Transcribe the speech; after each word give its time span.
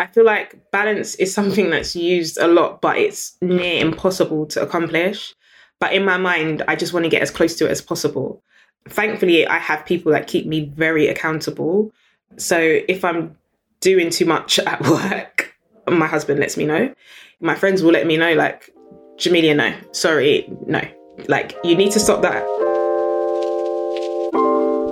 I 0.00 0.06
feel 0.06 0.24
like 0.24 0.70
balance 0.70 1.14
is 1.16 1.34
something 1.34 1.68
that's 1.68 1.94
used 1.94 2.38
a 2.38 2.46
lot, 2.46 2.80
but 2.80 2.96
it's 2.96 3.36
near 3.42 3.84
impossible 3.84 4.46
to 4.46 4.62
accomplish. 4.62 5.34
But 5.78 5.92
in 5.92 6.06
my 6.06 6.16
mind, 6.16 6.62
I 6.66 6.74
just 6.74 6.94
want 6.94 7.04
to 7.04 7.10
get 7.10 7.20
as 7.20 7.30
close 7.30 7.54
to 7.56 7.66
it 7.66 7.70
as 7.70 7.82
possible. 7.82 8.42
Thankfully, 8.88 9.46
I 9.46 9.58
have 9.58 9.84
people 9.84 10.10
that 10.12 10.26
keep 10.26 10.46
me 10.46 10.72
very 10.74 11.06
accountable. 11.08 11.92
So 12.38 12.58
if 12.58 13.04
I'm 13.04 13.36
doing 13.80 14.08
too 14.08 14.24
much 14.24 14.58
at 14.60 14.80
work, 14.88 15.54
my 15.86 16.06
husband 16.06 16.40
lets 16.40 16.56
me 16.56 16.64
know. 16.64 16.94
My 17.42 17.54
friends 17.54 17.82
will 17.82 17.92
let 17.92 18.06
me 18.06 18.16
know, 18.16 18.32
like, 18.32 18.70
Jamelia, 19.18 19.54
no, 19.54 19.74
sorry, 19.92 20.50
no. 20.66 20.80
Like, 21.28 21.58
you 21.62 21.76
need 21.76 21.92
to 21.92 22.00
stop 22.00 22.22
that. 22.22 22.42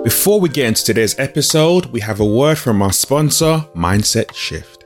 Before 0.03 0.39
we 0.39 0.49
get 0.49 0.67
into 0.67 0.83
today's 0.83 1.17
episode, 1.17 1.87
we 1.87 1.99
have 2.01 2.19
a 2.19 2.25
word 2.25 2.59
from 2.59 2.83
our 2.83 2.93
sponsor, 2.93 3.65
Mindset 3.75 4.35
Shift. 4.35 4.78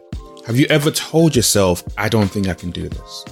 Have 0.45 0.57
you 0.57 0.65
ever 0.69 0.91
told 0.91 1.37
yourself, 1.37 1.85
I 1.97 2.09
don't 2.09 2.27
think 2.27 2.49
I 2.49 2.53
can 2.53 2.69
do 2.69 2.89
this? 2.89 3.25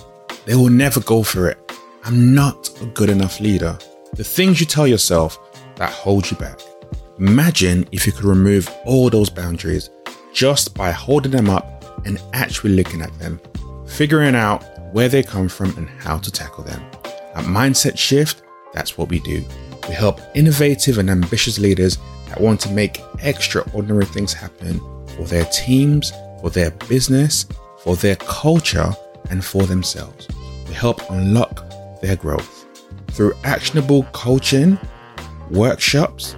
They 0.46 0.56
will 0.56 0.70
never 0.70 1.02
go 1.02 1.24
for 1.24 1.50
it. 1.50 1.58
I'm 2.06 2.34
not 2.34 2.70
a 2.82 2.86
good 2.86 3.10
enough 3.10 3.42
leader. 3.42 3.78
The 4.14 4.24
things 4.24 4.62
you 4.62 4.66
tell 4.66 4.88
yourself 4.88 5.38
that 5.76 5.92
hold 5.92 6.32
you 6.32 6.38
back. 6.38 6.62
Imagine 7.20 7.86
if 7.92 8.08
you 8.08 8.14
could 8.14 8.24
remove 8.24 8.74
all 8.86 9.10
those 9.10 9.30
boundaries 9.30 9.90
just 10.32 10.74
by 10.74 10.92
holding 10.92 11.34
them 11.34 11.50
up 11.50 11.84
and 12.06 12.18
actually 12.32 12.76
looking 12.76 13.02
at 13.02 13.20
them, 13.20 13.42
figuring 13.86 14.34
out 14.34 14.64
where 14.94 15.10
they 15.10 15.22
come 15.22 15.50
from 15.50 15.78
and 15.78 15.90
how 15.90 16.18
to 16.18 16.32
tackle 16.32 16.64
them. 16.64 16.82
At 17.36 17.44
Mindset 17.44 17.98
Shift, 17.98 18.42
that's 18.74 18.98
what 18.98 19.10
we 19.10 19.20
do. 19.20 19.44
We 19.90 19.96
help 19.96 20.22
innovative 20.34 20.98
and 20.98 21.10
ambitious 21.10 21.60
leaders 21.60 21.98
that 22.30 22.40
want 22.40 22.62
to 22.62 22.72
make 22.72 23.02
extraordinary 23.22 24.06
things 24.06 24.32
happen 24.32 24.80
for 25.08 25.26
their 25.26 25.44
teams, 25.46 26.14
for 26.42 26.50
their 26.50 26.72
business, 26.72 27.46
for 27.80 27.96
their 27.96 28.16
culture, 28.18 28.92
and 29.30 29.46
for 29.46 29.64
themselves. 29.64 30.28
We 30.68 30.74
help 30.74 31.10
unlock 31.10 31.64
their 32.02 32.16
growth 32.16 32.66
through 33.12 33.34
actionable 33.44 34.04
coaching, 34.12 34.78
workshops, 35.50 36.36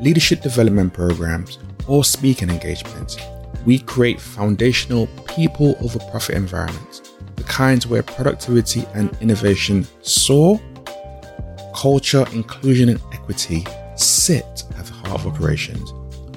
leadership 0.00 0.42
development 0.42 0.92
programs, 0.92 1.58
or 1.86 2.04
speaking 2.04 2.50
engagements. 2.50 3.16
We 3.64 3.78
create 3.78 4.20
foundational 4.20 5.06
people 5.26 5.76
over 5.80 5.98
profit 6.10 6.36
environments 6.36 7.02
the 7.36 7.42
kinds 7.44 7.86
where 7.86 8.02
productivity 8.02 8.84
and 8.94 9.16
innovation 9.20 9.86
soar, 10.02 10.60
culture, 11.74 12.24
inclusion, 12.32 12.88
and 12.88 13.00
equity 13.12 13.66
sit 13.96 14.64
at 14.78 14.86
the 14.86 14.92
heart 14.92 15.20
of 15.20 15.26
operations. 15.26 15.92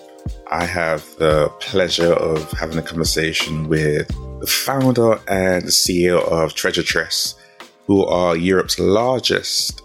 I 0.52 0.66
have 0.66 1.04
the 1.18 1.50
pleasure 1.60 2.14
of 2.14 2.52
having 2.52 2.78
a 2.78 2.82
conversation 2.82 3.68
with 3.68 4.08
the 4.40 4.48
founder 4.48 5.20
and 5.28 5.66
CEO 5.66 6.24
of 6.30 6.54
Treasure 6.54 6.84
Tress, 6.84 7.36
who 7.88 8.06
are 8.06 8.38
Europe's 8.38 8.80
largest 8.80 9.82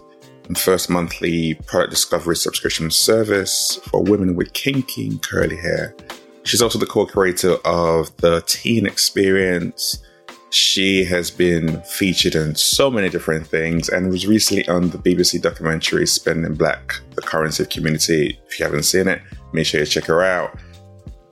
first 0.57 0.89
monthly 0.89 1.55
product 1.65 1.91
discovery 1.91 2.35
subscription 2.35 2.91
service 2.91 3.79
for 3.89 4.03
women 4.03 4.35
with 4.35 4.53
kinky 4.53 5.07
and 5.07 5.21
curly 5.21 5.57
hair. 5.57 5.95
She's 6.43 6.61
also 6.61 6.79
the 6.79 6.85
co 6.85 7.05
creator 7.05 7.57
of 7.65 8.15
the 8.17 8.41
Teen 8.47 8.85
Experience. 8.85 10.03
She 10.49 11.05
has 11.05 11.31
been 11.31 11.81
featured 11.83 12.35
in 12.35 12.55
so 12.55 12.91
many 12.91 13.09
different 13.09 13.47
things 13.47 13.87
and 13.87 14.09
was 14.09 14.27
recently 14.27 14.67
on 14.67 14.89
the 14.89 14.97
BBC 14.97 15.41
documentary 15.41 16.05
Spending 16.05 16.55
Black, 16.55 16.95
the 17.15 17.21
currency 17.21 17.63
of 17.63 17.69
community. 17.69 18.37
If 18.47 18.59
you 18.59 18.65
haven't 18.65 18.83
seen 18.83 19.07
it, 19.07 19.21
make 19.53 19.65
sure 19.65 19.79
you 19.79 19.85
check 19.85 20.05
her 20.05 20.23
out. 20.23 20.59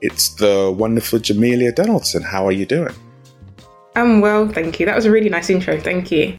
It's 0.02 0.36
the 0.36 0.74
wonderful 0.78 1.20
Jamelia 1.20 1.76
Donaldson. 1.76 2.24
How 2.24 2.48
are 2.48 2.54
you 2.54 2.66
doing? 2.66 2.96
I'm 3.96 4.22
well, 4.22 4.48
thank 4.48 4.80
you. 4.80 4.86
That 4.86 4.96
was 4.96 5.06
a 5.06 5.12
really 5.12 5.30
nice 5.30 5.50
intro. 5.50 5.78
Thank 5.80 6.12
you. 6.12 6.38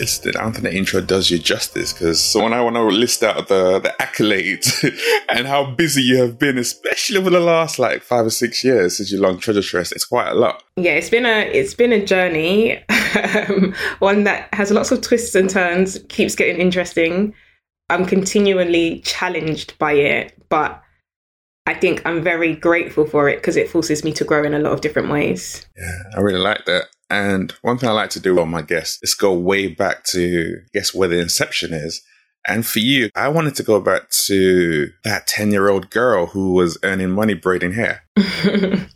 It's, 0.00 0.26
I 0.26 0.30
don't 0.30 0.52
think 0.52 0.64
the 0.64 0.74
intro 0.74 1.00
does 1.00 1.30
you 1.30 1.38
justice 1.38 1.92
because 1.92 2.22
so 2.22 2.42
when 2.42 2.52
I 2.52 2.60
want 2.60 2.76
to 2.76 2.82
list 2.82 3.22
out 3.22 3.48
the, 3.48 3.78
the 3.78 3.94
accolades 4.00 4.82
and 5.28 5.46
how 5.46 5.70
busy 5.70 6.02
you 6.02 6.20
have 6.20 6.38
been, 6.38 6.58
especially 6.58 7.18
over 7.18 7.30
the 7.30 7.40
last 7.40 7.78
like 7.78 8.02
five 8.02 8.26
or 8.26 8.30
six 8.30 8.64
years 8.64 8.96
since 8.96 9.12
you 9.12 9.20
launched 9.20 9.44
Treasure 9.44 9.62
Tress, 9.62 9.92
it's 9.92 10.04
quite 10.04 10.28
a 10.30 10.34
lot. 10.34 10.62
Yeah, 10.76 10.92
it's 10.92 11.10
been 11.10 11.26
a 11.26 11.40
it's 11.52 11.74
been 11.74 11.92
a 11.92 12.04
journey, 12.04 12.82
um, 12.88 13.74
one 13.98 14.24
that 14.24 14.52
has 14.54 14.70
lots 14.70 14.90
of 14.90 15.00
twists 15.00 15.34
and 15.34 15.48
turns, 15.48 15.98
keeps 16.08 16.34
getting 16.34 16.60
interesting. 16.60 17.34
I'm 17.90 18.06
continually 18.06 19.00
challenged 19.00 19.78
by 19.78 19.92
it, 19.92 20.34
but 20.48 20.82
I 21.66 21.74
think 21.74 22.02
I'm 22.04 22.22
very 22.22 22.56
grateful 22.56 23.06
for 23.06 23.28
it 23.28 23.36
because 23.36 23.56
it 23.56 23.68
forces 23.68 24.02
me 24.02 24.12
to 24.14 24.24
grow 24.24 24.42
in 24.42 24.54
a 24.54 24.58
lot 24.58 24.72
of 24.72 24.80
different 24.80 25.10
ways. 25.10 25.66
Yeah, 25.76 26.02
I 26.16 26.20
really 26.20 26.40
like 26.40 26.64
that. 26.64 26.86
And 27.12 27.52
one 27.60 27.76
thing 27.76 27.90
I 27.90 27.92
like 27.92 28.08
to 28.10 28.20
do 28.20 28.40
on 28.40 28.48
my 28.48 28.62
guests 28.62 28.98
is 29.02 29.12
go 29.12 29.34
way 29.34 29.66
back 29.66 30.02
to 30.04 30.62
guess 30.72 30.94
where 30.94 31.08
the 31.08 31.18
inception 31.18 31.74
is. 31.74 32.00
And 32.48 32.66
for 32.66 32.78
you, 32.78 33.10
I 33.14 33.28
wanted 33.28 33.54
to 33.56 33.62
go 33.62 33.82
back 33.82 34.08
to 34.24 34.90
that 35.04 35.26
10 35.26 35.50
year 35.50 35.68
old 35.68 35.90
girl 35.90 36.24
who 36.24 36.54
was 36.54 36.78
earning 36.82 37.10
money 37.10 37.34
braiding 37.34 37.74
hair. 37.74 38.02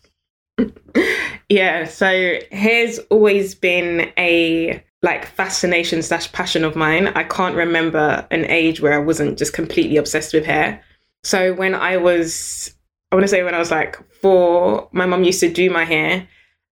yeah, 1.51 1.85
so 1.85 2.39
hair's 2.53 2.99
always 3.11 3.55
been 3.55 4.11
a 4.17 4.83
like 5.03 5.27
fascination 5.27 6.03
slash 6.03 6.33
passion 6.33 6.65
of 6.65 6.75
mine. 6.75 7.09
I 7.09 7.23
can't 7.23 7.55
remember 7.55 8.27
an 8.31 8.47
age 8.47 8.81
where 8.81 8.95
I 8.95 9.05
wasn't 9.05 9.37
just 9.37 9.53
completely 9.53 9.99
obsessed 9.99 10.33
with 10.33 10.47
hair. 10.47 10.83
So 11.23 11.53
when 11.53 11.75
I 11.75 11.99
was, 11.99 12.75
I 13.13 13.17
want 13.17 13.25
to 13.25 13.29
say 13.29 13.43
when 13.43 13.55
I 13.55 13.59
was 13.59 13.71
like 13.71 13.99
four, 14.23 14.89
my 14.93 15.05
mum 15.05 15.23
used 15.23 15.41
to 15.41 15.53
do 15.53 15.69
my 15.69 15.85
hair. 15.85 16.27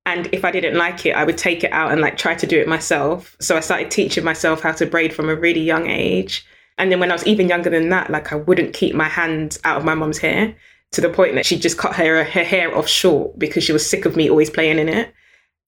And 0.06 0.28
if 0.32 0.44
I 0.44 0.50
didn't 0.50 0.76
like 0.76 1.06
it, 1.06 1.16
I 1.16 1.24
would 1.24 1.38
take 1.38 1.64
it 1.64 1.72
out 1.72 1.90
and 1.90 2.00
like 2.00 2.18
try 2.18 2.34
to 2.34 2.46
do 2.46 2.60
it 2.60 2.68
myself. 2.68 3.36
So 3.40 3.56
I 3.56 3.60
started 3.60 3.90
teaching 3.90 4.24
myself 4.24 4.60
how 4.60 4.72
to 4.72 4.86
braid 4.86 5.14
from 5.14 5.28
a 5.28 5.34
really 5.34 5.62
young 5.62 5.88
age. 5.88 6.46
And 6.76 6.90
then 6.90 7.00
when 7.00 7.10
I 7.10 7.14
was 7.14 7.26
even 7.26 7.48
younger 7.48 7.70
than 7.70 7.88
that, 7.88 8.10
like 8.10 8.32
I 8.32 8.36
wouldn't 8.36 8.74
keep 8.74 8.94
my 8.94 9.08
hands 9.08 9.58
out 9.64 9.78
of 9.78 9.84
my 9.84 9.94
mum's 9.94 10.18
hair 10.18 10.54
to 10.92 11.00
the 11.00 11.08
point 11.08 11.34
that 11.34 11.46
she 11.46 11.58
just 11.58 11.78
cut 11.78 11.94
her, 11.96 12.24
her 12.24 12.44
hair 12.44 12.76
off 12.76 12.88
short 12.88 13.38
because 13.38 13.64
she 13.64 13.72
was 13.72 13.88
sick 13.88 14.04
of 14.04 14.16
me 14.16 14.28
always 14.28 14.50
playing 14.50 14.78
in 14.78 14.88
it. 14.88 15.12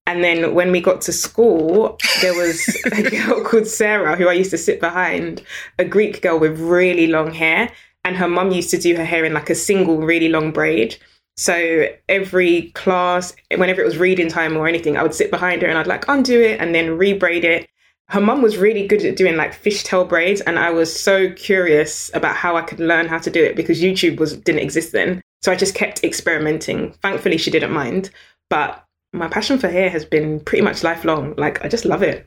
And 0.05 0.23
then 0.23 0.53
when 0.53 0.71
we 0.71 0.79
got 0.79 1.01
to 1.01 1.11
school, 1.11 1.97
there 2.21 2.33
was 2.33 2.81
a 2.93 3.09
girl 3.09 3.43
called 3.43 3.67
Sarah 3.67 4.15
who 4.15 4.29
I 4.29 4.33
used 4.33 4.51
to 4.51 4.57
sit 4.57 4.79
behind, 4.79 5.41
a 5.79 5.85
Greek 5.85 6.21
girl 6.21 6.39
with 6.39 6.59
really 6.59 7.07
long 7.07 7.33
hair. 7.33 7.69
And 8.05 8.15
her 8.15 8.27
mum 8.29 8.51
used 8.51 8.69
to 8.69 8.77
do 8.77 8.95
her 8.95 9.03
hair 9.03 9.25
in 9.25 9.33
like 9.33 9.49
a 9.49 9.55
single, 9.55 9.97
really 9.97 10.29
long 10.29 10.51
braid. 10.51 10.95
So 11.37 11.87
every 12.09 12.71
class, 12.71 13.35
whenever 13.55 13.81
it 13.81 13.85
was 13.85 13.97
reading 13.97 14.27
time 14.27 14.57
or 14.57 14.67
anything, 14.67 14.97
I 14.97 15.03
would 15.03 15.13
sit 15.13 15.29
behind 15.29 15.61
her 15.61 15.67
and 15.67 15.77
I'd 15.77 15.87
like 15.87 16.07
undo 16.07 16.41
it 16.41 16.59
and 16.59 16.73
then 16.73 16.97
rebraid 16.97 17.43
it. 17.43 17.69
Her 18.09 18.21
mum 18.21 18.41
was 18.41 18.57
really 18.57 18.87
good 18.87 19.03
at 19.03 19.17
doing 19.17 19.35
like 19.35 19.61
fishtail 19.61 20.07
braids, 20.07 20.39
and 20.41 20.57
I 20.57 20.69
was 20.71 20.97
so 20.97 21.29
curious 21.33 22.09
about 22.13 22.37
how 22.37 22.55
I 22.55 22.61
could 22.61 22.79
learn 22.79 23.07
how 23.07 23.19
to 23.19 23.29
do 23.29 23.43
it 23.43 23.55
because 23.55 23.81
YouTube 23.81 24.17
was 24.17 24.37
didn't 24.37 24.61
exist 24.61 24.93
then. 24.93 25.21
So 25.41 25.51
I 25.51 25.55
just 25.55 25.75
kept 25.75 26.03
experimenting. 26.03 26.93
Thankfully, 27.03 27.37
she 27.37 27.51
didn't 27.51 27.73
mind, 27.73 28.09
but 28.49 28.83
my 29.13 29.27
passion 29.27 29.59
for 29.59 29.67
hair 29.67 29.89
has 29.89 30.05
been 30.05 30.39
pretty 30.39 30.63
much 30.63 30.83
lifelong. 30.83 31.35
Like 31.37 31.63
I 31.63 31.67
just 31.67 31.85
love 31.85 32.01
it. 32.01 32.25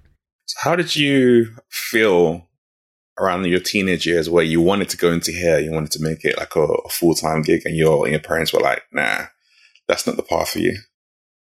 How 0.58 0.76
did 0.76 0.94
you 0.96 1.46
feel 1.70 2.46
around 3.20 3.44
your 3.46 3.60
teenage 3.60 4.06
years 4.06 4.30
where 4.30 4.44
you 4.44 4.60
wanted 4.60 4.88
to 4.88 4.96
go 4.96 5.12
into 5.12 5.32
hair, 5.32 5.60
you 5.60 5.70
wanted 5.70 5.92
to 5.92 6.02
make 6.02 6.24
it 6.24 6.38
like 6.38 6.56
a, 6.56 6.62
a 6.62 6.88
full 6.88 7.14
time 7.14 7.42
gig, 7.42 7.62
and 7.64 7.76
your 7.76 8.08
your 8.08 8.20
parents 8.20 8.52
were 8.52 8.60
like, 8.60 8.82
"Nah, 8.92 9.26
that's 9.86 10.06
not 10.06 10.16
the 10.16 10.22
path 10.22 10.50
for 10.50 10.58
you." 10.58 10.76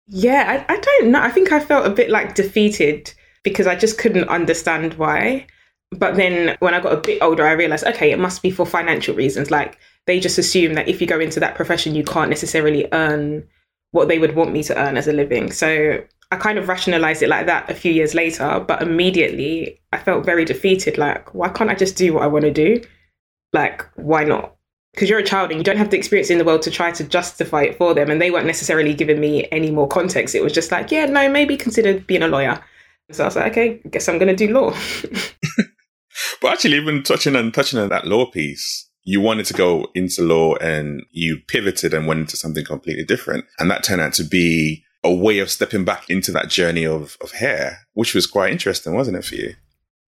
Yeah, 0.08 0.64
I, 0.68 0.72
I 0.72 0.78
don't 0.78 1.10
know. 1.10 1.20
I 1.20 1.30
think 1.30 1.50
I 1.52 1.60
felt 1.60 1.86
a 1.86 1.90
bit 1.90 2.10
like 2.10 2.34
defeated 2.34 3.12
because 3.42 3.66
I 3.66 3.74
just 3.74 3.98
couldn't 3.98 4.28
understand 4.28 4.94
why. 4.94 5.46
But 5.92 6.16
then 6.16 6.56
when 6.60 6.74
I 6.74 6.80
got 6.80 6.92
a 6.92 7.00
bit 7.00 7.22
older, 7.22 7.46
I 7.46 7.52
realized, 7.52 7.84
okay, 7.84 8.10
it 8.10 8.18
must 8.18 8.42
be 8.42 8.50
for 8.50 8.66
financial 8.66 9.14
reasons. 9.14 9.50
Like 9.50 9.78
they 10.06 10.20
just 10.20 10.38
assume 10.38 10.74
that 10.74 10.88
if 10.88 11.00
you 11.00 11.06
go 11.06 11.20
into 11.20 11.40
that 11.40 11.54
profession, 11.54 11.94
you 11.94 12.04
can't 12.04 12.30
necessarily 12.30 12.88
earn 12.92 13.46
what 13.92 14.08
they 14.08 14.18
would 14.18 14.34
want 14.34 14.52
me 14.52 14.62
to 14.64 14.76
earn 14.76 14.96
as 14.96 15.08
a 15.08 15.12
living. 15.12 15.52
So 15.52 16.02
I 16.32 16.37
kind 16.37 16.58
of 16.58 16.69
rationalized 16.69 17.23
it 17.23 17.28
like 17.28 17.46
that 17.46 17.70
a 17.70 17.75
few 17.75 17.93
years 17.93 18.14
later, 18.14 18.64
but 18.67 18.82
immediately 18.82 19.81
I 19.93 19.99
felt 19.99 20.25
very 20.25 20.44
defeated. 20.44 20.99
Like, 20.99 21.32
why 21.34 21.49
can't 21.49 21.70
I 21.70 21.75
just 21.75 21.96
do 21.96 22.14
what 22.14 22.23
I 22.23 22.26
want 22.26 22.44
to 22.44 22.50
do? 22.50 22.82
Like, 23.52 23.84
why 23.94 24.25
not? 24.25 24.55
Because 24.93 25.08
you're 25.08 25.19
a 25.19 25.25
child 25.25 25.50
and 25.50 25.61
you 25.61 25.64
don't 25.64 25.76
have 25.76 25.90
the 25.90 25.99
experience 25.99 26.31
in 26.31 26.38
the 26.38 26.44
world 26.44 26.62
to 26.62 26.70
try 26.70 26.90
to 26.90 27.05
justify 27.05 27.62
it 27.62 27.76
for 27.76 27.94
them. 27.94 28.11
And 28.11 28.20
they 28.20 28.31
weren't 28.31 28.46
necessarily 28.46 28.94
giving 28.94 29.20
me 29.20 29.46
any 29.52 29.70
more 29.70 29.87
context. 29.87 30.34
It 30.34 30.43
was 30.43 30.52
just 30.52 30.73
like, 30.73 30.90
yeah, 30.90 31.06
no, 31.06 31.28
maybe 31.31 31.56
consider 31.56 32.00
being 32.00 32.23
a 32.23 32.28
lawyer. 32.28 32.62
So 33.12 33.23
I 33.23 33.26
was 33.26 33.37
like, 33.37 33.52
okay, 33.52 33.81
guess 33.90 34.08
I'm 34.08 34.19
going 34.19 34.34
to 34.34 34.46
do 34.46 34.52
law. 34.52 34.70
but 36.40 36.52
actually, 36.52 36.76
even 36.76 37.02
touching 37.02 37.37
and 37.37 37.55
touching 37.55 37.78
on 37.78 37.88
that 37.90 38.06
law 38.06 38.28
piece, 38.28 38.90
you 39.05 39.20
wanted 39.20 39.46
to 39.46 39.55
go 39.55 39.87
into 39.94 40.23
law 40.23 40.56
and 40.56 41.05
you 41.12 41.38
pivoted 41.46 41.94
and 41.94 42.08
went 42.08 42.20
into 42.20 42.37
something 42.37 42.64
completely 42.64 43.05
different. 43.05 43.44
And 43.61 43.70
that 43.70 43.84
turned 43.84 44.00
out 44.00 44.14
to 44.14 44.25
be 44.25 44.82
a 45.06 45.14
way 45.14 45.38
of 45.38 45.50
stepping 45.50 45.84
back 45.84 46.10
into 46.10 46.32
that 46.32 46.48
journey 46.48 46.84
of, 46.84 47.16
of 47.20 47.32
hair, 47.32 47.86
which 47.94 48.14
was 48.14 48.26
quite 48.26 48.52
interesting, 48.52 48.94
wasn't 48.94 49.16
it 49.16 49.24
for 49.24 49.36
you? 49.36 49.54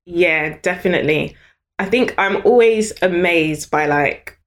Yeah, 0.05 0.59
definitely. 0.63 1.37
I 1.79 1.87
think 1.87 2.15
I'm 2.19 2.45
always 2.45 2.93
amazed 3.03 3.71
by 3.71 3.87
like 3.87 4.39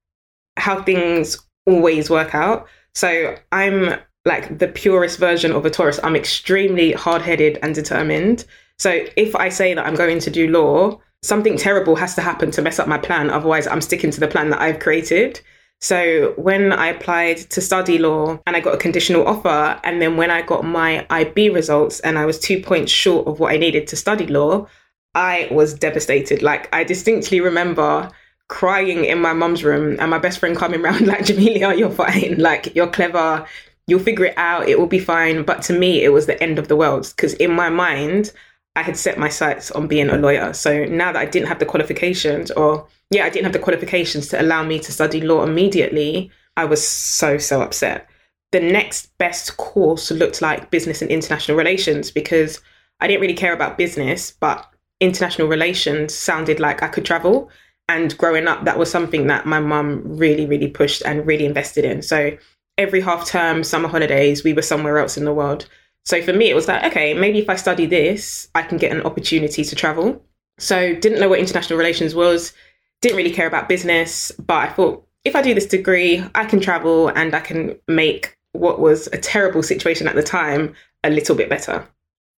how 0.58 0.84
things 0.84 1.38
always 1.66 2.10
work 2.10 2.36
out. 2.36 2.68
So 2.94 3.38
I'm 3.52 4.00
like 4.26 4.60
the 4.60 4.68
purest 4.68 5.18
version 5.18 5.52
of 5.52 5.66
a 5.66 5.70
Taurus. 5.70 6.00
I'm 6.04 6.16
extremely 6.16 6.92
hard 6.92 7.22
headed 7.22 7.58
and 7.64 7.74
determined. 7.74 8.46
So 8.78 9.06
if 9.16 9.36
I 9.36 9.50
say 9.50 9.74
that 9.74 9.86
I'm 9.86 9.96
going 9.96 10.20
to 10.20 10.30
do 10.30 10.50
law, 10.50 11.00
something 11.24 11.58
terrible 11.58 11.96
has 11.96 12.16
to 12.16 12.22
happen 12.22 12.52
to 12.52 12.62
mess 12.62 12.80
up 12.80 12.88
my 12.88 12.98
plan. 12.98 13.30
Otherwise, 13.30 13.68
I'm 13.68 13.82
sticking 13.82 14.12
to 14.12 14.20
the 14.20 14.28
plan 14.28 14.50
that 14.50 14.62
I've 14.62 14.80
created. 14.80 15.40
So 15.82 16.34
when 16.38 16.72
I 16.72 16.88
applied 16.88 17.38
to 17.38 17.60
study 17.60 17.98
law 17.98 18.40
and 18.46 18.56
I 18.56 18.60
got 18.60 18.76
a 18.76 18.78
conditional 18.78 19.28
offer, 19.28 19.80
and 19.84 20.00
then 20.00 20.16
when 20.16 20.30
I 20.30 20.44
got 20.44 20.64
my 20.64 21.08
IB 21.10 21.50
results 21.50 22.00
and 22.02 22.20
I 22.20 22.26
was 22.26 22.40
two 22.40 22.62
points 22.62 22.92
short 22.92 23.28
of 23.28 23.40
what 23.40 23.52
I 23.52 23.58
needed 23.58 23.88
to 23.88 23.96
study 23.96 24.28
law, 24.28 24.68
I 25.16 25.48
was 25.50 25.74
devastated. 25.74 26.44
Like 26.44 26.74
I 26.74 26.84
distinctly 26.84 27.42
remember 27.42 28.12
crying 28.48 29.06
in 29.06 29.20
my 29.20 29.34
mum's 29.34 29.64
room 29.64 29.98
and 30.00 30.12
my 30.12 30.20
best 30.20 30.38
friend 30.38 30.56
coming 30.56 30.82
around 30.86 31.08
like, 31.08 31.22
Jamelia, 31.22 31.76
you're 31.76 31.90
fine. 31.90 32.38
Like 32.38 32.76
you're 32.76 32.88
clever. 32.88 33.46
You'll 33.88 34.00
figure 34.00 34.26
it 34.26 34.38
out. 34.38 34.70
It 34.70 34.80
will 34.80 34.88
be 34.88 35.00
fine. 35.00 35.42
But 35.44 35.64
to 35.64 35.74
me, 35.74 36.04
it 36.04 36.10
was 36.10 36.28
the 36.28 36.42
end 36.42 36.60
of 36.60 36.68
the 36.68 36.76
world 36.76 37.12
because 37.16 37.34
in 37.34 37.52
my 37.52 37.70
mind, 37.70 38.32
I 38.76 38.84
had 38.84 38.96
set 38.96 39.18
my 39.18 39.30
sights 39.30 39.72
on 39.72 39.88
being 39.88 40.10
a 40.10 40.18
lawyer. 40.18 40.54
So 40.54 40.86
now 40.86 41.12
that 41.12 41.20
I 41.22 41.26
didn't 41.26 41.50
have 41.50 41.60
the 41.60 41.66
qualifications, 41.66 42.52
or 42.52 42.88
yeah, 43.10 43.26
I 43.26 43.30
didn't 43.30 43.46
have 43.46 43.54
the 43.54 43.60
qualifications 43.60 44.28
to 44.30 44.42
allow 44.42 44.64
me 44.64 44.80
to 44.80 44.92
study 44.92 45.22
law 45.22 45.44
immediately, 45.44 46.32
I 46.56 46.66
was 46.66 46.86
so, 46.86 47.38
so 47.38 47.62
upset. 47.62 48.08
The 48.52 48.60
next 48.60 49.18
best 49.18 49.58
course 49.58 50.12
looked 50.12 50.42
like 50.42 50.72
business 50.72 51.02
and 51.02 51.12
international 51.12 51.58
relations 51.58 52.12
because 52.12 52.62
I 53.00 53.08
didn't 53.08 53.22
really 53.22 53.34
care 53.34 53.54
about 53.54 53.78
business, 53.78 54.32
but 54.32 54.66
international 55.00 55.48
relations 55.48 56.14
sounded 56.14 56.60
like 56.60 56.84
I 56.84 56.88
could 56.88 57.06
travel. 57.06 57.50
And 57.90 58.18
growing 58.18 58.48
up, 58.48 58.64
that 58.64 58.78
was 58.78 58.92
something 58.92 59.28
that 59.28 59.46
my 59.46 59.60
mum 59.60 60.02
really, 60.06 60.46
really 60.46 60.68
pushed 60.68 61.02
and 61.02 61.26
really 61.26 61.46
invested 61.46 61.84
in. 61.84 62.02
So 62.02 62.38
every 62.78 63.02
half 63.02 63.28
term, 63.28 63.64
summer 63.64 63.90
holidays, 63.90 64.44
we 64.44 64.54
were 64.54 64.62
somewhere 64.62 64.98
else 64.98 65.18
in 65.18 65.26
the 65.26 65.34
world. 65.34 65.68
So 66.06 66.22
for 66.22 66.34
me, 66.34 66.50
it 66.50 66.56
was 66.56 66.68
like, 66.68 66.84
okay, 66.86 67.14
maybe 67.14 67.40
if 67.40 67.50
I 67.50 67.56
study 67.56 67.86
this, 67.86 68.50
I 68.56 68.64
can 68.64 68.78
get 68.78 68.92
an 68.92 69.02
opportunity 69.02 69.64
to 69.64 69.76
travel. 69.76 70.24
So 70.58 70.96
didn't 70.96 71.20
know 71.20 71.30
what 71.30 71.40
international 71.40 71.78
relations 71.78 72.16
was, 72.16 72.54
didn't 73.02 73.18
really 73.18 73.32
care 73.32 73.48
about 73.48 73.70
business, 73.70 74.32
but 74.32 74.70
I 74.70 74.74
thought 74.74 75.06
if 75.24 75.36
I 75.36 75.42
do 75.42 75.54
this 75.54 75.66
degree, 75.66 76.24
I 76.36 76.46
can 76.46 76.60
travel 76.60 77.10
and 77.10 77.36
I 77.36 77.40
can 77.40 77.76
make 77.88 78.38
what 78.54 78.80
was 78.80 79.08
a 79.08 79.18
terrible 79.18 79.64
situation 79.64 80.08
at 80.08 80.16
the 80.16 80.24
time 80.24 80.74
a 81.04 81.10
little 81.10 81.36
bit 81.36 81.50
better. 81.50 81.88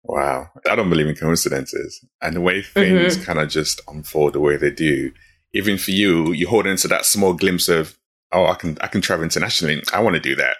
Wow. 0.03 0.49
I 0.69 0.75
don't 0.75 0.89
believe 0.89 1.07
in 1.07 1.15
coincidences. 1.15 2.03
And 2.21 2.35
the 2.35 2.41
way 2.41 2.61
things 2.61 3.15
mm-hmm. 3.15 3.25
kind 3.25 3.39
of 3.39 3.49
just 3.49 3.81
unfold 3.87 4.33
the 4.33 4.39
way 4.39 4.57
they 4.57 4.71
do, 4.71 5.11
even 5.53 5.77
for 5.77 5.91
you, 5.91 6.33
you 6.33 6.47
hold 6.47 6.67
into 6.67 6.87
that 6.89 7.05
small 7.05 7.33
glimpse 7.33 7.69
of, 7.69 7.97
oh, 8.33 8.45
I 8.45 8.55
can 8.55 8.77
I 8.81 8.87
can 8.87 9.01
travel 9.01 9.23
internationally. 9.23 9.81
I 9.93 10.01
want 10.01 10.15
to 10.15 10.19
do 10.19 10.35
that 10.35 10.57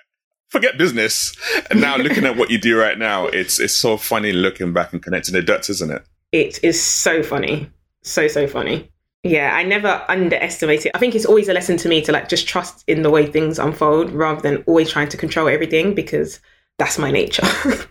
forget 0.53 0.77
business. 0.77 1.35
And 1.69 1.81
now 1.81 1.97
looking 1.97 2.25
at 2.25 2.37
what 2.37 2.49
you 2.49 2.57
do 2.57 2.79
right 2.79 2.97
now, 2.97 3.27
it's 3.27 3.59
it's 3.59 3.73
so 3.73 3.97
funny 3.97 4.31
looking 4.31 4.71
back 4.71 4.93
and 4.93 5.03
connecting 5.03 5.33
the 5.33 5.41
dots, 5.41 5.69
isn't 5.69 5.91
it? 5.91 6.05
It 6.31 6.63
is 6.63 6.81
so 6.81 7.23
funny. 7.23 7.69
So, 8.03 8.27
so 8.27 8.47
funny. 8.47 8.89
Yeah, 9.23 9.55
I 9.55 9.63
never 9.63 10.05
underestimate 10.09 10.85
it. 10.85 10.91
I 10.93 10.99
think 10.99 11.15
it's 11.15 11.25
always 11.25 11.49
a 11.49 11.53
lesson 11.53 11.77
to 11.77 11.89
me 11.89 12.01
to 12.03 12.11
like 12.11 12.29
just 12.29 12.47
trust 12.47 12.83
in 12.87 13.01
the 13.01 13.09
way 13.09 13.25
things 13.25 13.57
unfold 13.57 14.11
rather 14.11 14.41
than 14.41 14.63
always 14.67 14.89
trying 14.89 15.09
to 15.09 15.17
control 15.17 15.47
everything 15.47 15.95
because 15.95 16.39
that's 16.77 16.99
my 16.99 17.09
nature. 17.09 17.47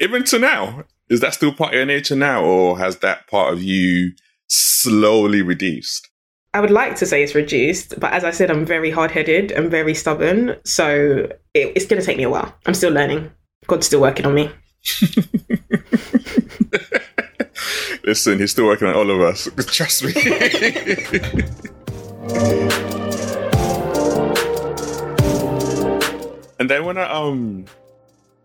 Even 0.00 0.24
to 0.24 0.38
now, 0.38 0.84
is 1.08 1.20
that 1.20 1.34
still 1.34 1.52
part 1.52 1.74
of 1.74 1.76
your 1.76 1.86
nature 1.86 2.16
now, 2.16 2.42
or 2.42 2.78
has 2.78 2.98
that 2.98 3.26
part 3.26 3.52
of 3.52 3.62
you 3.62 4.12
slowly 4.48 5.42
reduced? 5.42 6.08
I 6.54 6.60
would 6.60 6.70
like 6.70 6.96
to 6.96 7.06
say 7.06 7.22
it's 7.22 7.34
reduced, 7.34 7.98
but 7.98 8.12
as 8.12 8.24
I 8.24 8.30
said, 8.30 8.50
I'm 8.50 8.66
very 8.66 8.90
hard 8.90 9.10
headed 9.10 9.52
and 9.52 9.70
very 9.70 9.94
stubborn. 9.94 10.56
So 10.64 11.26
it, 11.54 11.72
it's 11.74 11.86
going 11.86 11.98
to 11.98 12.04
take 12.04 12.18
me 12.18 12.24
a 12.24 12.30
while. 12.30 12.54
I'm 12.66 12.74
still 12.74 12.92
learning. 12.92 13.32
God's 13.66 13.86
still 13.86 14.02
working 14.02 14.26
on 14.26 14.34
me. 14.34 14.50
Listen, 18.04 18.38
he's 18.38 18.50
still 18.50 18.66
working 18.66 18.86
on 18.86 18.94
all 18.94 19.10
of 19.10 19.22
us. 19.22 19.48
Trust 19.66 20.04
me. 20.04 20.12
and 26.58 26.68
then 26.68 26.84
when 26.84 26.98
I 26.98 27.10
um 27.10 27.64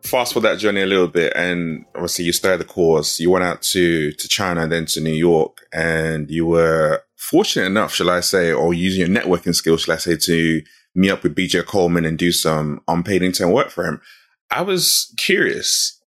fast 0.04 0.34
forward 0.34 0.50
that 0.50 0.60
journey 0.60 0.82
a 0.82 0.86
little 0.86 1.10
bit, 1.10 1.34
and 1.36 1.84
obviously 1.94 2.24
you 2.24 2.32
started 2.32 2.62
the 2.62 2.66
course, 2.66 3.20
you 3.20 3.32
went 3.32 3.44
out 3.44 3.62
to 3.64 4.14
to 4.14 4.28
China, 4.30 4.66
then 4.66 4.86
to 4.86 5.02
New 5.02 5.12
York, 5.12 5.68
and 5.74 6.32
you 6.32 6.46
were 6.46 7.04
fortunate 7.18 7.66
enough, 7.66 7.94
shall 7.94 8.10
I 8.10 8.22
say, 8.22 8.52
or 8.52 8.74
using 8.74 9.00
your 9.00 9.22
networking 9.22 9.56
skills, 9.56 9.82
shall 9.82 9.96
I 9.96 9.98
say, 9.98 10.18
to 10.18 10.62
meet 10.96 11.12
up 11.12 11.24
with 11.24 11.36
BJ 11.36 11.66
Coleman 11.66 12.06
and 12.06 12.18
do 12.18 12.32
some 12.32 12.82
unpaid 12.88 13.22
intern 13.22 13.52
work 13.52 13.70
for 13.70 13.86
him. 13.86 14.02
I 14.50 14.62
was 14.62 15.14
curious, 15.18 16.02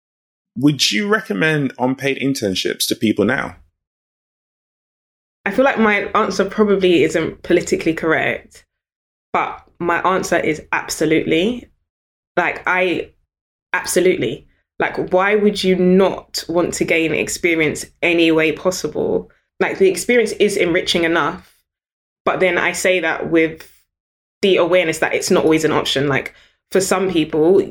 would 0.56 0.92
you 0.92 1.08
recommend 1.08 1.74
unpaid 1.78 2.20
internships 2.20 2.88
to 2.88 2.96
people 2.96 3.26
now? 3.26 3.58
I 5.46 5.52
feel 5.52 5.66
like 5.66 5.80
my 5.80 6.10
answer 6.14 6.44
probably 6.44 7.04
isn't 7.04 7.44
politically 7.44 7.94
correct, 7.94 8.66
but 9.34 9.64
my 9.80 10.00
answer 10.02 10.38
is 10.38 10.62
absolutely. 10.72 11.70
Like, 12.36 12.64
I 12.68 13.12
absolutely. 13.74 14.48
Like, 14.80 15.12
why 15.12 15.36
would 15.36 15.64
you 15.64 15.76
not 15.76 16.44
want 16.48 16.74
to 16.76 16.86
gain 16.86 17.14
experience 17.14 17.86
any 18.02 18.32
way 18.32 18.52
possible? 18.52 19.32
Like 19.60 19.78
the 19.78 19.90
experience 19.90 20.32
is 20.34 20.58
enriching 20.58 21.04
enough 21.04 21.64
but 22.26 22.40
then 22.40 22.58
i 22.58 22.72
say 22.72 23.00
that 23.00 23.30
with 23.30 23.78
the 24.42 24.58
awareness 24.58 25.00
that 25.00 25.14
it's 25.14 25.32
not 25.32 25.44
always 25.44 25.66
an 25.66 25.72
option. 25.72 26.08
Like 26.08 26.34
for 26.72 26.82
some 26.82 27.10
people 27.10 27.62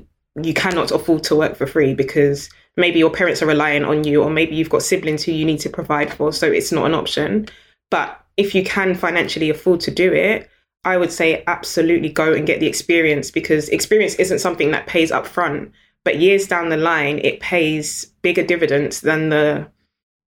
you 0.42 0.54
cannot 0.54 0.90
afford 0.90 1.24
to 1.24 1.36
work 1.36 1.56
for 1.56 1.66
free 1.66 1.94
because 1.94 2.50
maybe 2.76 2.98
your 2.98 3.10
parents 3.10 3.42
are 3.42 3.46
relying 3.46 3.84
on 3.84 4.04
you 4.04 4.22
or 4.22 4.30
maybe 4.30 4.54
you've 4.54 4.70
got 4.70 4.82
siblings 4.82 5.22
who 5.22 5.32
you 5.32 5.46
need 5.46 5.60
to 5.60 5.70
provide 5.70 6.12
for 6.12 6.32
so 6.32 6.46
it's 6.46 6.72
not 6.72 6.86
an 6.86 6.94
option. 6.94 7.48
But 7.90 8.20
if 8.36 8.54
you 8.54 8.64
can 8.64 8.94
financially 8.94 9.48
afford 9.48 9.80
to 9.80 9.90
do 9.90 10.12
it 10.12 10.50
i 10.84 10.98
would 10.98 11.10
say 11.10 11.42
absolutely 11.46 12.10
go 12.10 12.34
and 12.34 12.46
get 12.46 12.60
the 12.60 12.66
experience 12.66 13.30
because 13.30 13.70
experience 13.70 14.14
isn't 14.16 14.40
something 14.40 14.72
that 14.72 14.86
pays 14.86 15.10
up 15.10 15.26
front 15.26 15.72
but 16.04 16.18
years 16.20 16.46
down 16.46 16.68
the 16.68 16.76
line 16.76 17.18
it 17.24 17.40
pays 17.40 18.04
bigger 18.20 18.42
dividends 18.42 19.00
than 19.00 19.30
the 19.30 19.66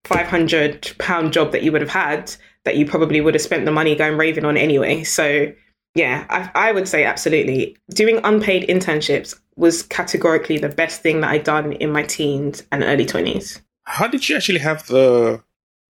500 0.06 0.96
pound 0.98 1.34
job 1.34 1.51
that 1.51 1.63
you 1.63 1.72
would 1.72 1.82
have 1.82 1.89
had 1.89 2.34
that 2.65 2.75
you 2.75 2.86
probably 2.86 3.22
would 3.22 3.34
have 3.34 3.41
spent 3.41 3.65
the 3.65 3.72
money 3.72 3.96
going 3.96 4.18
raving 4.18 4.46
on 4.46 4.58
anyway. 4.58 5.03
So, 5.03 5.51
yeah, 5.96 6.25
I, 6.29 6.70
I, 6.70 6.72
would 6.72 6.88
say 6.88 7.03
absolutely. 7.03 7.77
Doing 7.89 8.20
unpaid 8.24 8.68
internships 8.68 9.39
was 9.56 9.84
categorically 9.84 10.58
the 10.58 10.70
best 10.70 11.01
thing 11.01 11.22
that 11.22 11.32
I'd 11.32 11.44
done 11.44 11.74
in 11.74 11.91
my 11.91 12.03
teens 12.03 12.63
and 12.72 12.84
early 12.84 13.06
20s. 13.06 13.62
How 13.84 14.08
did 14.08 14.29
you 14.29 14.36
actually 14.36 14.60
have 14.60 14.86
the, 14.88 15.41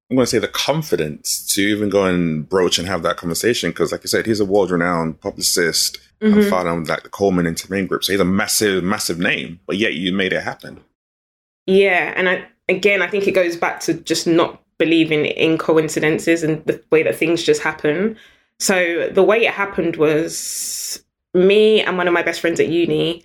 I'm 0.10 0.16
going 0.16 0.26
to 0.26 0.30
say, 0.30 0.40
the 0.40 0.48
confidence 0.48 1.54
to 1.54 1.62
even 1.62 1.90
go 1.90 2.06
and 2.06 2.48
broach 2.48 2.80
and 2.80 2.88
have 2.88 3.04
that 3.04 3.18
conversation? 3.18 3.72
Because, 3.72 3.92
like 3.92 4.02
I 4.02 4.06
said, 4.06 4.26
he's 4.26 4.40
a 4.40 4.46
world 4.46 4.72
renowned 4.72 5.20
publicist 5.22 6.00
mm-hmm. 6.22 6.40
and 6.40 6.50
found 6.50 6.88
like 6.88 7.04
the 7.04 7.10
Coleman 7.10 7.46
Intermain 7.46 7.88
Group. 7.88 8.04
So 8.04 8.14
he's 8.14 8.22
a 8.22 8.26
massive, 8.26 8.84
massive 8.84 9.20
name, 9.20 9.60
but 9.68 9.78
yet 9.78 9.96
you 9.96 10.14
made 10.14 10.34
it 10.34 10.44
happen. 10.44 10.80
Yeah. 11.66 12.14
And 12.16 12.30
I, 12.30 12.48
again, 12.70 13.02
I 13.02 13.08
think 13.08 13.28
it 13.28 13.32
goes 13.32 13.58
back 13.58 13.80
to 13.82 13.94
just 13.94 14.28
not 14.28 14.62
believing 14.78 15.26
in 15.26 15.58
coincidences 15.58 16.44
and 16.44 16.64
the 16.66 16.82
way 16.92 17.04
that 17.04 17.16
things 17.16 17.44
just 17.44 17.62
happen. 17.62 18.18
So 18.60 19.10
the 19.12 19.24
way 19.24 19.46
it 19.46 19.54
happened 19.54 19.98
was 19.98 21.04
me 21.34 21.82
and 21.82 21.98
one 21.98 22.08
of 22.08 22.14
my 22.14 22.24
best 22.24 22.42
friends 22.42 22.60
at 22.60 22.70
uni. 22.70 23.24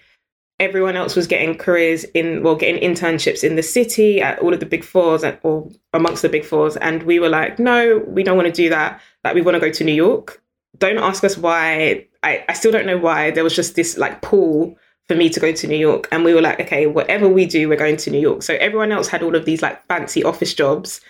Everyone 0.61 0.97
else 0.97 1.17
was 1.17 1.27
getting 1.27 1.57
careers 1.57 2.05
in, 2.15 2.43
well, 2.43 2.55
getting 2.55 2.81
internships 2.81 3.43
in 3.43 3.57
the 3.57 3.63
city 3.63 4.21
at 4.21 4.39
all 4.39 4.55
of 4.55 4.61
the 4.61 4.67
big 4.67 4.85
fours 4.85 5.25
or 5.43 5.69
amongst 5.93 6.23
the 6.23 6.29
big 6.29 6.45
fours. 6.45 6.77
And 6.77 7.03
we 7.03 7.19
were 7.19 7.29
like, 7.29 7.59
no, 7.59 8.05
we 8.07 8.23
don't 8.23 8.37
want 8.37 8.47
to 8.47 8.53
do 8.53 8.69
that. 8.69 9.01
Like, 9.25 9.35
we 9.35 9.43
want 9.43 9.57
to 9.57 9.61
go 9.61 9.71
to 9.71 9.85
New 9.85 9.93
York. 9.93 10.43
Don't 10.79 10.99
ask 10.99 11.25
us 11.25 11.37
why. 11.37 12.07
I, 12.23 12.45
I 12.49 12.53
still 12.53 12.73
don't 12.73 12.87
know 12.87 12.99
why. 12.99 13.31
There 13.31 13.45
was 13.45 13.55
just 13.55 13.75
this 13.75 13.97
like 13.97 14.23
pull 14.23 14.77
for 15.09 15.15
me 15.15 15.29
to 15.29 15.41
go 15.41 15.53
to 15.53 15.67
New 15.67 15.77
York. 15.77 16.09
And 16.11 16.25
we 16.25 16.35
were 16.35 16.41
like, 16.41 16.61
okay, 16.61 16.87
whatever 16.87 17.29
we 17.29 17.47
do, 17.47 17.69
we're 17.69 17.77
going 17.77 17.97
to 17.99 18.11
New 18.11 18.21
York. 18.21 18.43
So 18.43 18.55
everyone 18.55 18.93
else 18.93 19.09
had 19.09 19.23
all 19.23 19.37
of 19.37 19.45
these 19.45 19.63
like 19.63 19.87
fancy 19.87 20.25
office 20.25 20.55
jobs. 20.55 21.01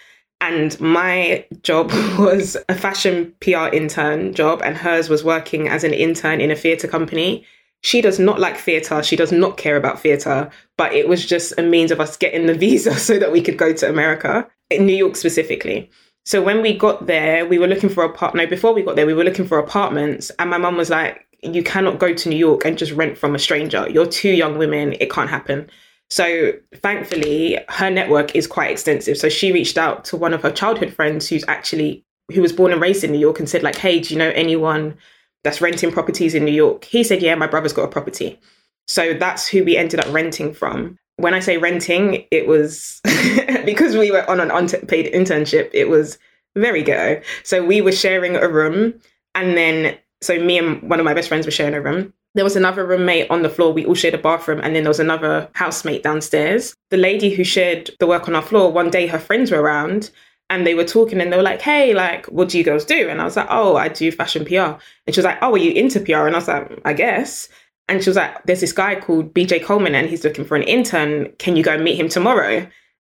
And 0.41 0.79
my 0.81 1.47
job 1.63 1.91
was 2.19 2.57
a 2.69 2.75
fashion 2.75 3.35
PR 3.41 3.69
intern 3.73 4.35
job, 4.35 4.63
and 4.63 4.77
hers 4.77 5.09
was 5.09 5.25
working 5.25 5.69
as 5.69 5.85
an 5.85 5.95
intern 5.95 6.41
in 6.41 6.51
a 6.51 6.57
theatre 6.57 6.89
company. 6.89 7.47
She 7.83 8.01
does 8.01 8.19
not 8.19 8.41
like 8.41 8.57
theatre. 8.57 9.03
She 9.03 9.17
does 9.17 9.31
not 9.31 9.57
care 9.57 9.77
about 9.77 10.01
theatre, 10.01 10.51
but 10.77 10.93
it 10.93 11.07
was 11.07 11.25
just 11.25 11.53
a 11.59 11.63
means 11.63 11.91
of 11.91 12.01
us 12.01 12.17
getting 12.17 12.47
the 12.47 12.55
visa 12.59 12.99
so 12.99 13.19
that 13.19 13.33
we 13.33 13.43
could 13.43 13.57
go 13.57 13.73
to 13.73 13.89
America, 13.89 14.49
in 14.71 14.87
New 14.87 14.97
York 14.97 15.17
specifically. 15.17 15.91
So 16.27 16.43
when 16.43 16.63
we 16.63 16.77
got 16.77 17.07
there, 17.07 17.47
we 17.47 17.59
were 17.59 17.67
looking 17.67 17.91
for 17.91 18.03
a 18.03 18.13
part. 18.13 18.35
No, 18.35 18.47
before 18.47 18.73
we 18.73 18.83
got 18.83 18.97
there, 18.97 19.07
we 19.07 19.15
were 19.15 19.25
looking 19.25 19.47
for 19.47 19.59
apartments, 19.59 20.31
and 20.39 20.51
my 20.51 20.59
mum 20.59 20.77
was 20.77 20.91
like, 20.91 21.24
"You 21.45 21.63
cannot 21.63 21.99
go 21.99 22.15
to 22.15 22.29
New 22.29 22.37
York 22.37 22.65
and 22.65 22.79
just 22.79 22.93
rent 22.93 23.19
from 23.19 23.35
a 23.35 23.39
stranger. 23.39 23.89
You're 23.89 24.07
two 24.07 24.31
young 24.31 24.59
women. 24.59 24.95
It 25.01 25.11
can't 25.11 25.31
happen." 25.31 25.69
So 26.11 26.53
thankfully, 26.77 27.59
her 27.69 27.91
network 27.91 28.35
is 28.37 28.47
quite 28.47 28.71
extensive. 28.71 29.17
So 29.17 29.29
she 29.29 29.53
reached 29.53 29.79
out 29.79 30.05
to 30.07 30.17
one 30.17 30.35
of 30.35 30.43
her 30.43 30.51
childhood 30.51 30.93
friends 30.93 31.29
who's 31.29 31.45
actually 31.49 32.05
who 32.33 32.43
was 32.43 32.53
born 32.53 32.73
and 32.73 32.81
raised 32.81 33.05
in 33.05 33.13
New 33.13 33.19
York 33.19 33.39
and 33.39 33.49
said 33.49 33.63
like, 33.63 33.77
"Hey, 33.77 34.01
do 34.01 34.15
you 34.15 34.19
know 34.19 34.31
anyone 34.31 34.97
that's 35.43 35.61
renting 35.61 35.93
properties 35.93 36.35
in 36.35 36.45
New 36.45 36.53
York?" 36.53 36.85
He 36.85 37.05
said, 37.05 37.23
"Yeah, 37.23 37.35
my 37.35 37.47
brother's 37.47 37.73
got 37.73 37.85
a 37.85 37.89
property." 37.89 38.39
So 38.87 39.15
that's 39.15 39.49
who 39.49 39.65
we 39.65 39.77
ended 39.77 40.01
up 40.01 40.13
renting 40.13 40.53
from 40.53 40.99
when 41.17 41.35
I 41.35 41.41
say 41.41 41.59
renting, 41.59 42.27
it 42.31 42.47
was 42.47 43.01
because 43.65 43.97
we 43.97 44.11
were 44.11 44.29
on 44.29 44.41
an 44.41 44.51
unpaid 44.51 45.13
internship, 45.13 45.71
it 45.73 45.89
was 45.89 46.19
very 46.57 46.83
ghetto. 46.83 47.23
So 47.43 47.65
we 47.65 47.81
were 47.81 47.93
sharing 47.93 48.37
a 48.37 48.49
room, 48.49 48.95
and 49.35 49.57
then 49.57 49.97
so 50.25 50.39
me 50.39 50.59
and 50.59 50.83
one 50.89 50.99
of 51.01 51.05
my 51.05 51.15
best 51.15 51.29
friends 51.29 51.47
were 51.47 51.53
sharing 51.53 51.75
a 51.75 51.81
room. 51.81 52.13
There 52.35 52.45
was 52.45 52.57
another 52.57 52.85
roommate 52.85 53.31
on 53.31 53.43
the 53.43 53.49
floor. 53.49 53.73
We 53.73 53.87
all 53.87 53.95
shared 53.95 54.15
a 54.15 54.19
bathroom, 54.19 54.61
and 54.63 54.75
then 54.75 54.83
there 54.83 54.91
was 54.91 55.01
another 55.01 55.49
housemate 55.55 56.03
downstairs. 56.03 56.75
The 56.91 56.97
lady 56.97 57.31
who 57.31 57.45
shared 57.45 57.91
the 58.01 58.07
work 58.07 58.27
on 58.27 58.35
our 58.35 58.43
floor, 58.43 58.73
one 58.73 58.91
day 58.91 59.07
her 59.07 59.19
friends 59.21 59.51
were 59.51 59.63
around 59.63 60.11
and 60.51 60.67
they 60.67 60.75
were 60.75 60.85
talking 60.85 61.21
and 61.21 61.33
they 61.33 61.37
were 61.37 61.43
like, 61.43 61.63
Hey, 61.63 61.95
like, 61.95 62.27
what 62.27 62.49
do 62.49 62.59
you 62.59 62.65
girls 62.65 62.85
do? 62.85 63.09
And 63.09 63.21
I 63.21 63.25
was 63.25 63.37
like, 63.37 63.47
Oh, 63.51 63.77
I 63.77 63.89
do 63.89 64.11
fashion 64.13 64.45
PR. 64.45 64.79
And 65.07 65.15
she 65.15 65.19
was 65.19 65.25
like, 65.25 65.39
Oh, 65.43 65.55
are 65.55 65.59
you 65.59 65.73
into 65.73 66.01
PR? 66.01 66.27
And 66.27 66.35
I 66.35 66.39
was 66.39 66.49
like, 66.49 66.81
I 66.85 66.93
guess. 66.93 67.49
And 67.89 68.03
she 68.03 68.11
was 68.11 68.17
like, 68.17 68.45
There's 68.45 68.61
this 68.61 68.73
guy 68.73 68.95
called 69.01 69.33
BJ 69.35 69.63
Coleman 69.65 69.95
and 69.95 70.09
he's 70.09 70.25
looking 70.25 70.45
for 70.45 70.57
an 70.57 70.63
intern. 70.65 71.33
Can 71.39 71.57
you 71.57 71.63
go 71.63 71.79
meet 71.79 71.99
him 71.99 72.09
tomorrow? 72.09 72.67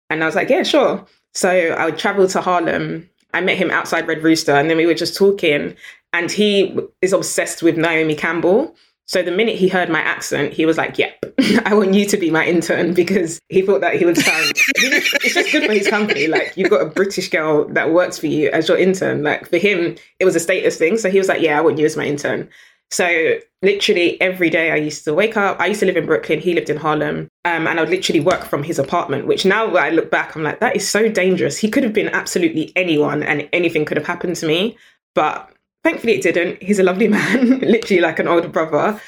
And 0.09 0.24
I 0.24 0.25
was 0.25 0.36
like, 0.36 0.50
Yeah, 0.50 0.63
sure. 0.63 1.05
So 1.33 1.50
I 1.50 1.86
would 1.86 1.97
travel 1.97 2.27
to 2.27 2.41
Harlem. 2.41 3.09
I 3.33 3.41
met 3.41 3.57
him 3.57 3.69
outside 3.69 4.07
Red 4.07 4.24
Rooster 4.24 4.55
and 4.55 4.69
then 4.69 4.77
we 4.77 4.86
were 4.86 4.93
just 4.93 5.15
talking. 5.15 5.75
And 6.13 6.31
he 6.31 6.77
is 7.01 7.13
obsessed 7.13 7.61
with 7.61 7.77
Naomi 7.77 8.15
Campbell. 8.15 8.75
So 9.07 9.23
the 9.23 9.31
minute 9.31 9.55
he 9.55 9.69
heard 9.69 9.89
my 9.89 10.01
accent, 10.01 10.51
he 10.51 10.65
was 10.65 10.77
like, 10.77 10.97
Yep, 10.97 11.25
I 11.65 11.73
want 11.73 11.93
you 11.93 12.05
to 12.05 12.17
be 12.17 12.29
my 12.29 12.45
intern 12.45 12.93
because 12.93 13.39
he 13.47 13.61
thought 13.61 13.81
that 13.81 13.95
he 13.95 14.05
would 14.05 14.17
sound 14.25 14.51
it's 14.75 15.33
just 15.33 15.51
good 15.51 15.65
for 15.65 15.71
his 15.71 15.87
company. 15.87 16.27
Like 16.27 16.53
you've 16.57 16.69
got 16.69 16.81
a 16.81 16.89
British 16.89 17.29
girl 17.29 17.67
that 17.69 17.91
works 17.91 18.17
for 18.17 18.27
you 18.27 18.49
as 18.49 18.67
your 18.67 18.77
intern. 18.77 19.23
Like 19.23 19.49
for 19.49 19.57
him, 19.57 19.95
it 20.19 20.25
was 20.25 20.35
a 20.35 20.41
status 20.41 20.77
thing. 20.77 20.97
So 20.97 21.09
he 21.09 21.17
was 21.17 21.29
like, 21.29 21.41
Yeah, 21.41 21.57
I 21.57 21.61
want 21.61 21.77
you 21.77 21.85
as 21.85 21.95
my 21.95 22.05
intern. 22.05 22.49
So 22.91 23.39
literally 23.61 24.19
every 24.21 24.49
day 24.49 24.71
I 24.71 24.75
used 24.75 25.03
to 25.05 25.13
wake 25.13 25.37
up. 25.37 25.59
I 25.59 25.67
used 25.67 25.79
to 25.81 25.85
live 25.85 25.97
in 25.97 26.05
Brooklyn. 26.05 26.39
He 26.39 26.53
lived 26.53 26.69
in 26.69 26.77
Harlem. 26.77 27.29
Um, 27.45 27.67
and 27.67 27.79
I 27.79 27.81
would 27.81 27.89
literally 27.89 28.19
work 28.19 28.43
from 28.43 28.63
his 28.63 28.79
apartment, 28.79 29.27
which 29.27 29.45
now 29.45 29.75
I 29.75 29.89
look 29.89 30.11
back, 30.11 30.35
I'm 30.35 30.43
like, 30.43 30.59
that 30.59 30.75
is 30.75 30.87
so 30.87 31.09
dangerous. 31.09 31.57
He 31.57 31.69
could 31.69 31.83
have 31.83 31.93
been 31.93 32.09
absolutely 32.09 32.71
anyone 32.75 33.23
and 33.23 33.47
anything 33.53 33.85
could 33.85 33.97
have 33.97 34.07
happened 34.07 34.35
to 34.37 34.47
me. 34.47 34.77
But 35.15 35.51
thankfully 35.88 36.13
it 36.13 36.22
didn't. 36.22 36.62
He's 36.62 36.79
a 36.79 36.84
lovely 36.84 37.08
man, 37.17 37.60
literally 37.60 38.01
like 38.01 38.20
an 38.20 38.27
older 38.27 38.50
brother. 38.50 39.00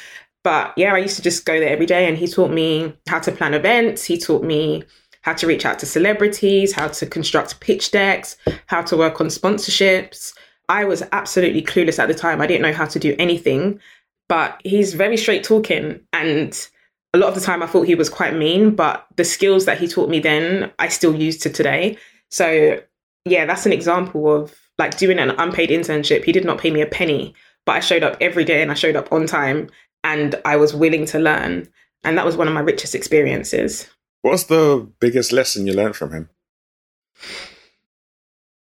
But 0.44 0.74
yeah, 0.78 0.94
I 0.94 1.00
used 1.00 1.18
to 1.18 1.22
just 1.22 1.46
go 1.46 1.60
there 1.60 1.70
every 1.70 1.86
day 1.86 2.08
and 2.08 2.18
he 2.18 2.28
taught 2.28 2.52
me 2.52 2.96
how 3.08 3.20
to 3.20 3.32
plan 3.32 3.54
events. 3.54 4.06
He 4.06 4.18
taught 4.18 4.44
me 4.44 4.84
how 5.22 5.34
to 5.34 5.48
reach 5.48 5.66
out 5.66 5.80
to 5.80 5.86
celebrities, 5.86 6.72
how 6.72 6.88
to 6.88 7.06
construct 7.06 7.60
pitch 7.60 7.92
decks, 7.92 8.38
how 8.68 8.82
to 8.84 8.96
work 8.96 9.20
on 9.20 9.28
sponsorships. 9.28 10.34
I 10.70 10.86
was 10.86 11.04
absolutely 11.12 11.62
clueless 11.62 12.00
at 12.00 12.08
the 12.08 12.14
time. 12.14 12.40
I 12.40 12.48
didn't 12.48 12.62
know 12.62 12.72
how 12.72 12.86
to 12.86 13.00
do 13.00 13.16
anything, 13.20 13.82
but 14.30 14.62
he's 14.64 14.94
very 14.94 15.18
straight 15.18 15.44
talking. 15.44 16.00
And 16.14 16.70
a 17.14 17.18
lot 17.18 17.28
of 17.28 17.36
the 17.36 17.42
time 17.42 17.62
I 17.62 17.68
thought 17.68 17.88
he 17.88 17.96
was 17.96 18.10
quite 18.10 18.36
mean, 18.36 18.76
but 18.76 19.06
the 19.18 19.26
skills 19.26 19.66
that 19.66 19.80
he 19.80 19.88
taught 19.90 20.10
me 20.10 20.22
then, 20.22 20.72
I 20.80 20.88
still 20.88 21.16
use 21.16 21.38
to 21.40 21.50
today. 21.50 21.98
So, 22.32 22.82
yeah, 23.26 23.46
that's 23.46 23.66
an 23.66 23.74
example 23.74 24.34
of 24.34 24.56
like 24.80 24.98
doing 24.98 25.20
an 25.20 25.32
unpaid 25.32 25.70
internship. 25.70 26.24
He 26.24 26.32
did 26.32 26.46
not 26.46 26.58
pay 26.58 26.72
me 26.72 26.82
a 26.82 26.88
penny, 26.88 27.36
but 27.66 27.76
I 27.76 27.80
showed 27.82 28.04
up 28.04 28.18
every 28.20 28.46
day 28.46 28.64
and 28.64 28.72
I 28.72 28.76
showed 28.76 28.96
up 28.96 29.12
on 29.14 29.28
time 29.28 29.70
and 30.04 30.36
I 30.46 30.56
was 30.56 30.74
willing 30.74 31.06
to 31.08 31.20
learn. 31.20 31.70
And 32.04 32.18
that 32.18 32.26
was 32.26 32.38
one 32.38 32.48
of 32.48 32.54
my 32.54 32.62
richest 32.62 32.96
experiences. 32.96 33.88
What's 34.22 34.46
the 34.46 34.90
biggest 35.00 35.32
lesson 35.32 35.68
you 35.68 35.74
learned 35.74 35.96
from 35.96 36.12
him? 36.12 36.30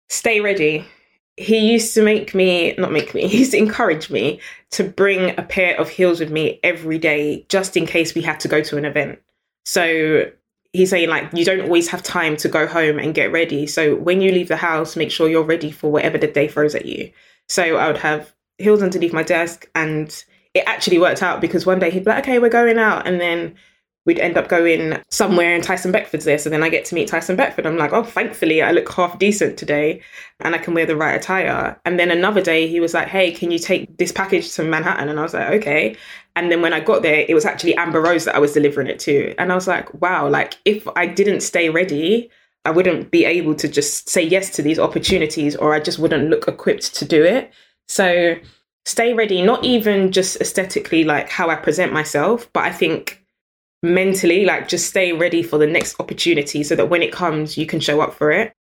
Stay 0.09 0.41
ready 0.41 0.85
he 1.39 1.59
used 1.59 1.95
to 1.95 2.03
make 2.03 2.35
me 2.35 2.75
not 2.79 2.93
make 2.93 3.15
me 3.15 3.27
he 3.29 3.39
used 3.39 3.53
to 3.53 3.59
encourage 3.59 4.11
me 4.11 4.41
to 4.71 4.85
bring 4.85 5.39
a 5.39 5.43
pair 5.43 5.79
of 5.81 5.89
heels 5.89 6.21
with 6.21 6.31
me 6.31 6.61
every 6.63 6.99
day 6.99 7.47
just 7.49 7.77
in 7.77 7.87
case 7.87 8.15
we 8.15 8.21
had 8.21 8.41
to 8.41 8.49
go 8.49 8.61
to 8.61 8.77
an 8.77 8.85
event 8.85 9.21
so 9.65 10.25
he's 10.73 10.91
saying 10.91 11.09
like 11.09 11.29
you 11.33 11.45
don't 11.45 11.63
always 11.63 11.89
have 11.89 12.03
time 12.03 12.37
to 12.37 12.49
go 12.49 12.67
home 12.67 12.99
and 12.99 13.15
get 13.15 13.33
ready 13.33 13.67
so 13.67 13.97
when 13.97 14.21
you 14.21 14.31
leave 14.31 14.49
the 14.49 14.57
house 14.57 14.97
make 14.97 15.11
sure 15.11 15.29
you're 15.29 15.43
ready 15.43 15.71
for 15.71 15.91
whatever 15.91 16.19
the 16.19 16.27
day 16.27 16.49
throws 16.49 16.75
at 16.75 16.87
you 16.87 17.11
so 17.49 17.77
i 17.77 17.87
would 17.87 17.99
have 17.99 18.35
heels 18.59 18.83
underneath 18.83 19.13
my 19.13 19.23
desk 19.23 19.69
and 19.75 20.25
it 20.55 20.65
actually 20.67 20.99
worked 20.99 21.23
out 21.23 21.41
because 21.41 21.65
one 21.65 21.79
day 21.79 21.91
he'd 21.91 22.05
be 22.05 22.11
like 22.11 22.25
okay 22.25 22.39
we're 22.39 22.49
going 22.49 22.79
out 22.79 23.07
and 23.07 23.21
then 23.21 23.55
we'd 24.09 24.19
end 24.19 24.39
up 24.39 24.49
going 24.49 24.99
somewhere 25.11 25.55
and 25.55 25.63
Tyson 25.63 25.93
Beckford's 25.93 26.25
there. 26.25 26.39
So 26.39 26.49
then 26.49 26.63
I 26.63 26.71
get 26.71 26.87
to 26.87 26.95
meet 26.95 27.09
Tyson 27.09 27.37
Beckford. 27.37 27.67
I'm 27.67 27.77
like, 27.77 27.93
oh, 27.93 28.03
thankfully 28.03 28.63
I 28.63 28.71
look 28.71 28.91
half 28.91 29.19
decent 29.19 29.59
today 29.59 30.01
and 30.41 30.55
I 30.55 30.59
can 30.59 30.73
wear 30.73 30.87
the 30.87 30.97
right 30.97 31.15
attire. 31.15 31.79
And 31.85 32.01
then 32.01 32.11
another 32.11 32.41
day 32.41 32.67
he 32.69 32.81
was 32.81 32.95
like, 32.95 33.09
hey, 33.09 33.33
can 33.33 33.51
you 33.51 33.59
take 33.59 33.99
this 33.99 34.11
package 34.11 34.55
to 34.55 34.65
Manhattan? 34.65 35.11
And 35.11 35.21
I 35.21 35.23
was 35.23 35.35
like, 35.35 35.51
okay. 35.61 35.95
And 36.39 36.53
then 36.53 36.63
when 36.63 36.73
I 36.73 36.79
got 36.79 37.03
there, 37.03 37.27
it 37.29 37.35
was 37.35 37.45
actually 37.45 37.75
Amber 37.75 38.01
Rose 38.01 38.25
that 38.25 38.37
I 38.37 38.39
was 38.39 38.53
delivering 38.53 38.87
it 38.87 39.01
to. 39.01 39.35
And 39.39 39.51
I 39.51 39.57
was 39.57 39.67
like, 39.67 39.93
wow, 40.01 40.29
like 40.29 40.55
if 40.65 40.87
I 40.95 41.05
didn't 41.05 41.41
stay 41.41 41.69
ready, 41.69 42.31
I 42.65 42.71
wouldn't 42.71 43.11
be 43.11 43.25
able 43.25 43.57
to 43.57 43.67
just 43.67 44.09
say 44.09 44.23
yes 44.23 44.51
to 44.51 44.63
these 44.63 44.79
opportunities 44.79 45.57
or 45.57 45.75
I 45.75 45.81
just 45.81 45.99
wouldn't 45.99 46.31
look 46.31 46.47
equipped 46.47 46.95
to 46.95 47.05
do 47.05 47.25
it. 47.25 47.53
So 47.89 48.37
stay 48.87 49.15
ready, 49.15 49.43
not 49.43 49.65
even 49.65 50.13
just 50.13 50.41
aesthetically, 50.41 51.03
like 51.03 51.29
how 51.29 51.51
I 51.51 51.57
present 51.57 51.93
myself, 51.93 52.49
but 52.53 52.63
I 52.63 52.71
think 52.71 53.21
mentally, 53.83 54.45
like 54.45 54.69
just 54.69 54.89
stay 54.89 55.13
ready 55.13 55.43
for 55.43 55.59
the 55.59 55.67
next 55.67 55.99
opportunity 55.99 56.63
so 56.63 56.77
that 56.77 56.89
when 56.89 57.03
it 57.03 57.11
comes, 57.11 57.59
you 57.59 57.67
can 57.67 57.81
show 57.81 58.01
up 58.01 58.15
for 58.15 58.31
it. 58.31 58.53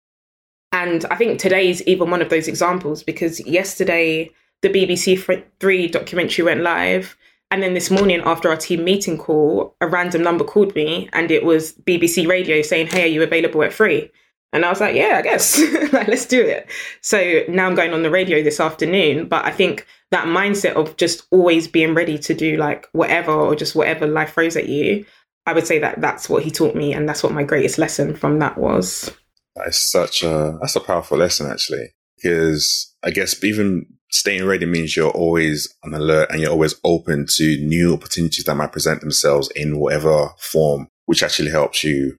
And 0.73 1.05
I 1.13 1.15
think 1.15 1.39
today 1.39 1.71
is 1.71 1.85
even 1.85 2.11
one 2.11 2.23
of 2.23 2.29
those 2.29 2.49
examples 2.49 3.05
because 3.05 3.39
yesterday 3.47 4.33
the 4.63 4.69
BBC 4.69 5.47
Three 5.61 5.87
documentary 5.87 6.45
went 6.45 6.63
live. 6.63 7.17
And 7.51 7.63
then 7.63 7.75
this 7.75 7.91
morning, 7.91 8.21
after 8.25 8.51
our 8.51 8.57
team 8.57 8.85
meeting 8.85 9.17
call, 9.17 9.75
a 9.81 9.87
random 9.87 10.23
number 10.23 10.45
called 10.45 10.75
me 10.75 11.09
and 11.13 11.31
it 11.31 11.45
was 11.45 11.73
BBC 11.73 12.29
Radio 12.29 12.63
saying, 12.63 12.89
Hey, 12.89 13.05
are 13.05 13.07
you 13.07 13.23
available 13.23 13.63
at 13.63 13.73
three? 13.73 14.11
And 14.53 14.65
I 14.65 14.71
was 14.71 14.81
like, 14.81 14.95
Yeah, 14.95 15.17
I 15.17 15.23
guess. 15.23 15.59
like, 15.93 16.09
let's 16.09 16.27
do 16.27 16.45
it. 16.45 16.71
So 17.01 17.43
now 17.49 17.67
I'm 17.67 17.75
going 17.75 17.95
on 17.95 18.03
the 18.03 18.11
radio 18.11 18.43
this 18.43 18.61
afternoon. 18.61 19.29
But 19.29 19.45
I 19.45 19.51
think 19.51 19.87
that 20.11 20.27
mindset 20.27 20.75
of 20.75 20.97
just 20.97 21.27
always 21.31 21.69
being 21.69 21.95
ready 21.95 22.19
to 22.19 22.35
do 22.35 22.57
like 22.57 22.89
whatever 22.93 23.33
or 23.33 23.55
just 23.55 23.75
whatever 23.75 24.07
life 24.07 24.33
throws 24.33 24.57
at 24.57 24.69
you 24.69 25.05
i 25.47 25.53
would 25.53 25.67
say 25.67 25.79
that 25.79 26.01
that's 26.01 26.29
what 26.29 26.43
he 26.43 26.51
taught 26.51 26.75
me 26.75 26.93
and 26.93 27.09
that's 27.09 27.23
what 27.23 27.33
my 27.33 27.45
greatest 27.45 27.79
lesson 27.79 28.15
from 28.15 28.39
that 28.39 28.59
was 28.59 29.15
that 29.57 29.69
is 29.69 29.77
such 29.77 30.23
a 30.23 30.57
that's 30.61 30.77
a 30.77 30.81
powerful 30.81 31.19
lesson 31.19 31.51
actually 31.51 31.89
because 32.17 32.95
i 33.03 33.11
guess 33.11 33.43
even 33.45 33.87
staying 34.11 34.45
ready 34.47 34.67
means 34.67 34.97
you're 34.97 35.11
always 35.11 35.73
on 35.85 35.95
alert 35.95 36.31
and 36.31 36.41
you're 36.41 36.51
always 36.51 36.75
open 36.85 37.27
to 37.29 37.59
new 37.59 37.95
opportunities 37.95 38.45
that 38.45 38.55
might 38.55 38.73
present 38.73 39.01
themselves 39.01 39.51
in 39.55 39.79
whatever 39.79 40.31
form 40.39 40.89
which 41.07 41.23
actually 41.23 41.51
helps 41.51 41.85
you 41.85 42.17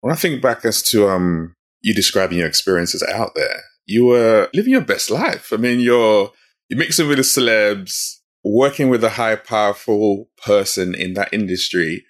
when 0.00 0.12
i 0.12 0.16
think 0.16 0.42
back 0.42 0.64
as 0.64 0.82
to 0.82 1.08
um 1.08 1.54
you 1.80 1.94
describing 1.94 2.38
your 2.38 2.46
experiences 2.46 3.02
out 3.04 3.32
there 3.34 3.62
you 3.86 4.04
were 4.04 4.48
living 4.52 4.72
your 4.72 4.80
best 4.80 5.10
life 5.10 5.52
i 5.52 5.56
mean 5.56 5.80
you're 5.80 6.30
you're 6.68 6.78
mixing 6.78 7.08
with 7.08 7.16
the 7.16 7.22
celebs, 7.22 8.18
working 8.44 8.88
with 8.90 9.02
a 9.02 9.10
high, 9.10 9.36
powerful 9.36 10.28
person 10.44 10.94
in 10.94 11.14
that 11.14 11.32
industry. 11.32 12.04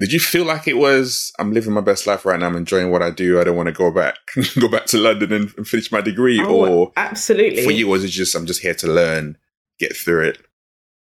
Did 0.00 0.12
you 0.12 0.18
feel 0.18 0.46
like 0.46 0.66
it 0.66 0.78
was, 0.78 1.30
I'm 1.38 1.52
living 1.52 1.74
my 1.74 1.82
best 1.82 2.06
life 2.06 2.24
right 2.24 2.40
now, 2.40 2.46
I'm 2.46 2.56
enjoying 2.56 2.90
what 2.90 3.02
I 3.02 3.10
do, 3.10 3.38
I 3.38 3.44
don't 3.44 3.56
want 3.56 3.66
to 3.66 3.72
go 3.72 3.90
back, 3.90 4.16
go 4.58 4.66
back 4.66 4.86
to 4.86 4.98
London 4.98 5.30
and, 5.30 5.52
and 5.58 5.68
finish 5.68 5.92
my 5.92 6.00
degree? 6.00 6.40
Oh, 6.40 6.66
or 6.66 6.92
absolutely. 6.96 7.62
For 7.62 7.70
you, 7.70 7.86
was 7.86 8.02
it 8.02 8.08
just, 8.08 8.34
I'm 8.34 8.46
just 8.46 8.62
here 8.62 8.74
to 8.74 8.86
learn, 8.86 9.36
get 9.78 9.94
through 9.94 10.28
it? 10.28 10.38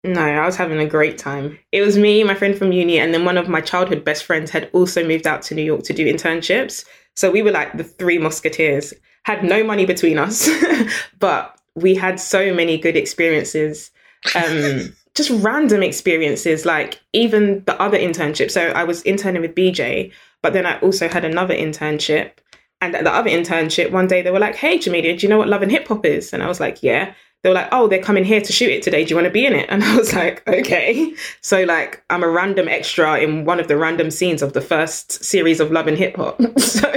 No, 0.04 0.20
I 0.20 0.44
was 0.44 0.56
having 0.56 0.78
a 0.78 0.86
great 0.86 1.16
time. 1.16 1.58
It 1.70 1.80
was 1.80 1.96
me, 1.96 2.22
my 2.22 2.34
friend 2.34 2.56
from 2.56 2.72
uni, 2.72 2.98
and 2.98 3.14
then 3.14 3.24
one 3.24 3.38
of 3.38 3.48
my 3.48 3.62
childhood 3.62 4.04
best 4.04 4.24
friends 4.24 4.50
had 4.50 4.68
also 4.74 5.06
moved 5.06 5.26
out 5.26 5.40
to 5.42 5.54
New 5.54 5.62
York 5.62 5.84
to 5.84 5.94
do 5.94 6.12
internships. 6.12 6.84
So 7.16 7.30
we 7.30 7.40
were 7.40 7.52
like 7.52 7.76
the 7.76 7.84
three 7.84 8.18
musketeers, 8.18 8.92
had 9.24 9.42
no 9.42 9.64
money 9.64 9.86
between 9.86 10.18
us, 10.18 10.50
but 11.18 11.58
we 11.74 11.94
had 11.94 12.20
so 12.20 12.52
many 12.52 12.76
good 12.76 12.96
experiences. 12.96 13.90
Um, 14.34 14.94
just 15.14 15.30
random 15.30 15.82
experiences, 15.82 16.64
like 16.64 17.00
even 17.12 17.62
the 17.64 17.80
other 17.80 17.98
internship. 17.98 18.50
So 18.50 18.68
I 18.68 18.84
was 18.84 19.02
interning 19.02 19.42
with 19.42 19.54
BJ, 19.54 20.12
but 20.42 20.52
then 20.52 20.66
I 20.66 20.78
also 20.80 21.08
had 21.08 21.24
another 21.24 21.54
internship. 21.54 22.32
And 22.80 22.96
at 22.96 23.04
the 23.04 23.12
other 23.12 23.30
internship, 23.30 23.90
one 23.90 24.08
day 24.08 24.22
they 24.22 24.30
were 24.30 24.40
like, 24.40 24.56
"Hey, 24.56 24.78
Jamelia, 24.78 25.16
do 25.18 25.26
you 25.26 25.28
know 25.28 25.38
what 25.38 25.48
love 25.48 25.62
and 25.62 25.70
hip 25.70 25.86
hop 25.86 26.04
is?" 26.04 26.32
And 26.32 26.42
I 26.42 26.48
was 26.48 26.60
like, 26.60 26.82
"Yeah." 26.82 27.14
They 27.42 27.48
were 27.48 27.54
like, 27.54 27.68
oh, 27.72 27.88
they're 27.88 28.02
coming 28.02 28.24
here 28.24 28.40
to 28.40 28.52
shoot 28.52 28.70
it 28.70 28.82
today. 28.82 29.04
Do 29.04 29.10
you 29.10 29.16
want 29.16 29.26
to 29.26 29.30
be 29.30 29.44
in 29.44 29.52
it? 29.52 29.66
And 29.68 29.82
I 29.84 29.96
was 29.96 30.14
like, 30.14 30.46
okay. 30.46 31.12
So 31.40 31.64
like, 31.64 32.02
I'm 32.08 32.22
a 32.22 32.28
random 32.28 32.68
extra 32.68 33.18
in 33.18 33.44
one 33.44 33.58
of 33.58 33.68
the 33.68 33.76
random 33.76 34.10
scenes 34.10 34.42
of 34.42 34.52
the 34.52 34.60
first 34.60 35.24
series 35.24 35.58
of 35.58 35.72
Love 35.72 35.88
and 35.88 35.98
Hip 35.98 36.16
Hop. 36.16 36.40
so 36.58 36.88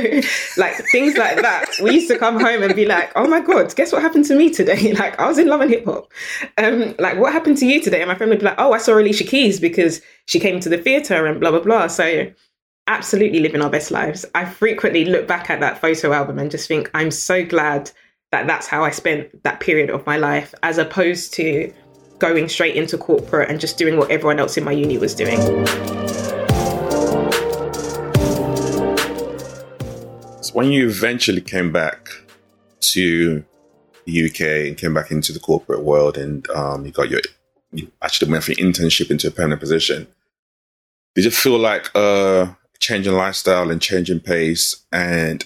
like 0.57 0.75
things 0.91 1.17
like 1.17 1.41
that. 1.41 1.65
We 1.81 1.95
used 1.95 2.07
to 2.09 2.19
come 2.19 2.39
home 2.39 2.61
and 2.61 2.75
be 2.75 2.85
like, 2.85 3.11
oh 3.15 3.27
my 3.27 3.41
god, 3.41 3.75
guess 3.75 3.91
what 3.91 4.01
happened 4.01 4.25
to 4.25 4.35
me 4.35 4.51
today? 4.51 4.93
like 4.99 5.19
I 5.19 5.27
was 5.27 5.39
in 5.39 5.47
Love 5.47 5.61
and 5.61 5.71
Hip 5.71 5.85
Hop. 5.85 6.11
Um, 6.57 6.93
like 6.99 7.17
what 7.17 7.33
happened 7.33 7.57
to 7.57 7.65
you 7.65 7.81
today? 7.81 8.01
And 8.01 8.09
my 8.09 8.15
friend 8.15 8.29
would 8.29 8.39
be 8.39 8.45
like, 8.45 8.59
oh, 8.59 8.73
I 8.73 8.77
saw 8.77 8.97
Alicia 8.99 9.23
Keys 9.23 9.59
because 9.59 10.01
she 10.27 10.39
came 10.39 10.59
to 10.59 10.69
the 10.69 10.77
theater 10.77 11.25
and 11.25 11.39
blah 11.39 11.51
blah 11.51 11.61
blah. 11.61 11.87
So 11.87 12.31
absolutely 12.87 13.39
living 13.39 13.61
our 13.61 13.69
best 13.69 13.89
lives. 13.89 14.25
I 14.35 14.45
frequently 14.45 15.05
look 15.05 15.27
back 15.27 15.49
at 15.49 15.59
that 15.59 15.81
photo 15.81 16.13
album 16.13 16.37
and 16.37 16.51
just 16.51 16.67
think, 16.67 16.91
I'm 16.93 17.09
so 17.09 17.43
glad 17.43 17.89
that 18.35 18.47
that's 18.47 18.67
how 18.67 18.83
I 18.83 18.89
spent 18.89 19.43
that 19.43 19.61
period 19.61 19.89
of 19.89 20.05
my 20.05 20.17
life, 20.17 20.53
as 20.61 20.77
opposed 20.77 21.33
to 21.35 21.73
going 22.19 22.49
straight 22.49 22.75
into 22.75 22.97
corporate 22.97 23.49
and 23.49 23.61
just 23.61 23.77
doing 23.77 23.97
what 23.97 24.11
everyone 24.11 24.39
else 24.39 24.57
in 24.57 24.65
my 24.65 24.73
uni 24.73 24.97
was 24.97 25.15
doing. 25.15 25.39
So 30.41 30.53
when 30.53 30.69
you 30.71 30.87
eventually 30.87 31.39
came 31.39 31.71
back 31.71 32.09
to 32.93 33.43
the 34.03 34.25
UK 34.25 34.41
and 34.67 34.77
came 34.77 34.93
back 34.93 35.11
into 35.11 35.31
the 35.31 35.39
corporate 35.39 35.83
world 35.83 36.17
and 36.17 36.45
um, 36.49 36.85
you 36.85 36.91
got 36.91 37.09
your, 37.09 37.21
you 37.71 37.89
actually 38.01 38.29
went 38.29 38.43
from 38.43 38.55
internship 38.55 39.09
into 39.09 39.29
a 39.29 39.31
permanent 39.31 39.61
position, 39.61 40.07
did 41.15 41.25
it 41.25 41.33
feel 41.33 41.57
like 41.57 41.89
a 41.95 42.57
change 42.79 43.07
in 43.07 43.15
lifestyle 43.15 43.71
and 43.71 43.81
change 43.81 44.11
in 44.11 44.19
pace? 44.19 44.83
And 44.91 45.45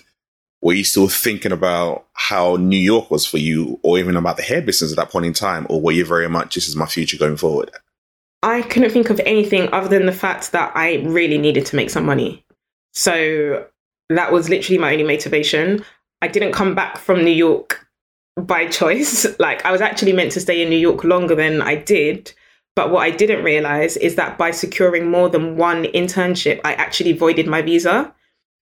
were 0.62 0.74
you 0.74 0.84
still 0.84 1.08
thinking 1.08 1.52
about 1.52 2.06
how 2.14 2.58
New 2.58 2.78
York 2.78 3.10
was 3.10 3.26
for 3.26 3.38
you 3.38 3.80
or 3.84 3.98
even 3.98 4.16
about 4.16 4.38
the 4.38 4.44
hair 4.44 4.62
business 4.62 4.92
at 4.92 4.98
that 4.98 5.10
point 5.10 5.26
in 5.26 5.34
time? 5.34 5.66
Or 5.70 5.82
were 5.82 5.92
you 5.92 6.06
very 6.06 6.28
much, 6.28 6.56
this 6.56 6.68
is 6.68 6.76
my 6.76 6.86
future 6.86 7.18
going 7.18 7.38
forward? 7.38 7.72
I 8.44 8.62
couldn't 8.64 8.92
think 8.92 9.10
of 9.10 9.20
anything 9.26 9.72
other 9.74 9.88
than 9.88 10.06
the 10.06 10.12
fact 10.12 10.52
that 10.52 10.72
I 10.76 10.98
really 11.06 11.38
needed 11.38 11.66
to 11.68 11.76
make 11.76 11.90
some 11.90 12.06
money. 12.06 12.46
So 12.94 13.66
that 14.10 14.32
was 14.32 14.50
literally 14.50 14.78
my 14.78 14.92
only 14.92 15.04
motivation. 15.04 15.84
I 16.22 16.28
didn't 16.28 16.54
come 16.54 16.76
back 16.76 16.98
from 16.98 17.24
New 17.24 17.32
York 17.32 17.88
by 18.38 18.68
choice. 18.68 19.26
Like, 19.40 19.66
I 19.66 19.72
was 19.72 19.82
actually 19.82 20.14
meant 20.14 20.32
to 20.34 20.42
stay 20.42 20.62
in 20.62 20.70
New 20.70 20.78
York 20.78 21.04
longer 21.04 21.36
than 21.36 21.62
I 21.62 21.76
did. 21.76 22.34
But 22.76 22.92
what 22.92 23.02
I 23.02 23.12
didn't 23.12 23.44
realize 23.44 23.98
is 23.98 24.16
that 24.16 24.38
by 24.38 24.52
securing 24.52 25.10
more 25.10 25.30
than 25.30 25.58
one 25.58 25.84
internship, 25.86 26.62
I 26.64 26.74
actually 26.74 27.14
voided 27.14 27.48
my 27.48 27.62
visa. 27.62 28.14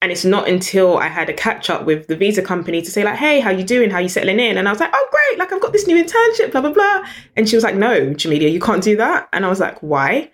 And 0.01 0.11
it's 0.11 0.25
not 0.25 0.47
until 0.47 0.97
I 0.97 1.07
had 1.07 1.29
a 1.29 1.33
catch 1.33 1.69
up 1.69 1.85
with 1.85 2.07
the 2.07 2.15
visa 2.15 2.41
company 2.43 2.81
to 2.81 2.91
say 2.91 3.03
like, 3.03 3.17
"Hey, 3.17 3.39
how 3.39 3.49
you 3.49 3.63
doing? 3.63 3.89
How 3.89 3.99
you 3.99 4.09
settling 4.09 4.39
in?" 4.39 4.57
And 4.57 4.67
I 4.67 4.71
was 4.71 4.79
like, 4.79 4.91
"Oh, 4.93 5.07
great! 5.11 5.39
Like 5.39 5.51
I've 5.51 5.61
got 5.61 5.73
this 5.73 5.87
new 5.87 6.01
internship, 6.01 6.51
blah 6.51 6.61
blah 6.61 6.71
blah." 6.71 7.03
And 7.35 7.49
she 7.49 7.55
was 7.55 7.63
like, 7.63 7.75
"No, 7.75 8.13
Jamelia, 8.13 8.51
you 8.51 8.59
can't 8.59 8.83
do 8.83 8.95
that." 8.97 9.27
And 9.33 9.45
I 9.45 9.49
was 9.49 9.59
like, 9.59 9.81
"Why?" 9.81 10.31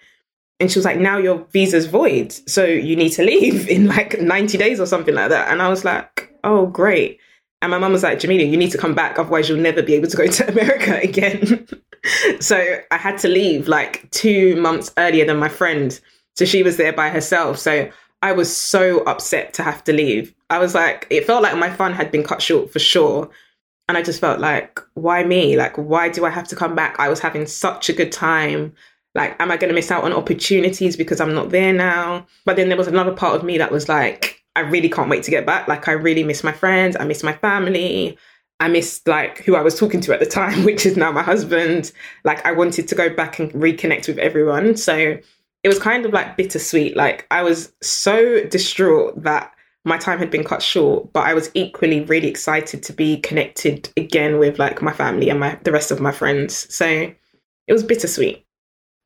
And 0.59 0.69
she 0.69 0.77
was 0.79 0.85
like, 0.85 0.99
"Now 0.99 1.17
your 1.17 1.45
visa's 1.51 1.85
void, 1.85 2.33
so 2.47 2.65
you 2.65 2.95
need 2.95 3.11
to 3.11 3.23
leave 3.23 3.67
in 3.75 3.87
like 3.87 4.19
90 4.19 4.57
days 4.57 4.79
or 4.79 4.85
something 4.85 5.15
like 5.15 5.29
that." 5.29 5.49
And 5.49 5.61
I 5.61 5.69
was 5.69 5.85
like, 5.85 6.33
"Oh, 6.43 6.67
great." 6.67 7.19
And 7.63 7.71
my 7.71 7.77
mum 7.77 7.93
was 7.93 8.03
like, 8.03 8.19
Jamelia, 8.19 8.51
you 8.51 8.57
need 8.57 8.71
to 8.71 8.77
come 8.77 8.93
back, 8.93 9.17
otherwise 9.17 9.47
you'll 9.47 9.57
never 9.57 9.81
be 9.81 9.93
able 9.93 10.09
to 10.09 10.17
go 10.17 10.27
to 10.39 10.49
America 10.49 10.99
again. 11.01 11.65
so 12.41 12.57
I 12.91 12.97
had 12.97 13.17
to 13.19 13.29
leave 13.29 13.69
like 13.69 14.11
two 14.11 14.57
months 14.57 14.91
earlier 14.97 15.25
than 15.25 15.37
my 15.37 15.47
friend. 15.47 15.97
So 16.35 16.43
she 16.43 16.61
was 16.61 16.75
there 16.75 16.91
by 16.91 17.09
herself. 17.09 17.57
So 17.57 17.89
I 18.23 18.31
was 18.31 18.55
so 18.55 19.01
upset 19.01 19.53
to 19.55 19.63
have 19.63 19.83
to 19.83 19.91
leave. 19.91 20.33
I 20.49 20.57
was 20.57 20.73
like, 20.73 21.05
it 21.09 21.27
felt 21.27 21.43
like 21.43 21.57
my 21.57 21.69
fun 21.69 21.91
had 21.91 22.09
been 22.09 22.23
cut 22.23 22.41
short 22.41 22.71
for 22.71 22.79
sure. 22.79 23.29
And 23.89 23.97
I 23.97 24.01
just 24.01 24.21
felt 24.21 24.39
like, 24.39 24.79
why 24.93 25.25
me? 25.25 25.57
Like, 25.57 25.77
why 25.77 26.07
do 26.07 26.23
I 26.23 26.29
have 26.29 26.47
to 26.47 26.55
come 26.55 26.73
back? 26.73 26.97
I 26.97 27.09
was 27.09 27.19
having 27.19 27.45
such 27.45 27.89
a 27.89 27.93
good 27.93 28.13
time. 28.13 28.73
Like, 29.13 29.35
am 29.41 29.51
I 29.51 29.57
going 29.57 29.67
to 29.67 29.75
miss 29.75 29.91
out 29.91 30.05
on 30.05 30.13
opportunities 30.13 30.95
because 30.95 31.19
I'm 31.19 31.35
not 31.35 31.49
there 31.49 31.73
now? 31.73 32.25
But 32.45 32.55
then 32.55 32.69
there 32.69 32.77
was 32.77 32.87
another 32.87 33.11
part 33.11 33.35
of 33.35 33.43
me 33.43 33.57
that 33.57 33.73
was 33.73 33.89
like, 33.89 34.41
I 34.55 34.61
really 34.61 34.89
can't 34.89 35.09
wait 35.09 35.23
to 35.23 35.31
get 35.31 35.45
back. 35.45 35.67
Like, 35.67 35.89
I 35.89 35.91
really 35.91 36.23
miss 36.23 36.45
my 36.45 36.53
friends. 36.53 36.95
I 36.97 37.03
miss 37.03 37.23
my 37.23 37.33
family. 37.33 38.17
I 38.61 38.69
missed 38.69 39.05
like 39.05 39.39
who 39.39 39.57
I 39.57 39.61
was 39.61 39.77
talking 39.77 39.99
to 39.99 40.13
at 40.13 40.21
the 40.21 40.25
time, 40.25 40.63
which 40.65 40.85
is 40.85 40.95
now 40.95 41.11
my 41.11 41.23
husband. 41.23 41.91
Like, 42.23 42.45
I 42.45 42.53
wanted 42.53 42.87
to 42.87 42.95
go 42.95 43.13
back 43.13 43.37
and 43.39 43.51
reconnect 43.51 44.07
with 44.07 44.17
everyone. 44.17 44.77
So 44.77 45.17
it 45.63 45.69
was 45.69 45.79
kind 45.79 46.05
of 46.05 46.13
like 46.13 46.37
bittersweet. 46.37 46.95
Like 46.95 47.25
I 47.31 47.41
was 47.43 47.73
so 47.81 48.43
distraught 48.45 49.21
that 49.23 49.51
my 49.85 49.97
time 49.97 50.19
had 50.19 50.31
been 50.31 50.43
cut 50.43 50.61
short, 50.61 51.11
but 51.13 51.25
I 51.25 51.33
was 51.33 51.49
equally 51.53 52.01
really 52.01 52.27
excited 52.27 52.83
to 52.83 52.93
be 52.93 53.17
connected 53.17 53.89
again 53.97 54.39
with 54.39 54.59
like 54.59 54.81
my 54.81 54.93
family 54.93 55.29
and 55.29 55.39
my 55.39 55.57
the 55.63 55.71
rest 55.71 55.91
of 55.91 55.99
my 55.99 56.11
friends. 56.11 56.73
So 56.73 56.85
it 56.85 57.73
was 57.73 57.83
bittersweet. 57.83 58.45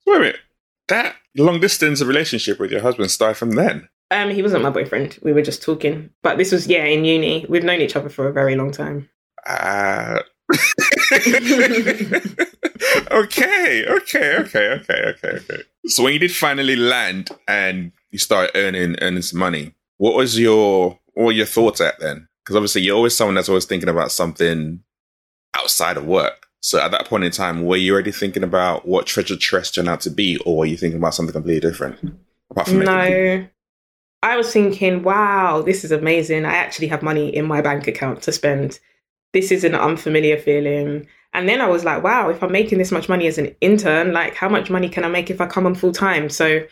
Wait 0.05 0.15
a 0.15 0.19
minute. 0.19 0.39
That 0.87 1.15
long 1.35 1.59
distance 1.59 2.01
relationship 2.01 2.59
with 2.59 2.71
your 2.71 2.81
husband 2.81 3.11
started 3.11 3.35
from 3.35 3.51
then? 3.51 3.89
Um, 4.09 4.29
he 4.29 4.41
wasn't 4.41 4.63
my 4.63 4.69
boyfriend. 4.69 5.19
We 5.21 5.33
were 5.33 5.41
just 5.41 5.61
talking. 5.61 6.11
But 6.23 6.37
this 6.37 6.51
was 6.51 6.67
yeah, 6.67 6.85
in 6.85 7.03
uni. 7.03 7.45
We've 7.49 7.63
known 7.63 7.81
each 7.81 7.95
other 7.95 8.09
for 8.09 8.27
a 8.27 8.33
very 8.33 8.55
long 8.55 8.71
time. 8.71 9.09
Uh 9.45 10.19
okay, 13.11 13.85
okay, 13.85 14.37
okay, 14.37 14.37
okay, 14.37 14.69
okay, 14.69 15.29
okay. 15.29 15.63
So 15.85 16.03
when 16.03 16.13
you 16.13 16.19
did 16.19 16.31
finally 16.31 16.75
land 16.75 17.31
and 17.47 17.91
you 18.11 18.19
started 18.19 18.51
earning 18.55 18.95
earning 19.01 19.21
some 19.21 19.39
money, 19.39 19.73
what 19.97 20.15
was 20.15 20.39
your 20.39 20.99
what 21.13 21.25
were 21.25 21.31
your 21.31 21.45
thoughts 21.45 21.81
at 21.81 21.99
then? 21.99 22.27
Because 22.43 22.55
obviously 22.55 22.81
you're 22.83 22.95
always 22.95 23.15
someone 23.15 23.35
that's 23.35 23.49
always 23.49 23.65
thinking 23.65 23.89
about 23.89 24.11
something 24.11 24.81
outside 25.57 25.97
of 25.97 26.05
work. 26.05 26.47
So 26.61 26.79
at 26.79 26.91
that 26.91 27.07
point 27.07 27.23
in 27.23 27.31
time, 27.31 27.63
were 27.65 27.77
you 27.77 27.93
already 27.93 28.11
thinking 28.11 28.43
about 28.43 28.87
what 28.87 29.05
Treasure 29.05 29.37
Tress 29.37 29.71
turned 29.71 29.89
out 29.89 30.01
to 30.01 30.09
be, 30.09 30.37
or 30.45 30.57
were 30.57 30.65
you 30.65 30.77
thinking 30.77 30.99
about 30.99 31.13
something 31.13 31.33
completely 31.33 31.67
different? 31.67 31.99
Apart 32.49 32.67
from 32.67 32.79
no, 32.79 33.47
I 34.23 34.35
was 34.35 34.51
thinking, 34.51 35.03
wow, 35.03 35.61
this 35.61 35.83
is 35.83 35.91
amazing. 35.91 36.45
I 36.45 36.55
actually 36.55 36.87
have 36.87 37.03
money 37.03 37.33
in 37.33 37.45
my 37.45 37.61
bank 37.61 37.87
account 37.87 38.23
to 38.23 38.31
spend. 38.31 38.79
This 39.33 39.51
is 39.51 39.63
an 39.63 39.75
unfamiliar 39.75 40.37
feeling. 40.37 41.07
And 41.33 41.47
then 41.47 41.61
I 41.61 41.67
was 41.67 41.83
like, 41.83 42.03
wow, 42.03 42.29
if 42.29 42.41
I'm 42.41 42.51
making 42.51 42.77
this 42.77 42.91
much 42.91 43.09
money 43.09 43.27
as 43.27 43.37
an 43.37 43.55
intern, 43.61 44.13
like 44.13 44.35
how 44.35 44.49
much 44.49 44.69
money 44.69 44.89
can 44.89 45.03
I 45.03 45.09
make 45.09 45.29
if 45.29 45.41
I 45.41 45.47
come 45.47 45.65
on 45.65 45.75
full 45.75 45.91
time? 45.91 46.29
So 46.29 46.65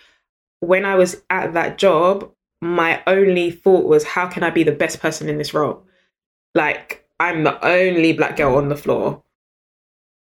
when 0.61 0.85
I 0.85 0.95
was 0.95 1.21
at 1.29 1.53
that 1.53 1.77
job, 1.77 2.31
my 2.61 3.03
only 3.05 3.51
thought 3.51 3.85
was, 3.85 4.03
how 4.03 4.27
can 4.27 4.43
I 4.43 4.49
be 4.49 4.63
the 4.63 4.71
best 4.71 4.99
person 4.99 5.29
in 5.29 5.37
this 5.37 5.53
role? 5.53 5.83
Like, 6.55 7.05
I'm 7.19 7.43
the 7.43 7.63
only 7.65 8.13
black 8.13 8.37
girl 8.37 8.55
on 8.55 8.69
the 8.69 8.75
floor. 8.75 9.21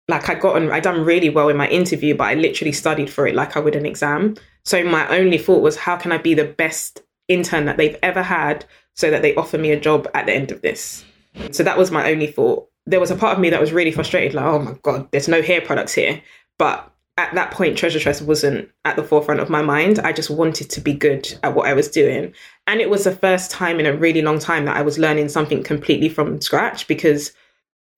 Like 0.10 0.30
I 0.30 0.36
got 0.36 0.58
on, 0.58 0.72
I 0.72 0.80
done 0.80 1.06
really 1.06 1.30
well 1.30 1.48
in 1.48 1.56
my 1.56 1.70
interview, 1.70 2.16
but 2.16 2.26
I 2.26 2.34
literally 2.34 2.74
studied 2.74 3.10
for 3.10 3.26
it 3.26 3.36
like 3.36 3.56
I 3.56 3.62
would 3.62 3.76
an 3.76 3.86
exam. 3.86 4.36
So 4.66 4.84
my 4.84 5.08
only 5.08 5.38
thought 5.38 5.62
was, 5.62 5.78
how 5.78 5.96
can 5.96 6.12
I 6.12 6.18
be 6.18 6.34
the 6.34 6.44
best 6.44 7.02
intern 7.30 7.66
that 7.66 7.78
they've 7.78 7.98
ever 8.04 8.22
had 8.22 8.66
so 8.96 9.10
that 9.10 9.22
they 9.22 9.34
offer 9.36 9.58
me 9.58 9.72
a 9.72 9.80
job 9.80 10.10
at 10.14 10.26
the 10.26 10.34
end 10.34 10.52
of 10.52 10.62
this? 10.62 11.06
So 11.52 11.64
that 11.64 11.78
was 11.78 11.92
my 11.92 12.12
only 12.12 12.28
thought 12.28 12.68
there 12.86 13.00
was 13.00 13.12
a 13.12 13.16
part 13.16 13.34
of 13.34 13.40
me 13.40 13.50
that 13.50 13.62
was 13.62 13.72
really 13.72 13.92
frustrated, 13.92 14.34
like, 14.34 14.46
oh 14.46 14.60
my 14.60 14.76
God, 14.82 15.08
there's 15.12 15.28
no 15.28 15.42
hair 15.42 15.62
products 15.62 15.94
here. 15.94 16.22
But 16.60 16.90
at 17.18 17.34
that 17.36 17.52
point, 17.52 17.78
Treasure 17.78 18.00
Tress 18.00 18.22
wasn't 18.22 18.70
at 18.86 18.96
the 18.96 19.04
forefront 19.04 19.40
of 19.40 19.50
my 19.50 19.62
mind. 19.62 20.00
I 20.00 20.12
just 20.14 20.30
wanted 20.30 20.70
to 20.72 20.82
be 20.82 20.94
good 20.94 21.38
at 21.44 21.54
what 21.54 21.68
I 21.68 21.74
was 21.74 21.88
doing. 21.90 22.34
And 22.68 22.82
it 22.82 22.90
was 22.90 23.04
the 23.04 23.16
first 23.16 23.52
time 23.52 23.80
in 23.80 23.86
a 23.86 23.96
really 23.96 24.22
long 24.22 24.40
time 24.40 24.66
that 24.66 24.78
I 24.78 24.82
was 24.82 24.98
learning 24.98 25.30
something 25.30 25.64
completely 25.64 26.10
from 26.10 26.42
scratch 26.42 26.88
because 26.88 27.32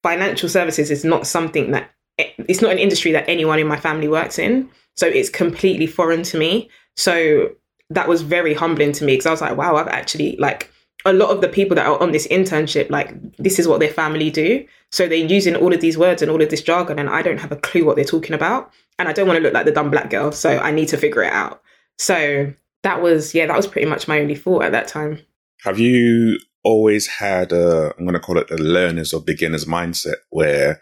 financial 0.04 0.50
services 0.50 0.92
is 0.92 1.06
not 1.06 1.26
something 1.26 1.72
that 1.72 1.92
it's 2.18 2.62
not 2.62 2.72
an 2.72 2.80
industry 2.80 3.12
that 3.12 3.28
anyone 3.28 3.60
in 3.60 3.68
my 3.68 3.78
family 3.78 4.08
works 4.08 4.38
in. 4.38 4.70
So 4.96 5.08
it's 5.08 5.30
completely 5.30 5.88
foreign 5.88 6.24
to 6.24 6.38
me. 6.38 6.70
So 6.96 7.50
that 7.90 8.08
was 8.08 8.22
very 8.22 8.54
humbling 8.54 8.92
to 8.94 9.06
me 9.06 9.14
because 9.14 9.26
I 9.26 9.32
was 9.32 9.42
like, 9.42 9.58
wow, 9.58 9.76
I've 9.76 9.88
actually 9.88 10.36
like 10.38 10.72
a 11.06 11.14
lot 11.14 11.30
of 11.30 11.42
the 11.42 11.48
people 11.48 11.76
that 11.76 11.86
are 11.86 12.02
on 12.02 12.12
this 12.12 12.28
internship, 12.28 12.90
like 12.90 13.14
this 13.38 13.60
is 13.60 13.68
what 13.68 13.80
their 13.80 13.94
family 13.94 14.32
do. 14.32 14.66
So 14.92 15.08
they're 15.08 15.18
using 15.18 15.56
all 15.56 15.72
of 15.72 15.80
these 15.80 15.98
words 15.98 16.22
and 16.22 16.32
all 16.32 16.42
of 16.42 16.50
this 16.50 16.64
jargon, 16.64 16.98
and 16.98 17.10
I 17.10 17.22
don't 17.22 17.40
have 17.40 17.52
a 17.52 17.58
clue 17.58 17.86
what 17.86 17.96
they're 17.96 18.06
talking 18.06 18.34
about. 18.34 18.72
And 18.98 19.08
I 19.08 19.14
don't 19.14 19.28
want 19.28 19.38
to 19.38 19.44
look 19.44 19.54
like 19.54 19.66
the 19.66 19.72
dumb 19.72 19.92
black 19.92 20.10
girl, 20.10 20.32
so 20.32 20.58
I 20.58 20.72
need 20.72 20.88
to 20.90 20.98
figure 20.98 21.24
it 21.24 21.32
out. 21.32 21.62
So 21.98 22.52
that 22.84 23.02
was, 23.02 23.36
yeah, 23.36 23.46
that 23.46 23.56
was 23.56 23.68
pretty 23.68 23.88
much 23.88 24.08
my 24.08 24.20
only 24.20 24.36
thought 24.36 24.64
at 24.64 24.72
that 24.72 24.88
time. 24.88 25.20
Have 25.64 25.80
you 25.80 26.40
always 26.64 27.08
had 27.08 27.52
a, 27.52 27.94
I'm 27.98 28.06
going 28.06 28.14
to 28.14 28.20
call 28.20 28.38
it 28.38 28.48
the 28.48 28.58
learners 28.58 29.14
or 29.14 29.22
beginners 29.22 29.66
mindset 29.66 30.16
where 30.30 30.82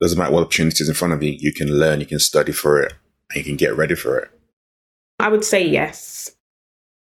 doesn't 0.00 0.18
matter 0.18 0.32
what 0.32 0.44
opportunities 0.44 0.88
in 0.88 0.94
front 0.94 1.12
of 1.12 1.22
you, 1.22 1.36
you 1.38 1.52
can 1.52 1.68
learn, 1.68 2.00
you 2.00 2.06
can 2.06 2.18
study 2.18 2.52
for 2.52 2.80
it, 2.80 2.94
and 3.30 3.36
you 3.36 3.44
can 3.44 3.56
get 3.56 3.76
ready 3.76 3.94
for 3.94 4.18
it? 4.18 4.30
I 5.18 5.28
would 5.28 5.44
say 5.44 5.66
yes. 5.66 6.34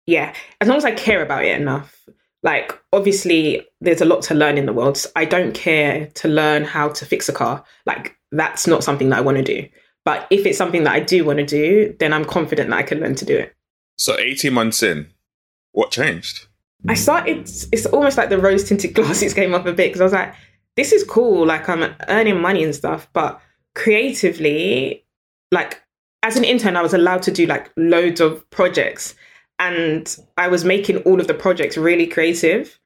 Yeah, 0.06 0.34
as 0.60 0.68
long 0.68 0.78
as 0.78 0.84
I 0.84 0.92
care 0.92 1.22
about 1.22 1.44
it 1.44 1.60
enough 1.60 2.00
like 2.42 2.72
obviously 2.92 3.66
there's 3.80 4.00
a 4.00 4.04
lot 4.04 4.22
to 4.22 4.34
learn 4.34 4.58
in 4.58 4.66
the 4.66 4.72
world. 4.72 5.04
I 5.16 5.24
don't 5.24 5.54
care 5.54 6.06
to 6.06 6.28
learn 6.28 6.64
how 6.64 6.88
to 6.88 7.04
fix 7.04 7.28
a 7.28 7.32
car. 7.32 7.64
Like 7.86 8.16
that's 8.32 8.66
not 8.66 8.84
something 8.84 9.08
that 9.10 9.18
i 9.18 9.22
want 9.22 9.38
to 9.38 9.44
do. 9.44 9.68
But 10.04 10.26
if 10.30 10.46
it's 10.46 10.58
something 10.58 10.84
that 10.84 10.92
i 10.92 11.00
do 11.00 11.24
want 11.24 11.38
to 11.38 11.46
do 11.46 11.94
then 11.98 12.12
i'm 12.12 12.24
confident 12.24 12.70
that 12.70 12.78
i 12.78 12.82
can 12.82 13.00
learn 13.00 13.14
to 13.16 13.24
do 13.24 13.36
it. 13.36 13.54
So 13.98 14.18
18 14.18 14.52
months 14.52 14.82
in 14.82 15.10
what 15.72 15.90
changed? 15.90 16.46
I 16.88 16.94
started 16.94 17.40
it's 17.72 17.86
almost 17.86 18.16
like 18.16 18.30
the 18.30 18.38
rose 18.38 18.64
tinted 18.64 18.94
glasses 18.94 19.34
came 19.34 19.54
up 19.54 19.66
a 19.66 19.72
bit 19.72 19.88
because 19.88 20.00
i 20.00 20.04
was 20.04 20.12
like 20.12 20.34
this 20.76 20.92
is 20.92 21.04
cool. 21.04 21.46
Like 21.46 21.68
I'm 21.68 21.94
earning 22.08 22.40
money 22.40 22.64
and 22.64 22.74
stuff, 22.74 23.08
but 23.12 23.40
creatively, 23.74 25.04
like 25.50 25.82
as 26.22 26.36
an 26.36 26.44
intern, 26.44 26.76
I 26.76 26.82
was 26.82 26.94
allowed 26.94 27.22
to 27.22 27.30
do 27.30 27.46
like 27.46 27.70
loads 27.76 28.20
of 28.20 28.48
projects 28.50 29.14
and 29.60 30.16
I 30.38 30.48
was 30.48 30.64
making 30.64 30.96
all 31.02 31.20
of 31.20 31.26
the 31.26 31.34
projects 31.34 31.76
really 31.76 32.06
creative. 32.06 32.80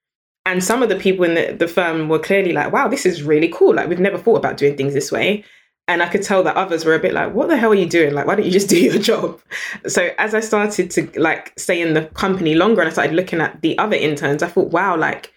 And 0.44 0.62
some 0.62 0.82
of 0.82 0.88
the 0.90 0.96
people 0.96 1.24
in 1.24 1.34
the, 1.34 1.56
the 1.58 1.68
firm 1.68 2.08
were 2.08 2.18
clearly 2.18 2.52
like, 2.52 2.72
wow, 2.72 2.88
this 2.88 3.06
is 3.06 3.22
really 3.22 3.48
cool. 3.48 3.74
Like, 3.74 3.88
we've 3.88 4.00
never 4.00 4.18
thought 4.18 4.36
about 4.36 4.58
doing 4.58 4.76
things 4.76 4.92
this 4.92 5.10
way. 5.10 5.44
And 5.86 6.02
I 6.02 6.08
could 6.08 6.22
tell 6.22 6.42
that 6.42 6.56
others 6.56 6.84
were 6.84 6.94
a 6.94 6.98
bit 6.98 7.14
like, 7.14 7.32
what 7.32 7.48
the 7.48 7.56
hell 7.56 7.70
are 7.70 7.76
you 7.76 7.88
doing? 7.88 8.12
Like, 8.12 8.26
why 8.26 8.34
don't 8.34 8.44
you 8.44 8.50
just 8.50 8.68
do 8.70 8.78
your 8.78 8.98
job? 8.98 9.40
So 9.86 10.10
as 10.18 10.34
I 10.34 10.40
started 10.40 10.90
to 10.90 11.08
like 11.18 11.52
stay 11.56 11.80
in 11.80 11.94
the 11.94 12.06
company 12.06 12.56
longer 12.56 12.80
and 12.80 12.88
I 12.88 12.92
started 12.92 13.14
looking 13.14 13.40
at 13.40 13.62
the 13.62 13.78
other 13.78 13.96
interns, 13.96 14.42
I 14.42 14.48
thought, 14.48 14.72
wow, 14.72 14.96
like 14.96 15.32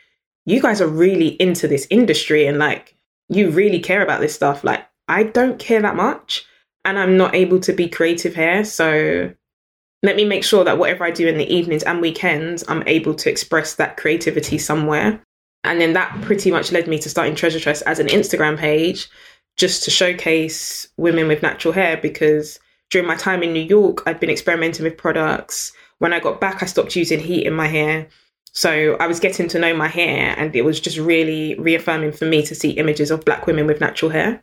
you 0.45 0.59
guys 0.59 0.81
are 0.81 0.87
really 0.87 1.39
into 1.41 1.67
this 1.67 1.85
industry 1.91 2.47
and 2.47 2.57
like 2.57 2.95
you 3.29 3.51
really 3.51 3.79
care 3.79 4.01
about 4.01 4.21
this 4.21 4.33
stuff. 4.33 4.63
Like, 4.63 4.85
I 5.07 5.23
don't 5.23 5.59
care 5.59 5.81
that 5.83 5.95
much 5.95 6.45
and 6.83 6.97
I'm 6.97 7.15
not 7.15 7.35
able 7.35 7.59
to 7.59 7.73
be 7.73 7.87
creative 7.87 8.33
here. 8.33 8.65
So 8.65 9.33
let 10.03 10.15
me 10.15 10.25
make 10.25 10.43
sure 10.43 10.63
that 10.63 10.77
whatever 10.77 11.03
I 11.03 11.11
do 11.11 11.27
in 11.27 11.37
the 11.37 11.53
evenings 11.53 11.83
and 11.83 12.01
weekends, 12.01 12.63
I'm 12.67 12.83
able 12.87 13.15
to 13.15 13.29
express 13.29 13.75
that 13.75 13.97
creativity 13.97 14.57
somewhere. 14.57 15.21
And 15.63 15.81
then 15.81 15.93
that 15.93 16.21
pretty 16.21 16.51
much 16.51 16.71
led 16.71 16.87
me 16.87 16.99
to 16.99 17.09
starting 17.09 17.35
Treasure 17.35 17.59
Tress 17.59 17.81
as 17.81 17.99
an 17.99 18.07
Instagram 18.07 18.57
page 18.57 19.09
just 19.57 19.83
to 19.83 19.91
showcase 19.91 20.87
women 20.97 21.27
with 21.27 21.41
natural 21.41 21.73
hair 21.73 21.97
because 21.97 22.59
during 22.89 23.07
my 23.07 23.15
time 23.15 23.43
in 23.43 23.53
New 23.53 23.63
York, 23.63 24.03
I'd 24.05 24.19
been 24.19 24.29
experimenting 24.29 24.83
with 24.83 24.97
products. 24.97 25.73
When 25.99 26.13
I 26.13 26.19
got 26.19 26.39
back, 26.39 26.61
I 26.61 26.67
stopped 26.67 26.95
using 26.95 27.19
heat 27.19 27.45
in 27.45 27.53
my 27.53 27.67
hair. 27.67 28.07
So 28.53 28.95
I 28.99 29.07
was 29.07 29.19
getting 29.19 29.47
to 29.49 29.59
know 29.59 29.75
my 29.75 29.87
hair, 29.87 30.33
and 30.37 30.55
it 30.55 30.63
was 30.63 30.79
just 30.79 30.97
really 30.97 31.55
reaffirming 31.59 32.11
for 32.11 32.25
me 32.25 32.43
to 32.43 32.55
see 32.55 32.71
images 32.71 33.11
of 33.11 33.25
Black 33.25 33.45
women 33.45 33.67
with 33.67 33.81
natural 33.81 34.09
hair. 34.09 34.41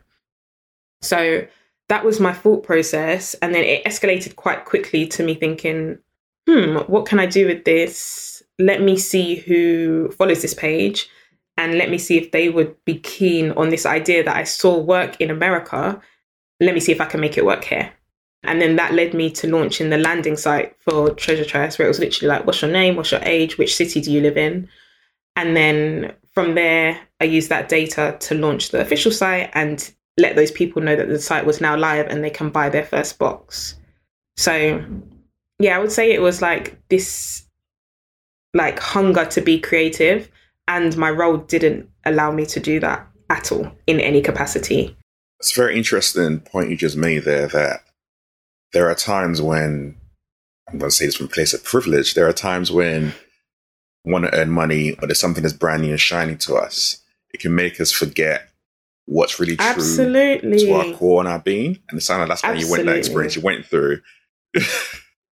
So 1.01 1.47
that 1.89 2.05
was 2.05 2.19
my 2.19 2.33
thought 2.33 2.63
process. 2.63 3.33
And 3.35 3.53
then 3.53 3.63
it 3.63 3.83
escalated 3.85 4.35
quite 4.35 4.65
quickly 4.65 5.07
to 5.07 5.23
me 5.23 5.35
thinking, 5.35 5.99
hmm, 6.47 6.77
what 6.87 7.05
can 7.05 7.19
I 7.19 7.25
do 7.25 7.47
with 7.47 7.65
this? 7.65 8.43
Let 8.59 8.81
me 8.81 8.97
see 8.97 9.35
who 9.35 10.11
follows 10.11 10.41
this 10.41 10.53
page 10.53 11.09
and 11.57 11.77
let 11.77 11.89
me 11.89 11.97
see 11.97 12.17
if 12.17 12.31
they 12.31 12.49
would 12.49 12.75
be 12.85 12.99
keen 12.99 13.51
on 13.51 13.69
this 13.69 13.85
idea 13.85 14.23
that 14.23 14.35
I 14.35 14.43
saw 14.43 14.77
work 14.77 15.19
in 15.21 15.29
America. 15.31 16.01
Let 16.59 16.73
me 16.73 16.79
see 16.79 16.91
if 16.91 17.01
I 17.01 17.05
can 17.05 17.19
make 17.21 17.37
it 17.37 17.45
work 17.45 17.63
here. 17.63 17.91
And 18.43 18.61
then 18.61 18.75
that 18.75 18.93
led 18.93 19.13
me 19.13 19.31
to 19.31 19.49
launching 19.49 19.89
the 19.89 19.97
landing 19.97 20.37
site 20.37 20.75
for 20.79 21.09
Treasure 21.11 21.45
Tress, 21.45 21.79
where 21.79 21.87
it 21.87 21.89
was 21.89 21.99
literally 21.99 22.29
like, 22.29 22.45
what's 22.45 22.61
your 22.61 22.71
name? 22.71 22.95
What's 22.95 23.11
your 23.11 23.23
age? 23.23 23.57
Which 23.57 23.75
city 23.75 24.01
do 24.01 24.11
you 24.11 24.21
live 24.21 24.37
in? 24.37 24.69
And 25.35 25.55
then 25.55 26.13
from 26.33 26.55
there, 26.55 26.99
I 27.19 27.25
used 27.25 27.49
that 27.49 27.69
data 27.69 28.17
to 28.19 28.35
launch 28.35 28.69
the 28.69 28.81
official 28.81 29.11
site 29.11 29.49
and 29.53 29.91
let 30.17 30.35
those 30.35 30.51
people 30.51 30.81
know 30.81 30.95
that 30.95 31.07
the 31.07 31.19
site 31.19 31.45
was 31.45 31.61
now 31.61 31.75
live 31.75 32.07
and 32.07 32.23
they 32.23 32.29
can 32.29 32.49
buy 32.49 32.69
their 32.69 32.85
first 32.85 33.17
box. 33.19 33.75
So, 34.37 34.83
yeah, 35.59 35.75
I 35.75 35.79
would 35.79 35.91
say 35.91 36.11
it 36.11 36.21
was 36.21 36.41
like 36.41 36.79
this 36.89 37.45
like 38.53 38.79
hunger 38.79 39.25
to 39.25 39.41
be 39.41 39.59
creative 39.59 40.29
and 40.67 40.95
my 40.97 41.09
role 41.09 41.37
didn't 41.37 41.89
allow 42.05 42.31
me 42.31 42.45
to 42.45 42.59
do 42.59 42.79
that 42.79 43.07
at 43.29 43.51
all 43.51 43.69
in 43.87 43.99
any 43.99 44.21
capacity. 44.21 44.95
It's 45.39 45.55
a 45.55 45.61
very 45.61 45.77
interesting 45.77 46.39
point 46.39 46.69
you 46.69 46.77
just 46.77 46.95
made 46.95 47.23
there 47.23 47.47
that 47.47 47.81
there 48.71 48.89
are 48.89 48.95
times 48.95 49.41
when 49.41 49.97
I'm 50.69 50.79
going 50.79 50.89
to 50.89 50.95
say 50.95 51.05
this 51.05 51.17
from 51.17 51.27
a 51.27 51.29
place 51.29 51.53
of 51.53 51.63
privilege. 51.63 52.13
There 52.13 52.27
are 52.27 52.33
times 52.33 52.71
when 52.71 53.13
want 54.05 54.25
to 54.25 54.35
earn 54.39 54.49
money 54.49 54.93
or 54.93 55.07
there's 55.07 55.19
something 55.19 55.43
that's 55.43 55.53
brand 55.53 55.81
new 55.81 55.91
and 55.91 55.99
shiny 55.99 56.35
to 56.35 56.55
us. 56.55 57.01
It 57.33 57.39
can 57.39 57.53
make 57.53 57.81
us 57.81 57.91
forget 57.91 58.49
what's 59.05 59.39
really 59.39 59.55
true 59.55 59.65
Absolutely. 59.65 60.59
to 60.59 60.71
our 60.71 60.93
core 60.93 61.21
and 61.21 61.29
our 61.29 61.39
being. 61.39 61.79
And 61.89 61.97
it 61.97 62.01
sounded 62.01 62.29
like 62.29 62.41
that's 62.41 62.43
why 62.43 62.53
you 62.53 62.69
went 62.69 62.85
that 62.85 62.97
experience 62.97 63.35
you 63.35 63.41
went 63.41 63.65
through. 63.65 64.01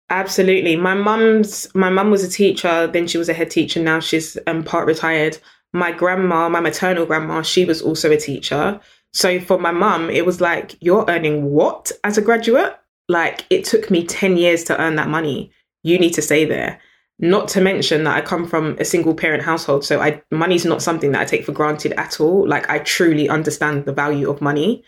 Absolutely. 0.10 0.76
My 0.76 0.94
mum's 0.94 1.68
my 1.74 1.90
mum 1.90 2.12
was 2.12 2.24
a 2.24 2.30
teacher, 2.30 2.88
then 2.88 3.08
she 3.08 3.18
was 3.18 3.30
a 3.30 3.34
head 3.34 3.50
teacher, 3.50 3.82
now 3.82 4.00
she's 4.00 4.38
um, 4.46 4.64
part 4.64 4.86
retired. 4.86 5.38
My 5.74 5.92
grandma, 5.92 6.48
my 6.48 6.60
maternal 6.60 7.06
grandma, 7.06 7.42
she 7.42 7.66
was 7.66 7.82
also 7.82 8.12
a 8.12 8.18
teacher. 8.18 8.80
So 9.14 9.40
for 9.40 9.58
my 9.58 9.72
mum, 9.72 10.10
it 10.10 10.26
was 10.26 10.42
like, 10.42 10.76
you're 10.82 11.06
earning 11.08 11.46
what 11.46 11.92
as 12.04 12.18
a 12.18 12.22
graduate? 12.22 12.78
Like 13.10 13.46
it 13.50 13.66
took 13.66 13.90
me 13.90 14.06
10 14.06 14.38
years 14.38 14.64
to 14.66 14.80
earn 14.80 14.96
that 14.96 15.10
money. 15.10 15.52
You 15.84 15.98
need 15.98 16.14
to 16.14 16.22
stay 16.22 16.46
there. 16.46 16.80
Not 17.18 17.48
to 17.50 17.62
mention 17.62 18.04
that 18.04 18.18
I 18.18 18.22
come 18.22 18.46
from 18.46 18.76
a 18.78 18.84
single 18.86 19.14
parent 19.14 19.42
household, 19.44 19.86
so 19.86 20.02
I 20.02 20.22
money's 20.32 20.66
not 20.66 20.82
something 20.82 21.14
that 21.14 21.22
I 21.22 21.26
take 21.26 21.46
for 21.46 21.54
granted 21.54 21.94
at 21.94 22.20
all. 22.20 22.48
Like 22.48 22.70
I 22.70 22.80
truly 22.80 23.30
understand 23.30 23.86
the 23.86 23.94
value 23.94 24.30
of 24.30 24.42
money. 24.42 24.84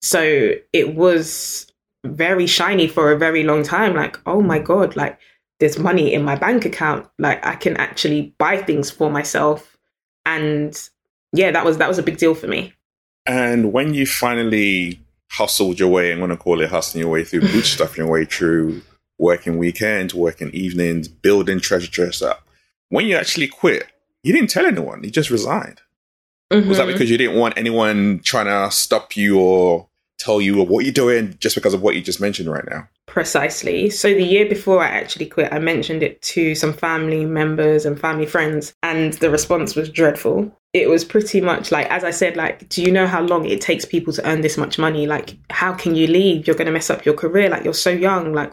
So 0.00 0.52
it 0.72 0.94
was 0.94 1.66
very 2.04 2.46
shiny 2.46 2.86
for 2.86 3.10
a 3.10 3.18
very 3.18 3.42
long 3.42 3.62
time. 3.64 3.94
Like, 3.94 4.18
oh 4.26 4.40
my 4.40 4.60
God, 4.60 4.94
like 4.94 5.18
there's 5.58 5.78
money 5.78 6.12
in 6.12 6.24
my 6.24 6.36
bank 6.36 6.64
account. 6.64 7.08
Like 7.18 7.44
I 7.44 7.56
can 7.56 7.76
actually 7.76 8.34
buy 8.38 8.58
things 8.58 8.90
for 8.90 9.10
myself. 9.10 9.76
And 10.24 10.76
yeah, 11.32 11.50
that 11.50 11.64
was 11.64 11.78
that 11.78 11.88
was 11.88 11.98
a 11.98 12.02
big 12.02 12.16
deal 12.16 12.34
for 12.34 12.46
me. 12.46 12.74
And 13.26 13.72
when 13.72 13.94
you 13.94 14.06
finally 14.06 15.00
hustled 15.32 15.80
your 15.80 15.88
way, 15.88 16.12
I'm 16.12 16.20
gonna 16.20 16.36
call 16.36 16.60
it 16.60 16.70
hustling 16.70 17.02
your 17.02 17.10
way 17.10 17.24
through, 17.24 17.40
bootstrapping 17.42 17.98
your 17.98 18.10
way 18.10 18.24
through 18.24 18.82
working 19.18 19.58
weekends, 19.58 20.14
working 20.14 20.50
evenings, 20.50 21.08
building 21.08 21.60
treasure 21.60 21.90
tress 21.90 22.22
up. 22.22 22.46
When 22.88 23.06
you 23.06 23.16
actually 23.16 23.48
quit, 23.48 23.86
you 24.22 24.32
didn't 24.32 24.50
tell 24.50 24.66
anyone. 24.66 25.02
You 25.04 25.10
just 25.10 25.30
resigned. 25.30 25.80
Mm-hmm. 26.52 26.68
Was 26.68 26.78
that 26.78 26.84
mm-hmm. 26.84 26.92
because 26.92 27.10
you 27.10 27.16
didn't 27.16 27.38
want 27.38 27.56
anyone 27.56 28.20
trying 28.24 28.46
to 28.46 28.74
stop 28.74 29.16
you 29.16 29.40
or 29.40 29.88
tell 30.18 30.40
you 30.40 30.62
what 30.62 30.84
you're 30.84 30.92
doing 30.92 31.36
just 31.40 31.54
because 31.54 31.74
of 31.74 31.82
what 31.82 31.94
you 31.96 32.02
just 32.02 32.20
mentioned 32.20 32.50
right 32.50 32.64
now? 32.70 32.88
Precisely. 33.06 33.90
So 33.90 34.12
the 34.14 34.22
year 34.22 34.48
before 34.48 34.82
I 34.82 34.88
actually 34.88 35.26
quit, 35.26 35.52
I 35.52 35.58
mentioned 35.58 36.02
it 36.02 36.22
to 36.22 36.54
some 36.54 36.72
family 36.72 37.24
members 37.24 37.84
and 37.84 37.98
family 37.98 38.26
friends, 38.26 38.74
and 38.82 39.14
the 39.14 39.30
response 39.30 39.74
was 39.74 39.88
dreadful. 39.88 40.56
It 40.72 40.88
was 40.88 41.04
pretty 41.04 41.40
much 41.40 41.72
like, 41.72 41.90
as 41.90 42.04
I 42.04 42.10
said, 42.10 42.36
like, 42.36 42.68
do 42.68 42.82
you 42.82 42.92
know 42.92 43.06
how 43.06 43.22
long 43.22 43.44
it 43.46 43.60
takes 43.60 43.84
people 43.84 44.12
to 44.14 44.26
earn 44.26 44.40
this 44.40 44.56
much 44.56 44.78
money? 44.78 45.06
Like, 45.06 45.36
how 45.50 45.72
can 45.72 45.94
you 45.94 46.06
leave? 46.06 46.46
You're 46.46 46.56
going 46.56 46.66
to 46.66 46.72
mess 46.72 46.88
up 46.88 47.04
your 47.04 47.14
career. 47.14 47.50
Like, 47.50 47.64
you're 47.64 47.74
so 47.74 47.90
young. 47.90 48.32
Like, 48.32 48.52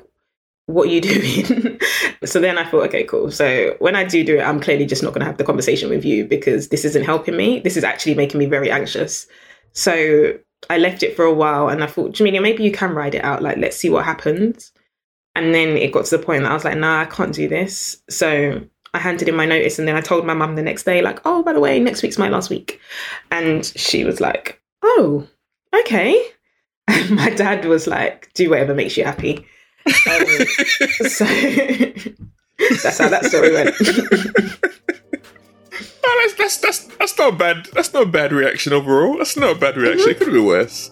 what 0.69 0.87
are 0.87 0.91
you 0.91 1.01
doing? 1.01 1.79
so 2.23 2.39
then 2.39 2.57
I 2.57 2.69
thought, 2.69 2.85
okay, 2.87 3.03
cool. 3.03 3.31
So 3.31 3.75
when 3.79 3.95
I 3.95 4.03
do 4.03 4.23
do 4.23 4.37
it, 4.37 4.43
I'm 4.43 4.59
clearly 4.59 4.85
just 4.85 5.01
not 5.01 5.13
going 5.13 5.21
to 5.21 5.25
have 5.25 5.37
the 5.37 5.43
conversation 5.43 5.89
with 5.89 6.05
you 6.05 6.25
because 6.25 6.69
this 6.69 6.85
isn't 6.85 7.03
helping 7.03 7.35
me. 7.35 7.59
This 7.59 7.75
is 7.75 7.83
actually 7.83 8.15
making 8.15 8.39
me 8.39 8.45
very 8.45 8.69
anxious. 8.69 9.27
So 9.73 10.37
I 10.69 10.77
left 10.77 11.01
it 11.01 11.15
for 11.15 11.25
a 11.25 11.33
while 11.33 11.69
and 11.69 11.83
I 11.83 11.87
thought, 11.87 12.11
Jamelia, 12.11 12.41
maybe 12.41 12.63
you 12.63 12.71
can 12.71 12.93
ride 12.93 13.15
it 13.15 13.23
out. 13.23 13.41
Like, 13.41 13.57
let's 13.57 13.77
see 13.77 13.89
what 13.89 14.05
happens. 14.05 14.71
And 15.35 15.55
then 15.55 15.69
it 15.77 15.91
got 15.91 16.05
to 16.05 16.17
the 16.17 16.23
point 16.23 16.43
that 16.43 16.51
I 16.51 16.53
was 16.53 16.65
like, 16.65 16.77
nah, 16.77 17.01
I 17.01 17.05
can't 17.05 17.33
do 17.33 17.47
this. 17.47 18.01
So 18.09 18.61
I 18.93 18.99
handed 18.99 19.27
in 19.27 19.35
my 19.35 19.45
notice 19.45 19.79
and 19.79 19.87
then 19.87 19.95
I 19.95 20.01
told 20.01 20.25
my 20.25 20.33
mum 20.35 20.55
the 20.55 20.61
next 20.61 20.83
day, 20.83 21.01
like, 21.01 21.19
oh, 21.25 21.41
by 21.41 21.53
the 21.53 21.59
way, 21.59 21.79
next 21.79 22.03
week's 22.03 22.17
my 22.17 22.29
last 22.29 22.49
week. 22.49 22.79
And 23.31 23.65
she 23.65 24.03
was 24.03 24.21
like, 24.21 24.61
oh, 24.83 25.27
okay. 25.75 26.23
And 26.87 27.11
my 27.11 27.29
dad 27.29 27.65
was 27.65 27.85
like, 27.85 28.31
do 28.33 28.49
whatever 28.49 28.73
makes 28.73 28.97
you 28.97 29.03
happy. 29.03 29.45
Um, 29.85 29.93
so 31.07 31.25
that's 32.83 32.97
how 32.97 33.09
that 33.09 33.25
story 33.25 33.53
went. 33.53 33.69
oh, 36.03 36.21
that's, 36.21 36.33
that's 36.35 36.57
that's 36.57 36.83
that's 36.97 37.17
not 37.17 37.37
bad. 37.37 37.67
That's 37.73 37.93
not 37.93 38.03
a 38.03 38.05
bad 38.05 38.33
reaction 38.33 38.73
overall. 38.73 39.17
That's 39.17 39.37
not 39.37 39.55
a 39.55 39.59
bad 39.59 39.77
reaction. 39.77 40.09
Mm-hmm. 40.09 40.09
It 40.09 40.19
could 40.19 40.33
be 40.33 40.39
worse. 40.39 40.91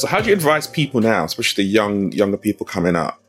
So, 0.00 0.06
how 0.06 0.20
do 0.20 0.28
you 0.28 0.34
advise 0.34 0.68
people 0.68 1.00
now, 1.00 1.24
especially 1.24 1.64
the 1.64 1.70
young 1.70 2.12
younger 2.12 2.36
people 2.36 2.64
coming 2.64 2.94
up, 2.94 3.20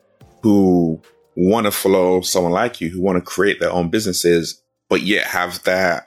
who 0.44 1.02
want 1.36 1.66
to 1.66 1.72
follow 1.72 2.22
someone 2.22 2.52
like 2.52 2.80
you, 2.80 2.90
who 2.90 3.02
want 3.02 3.18
to 3.18 3.22
create 3.22 3.60
their 3.60 3.72
own 3.72 3.90
businesses, 3.90 4.62
but 4.88 5.02
yet 5.02 5.26
have 5.26 5.64
that 5.64 6.06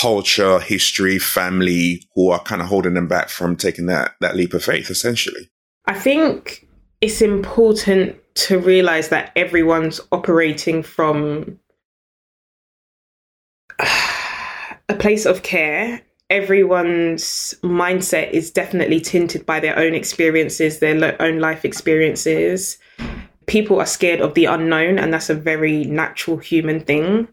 culture, 0.00 0.58
history, 0.60 1.18
family 1.18 2.02
who 2.14 2.30
are 2.30 2.42
kind 2.42 2.62
of 2.62 2.68
holding 2.68 2.94
them 2.94 3.08
back 3.08 3.28
from 3.28 3.56
taking 3.56 3.86
that 3.86 4.12
that 4.20 4.36
leap 4.36 4.54
of 4.54 4.64
faith 4.64 4.90
essentially? 4.90 5.50
I 5.86 5.94
think 5.94 6.66
it's 7.00 7.20
important 7.20 8.16
to 8.34 8.58
realize 8.58 9.10
that 9.10 9.32
everyone's 9.36 10.00
operating 10.10 10.82
from 10.82 11.58
a 14.88 14.94
place 14.98 15.26
of 15.26 15.42
care. 15.42 16.02
Everyone's 16.30 17.54
mindset 17.62 18.30
is 18.30 18.50
definitely 18.50 19.00
tinted 19.00 19.44
by 19.44 19.60
their 19.60 19.78
own 19.78 19.94
experiences, 19.94 20.78
their 20.78 21.20
own 21.20 21.38
life 21.38 21.64
experiences. 21.64 22.78
People 23.46 23.78
are 23.78 23.86
scared 23.86 24.20
of 24.20 24.34
the 24.34 24.46
unknown, 24.46 24.98
and 24.98 25.12
that's 25.12 25.28
a 25.28 25.34
very 25.34 25.84
natural 25.84 26.38
human 26.38 26.80
thing. 26.80 27.28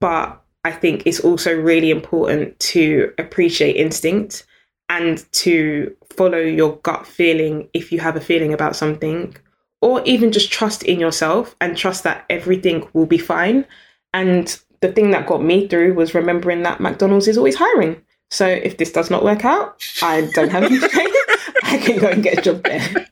But 0.00 0.42
I 0.66 0.72
think 0.72 1.04
it's 1.06 1.20
also 1.20 1.54
really 1.54 1.92
important 1.92 2.58
to 2.74 3.12
appreciate 3.18 3.76
instinct 3.76 4.44
and 4.88 5.24
to 5.34 5.96
follow 6.16 6.38
your 6.38 6.78
gut 6.78 7.06
feeling 7.06 7.68
if 7.72 7.92
you 7.92 8.00
have 8.00 8.16
a 8.16 8.20
feeling 8.20 8.52
about 8.52 8.74
something, 8.74 9.36
or 9.80 10.02
even 10.04 10.32
just 10.32 10.50
trust 10.50 10.82
in 10.82 10.98
yourself 10.98 11.54
and 11.60 11.76
trust 11.76 12.02
that 12.02 12.26
everything 12.28 12.88
will 12.94 13.06
be 13.06 13.16
fine. 13.16 13.64
And 14.12 14.60
the 14.80 14.90
thing 14.90 15.12
that 15.12 15.28
got 15.28 15.40
me 15.40 15.68
through 15.68 15.94
was 15.94 16.14
remembering 16.14 16.64
that 16.64 16.80
McDonald's 16.80 17.28
is 17.28 17.38
always 17.38 17.54
hiring. 17.54 18.02
So 18.32 18.48
if 18.48 18.76
this 18.76 18.90
does 18.90 19.08
not 19.08 19.22
work 19.22 19.44
out, 19.44 19.80
I 20.02 20.28
don't 20.34 20.50
have 20.50 20.64
any 20.64 20.80
shame. 20.80 21.10
I 21.62 21.78
can 21.78 21.98
go 22.00 22.08
and 22.08 22.24
get 22.24 22.38
a 22.38 22.42
job 22.42 22.64
there. 22.64 23.06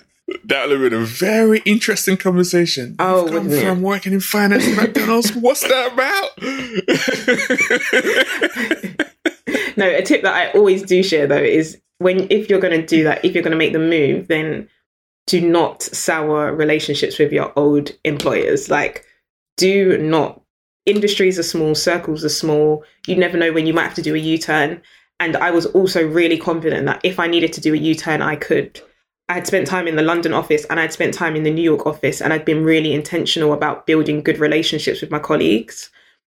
that 0.44 0.68
would 0.68 0.80
have 0.80 0.90
been 0.90 1.02
a 1.02 1.04
very 1.04 1.62
interesting 1.64 2.16
conversation. 2.16 2.96
Oh, 2.98 3.28
come 3.30 3.48
from 3.48 3.82
working 3.82 4.12
in 4.12 4.20
finance 4.20 4.66
at 4.66 4.76
McDonald's. 4.76 5.34
What's 5.34 5.62
that 5.62 5.92
about? 5.92 6.30
no, 9.76 9.88
a 9.88 10.02
tip 10.02 10.22
that 10.22 10.34
I 10.34 10.50
always 10.52 10.82
do 10.82 11.02
share 11.02 11.26
though 11.26 11.36
is 11.36 11.80
when 11.98 12.26
if 12.30 12.50
you're 12.50 12.60
going 12.60 12.80
to 12.80 12.86
do 12.86 13.04
that, 13.04 13.24
if 13.24 13.34
you're 13.34 13.42
going 13.42 13.52
to 13.52 13.56
make 13.56 13.72
the 13.72 13.78
move, 13.78 14.28
then 14.28 14.68
do 15.26 15.40
not 15.40 15.82
sour 15.82 16.54
relationships 16.54 17.18
with 17.18 17.32
your 17.32 17.52
old 17.56 17.92
employers. 18.04 18.68
Like, 18.68 19.04
do 19.56 19.98
not. 19.98 20.42
Industries 20.86 21.38
are 21.38 21.44
small, 21.44 21.74
circles 21.74 22.24
are 22.24 22.28
small. 22.28 22.84
You 23.06 23.16
never 23.16 23.36
know 23.36 23.52
when 23.52 23.66
you 23.66 23.74
might 23.74 23.84
have 23.84 23.94
to 23.94 24.02
do 24.02 24.14
a 24.14 24.18
U 24.18 24.38
turn. 24.38 24.82
And 25.18 25.36
I 25.36 25.50
was 25.50 25.66
also 25.66 26.06
really 26.06 26.38
confident 26.38 26.86
that 26.86 27.00
if 27.02 27.18
I 27.18 27.26
needed 27.26 27.52
to 27.54 27.60
do 27.60 27.74
a 27.74 27.78
U 27.78 27.94
turn, 27.94 28.22
I 28.22 28.36
could. 28.36 28.80
I 29.28 29.34
had 29.34 29.46
spent 29.46 29.66
time 29.66 29.88
in 29.88 29.96
the 29.96 30.02
London 30.02 30.32
office 30.32 30.64
and 30.66 30.78
I'd 30.78 30.92
spent 30.92 31.14
time 31.14 31.34
in 31.34 31.42
the 31.42 31.50
New 31.50 31.62
York 31.62 31.86
office, 31.86 32.20
and 32.20 32.32
I'd 32.32 32.44
been 32.44 32.62
really 32.64 32.92
intentional 32.94 33.52
about 33.52 33.86
building 33.86 34.22
good 34.22 34.38
relationships 34.38 35.00
with 35.00 35.10
my 35.10 35.18
colleagues. 35.18 35.90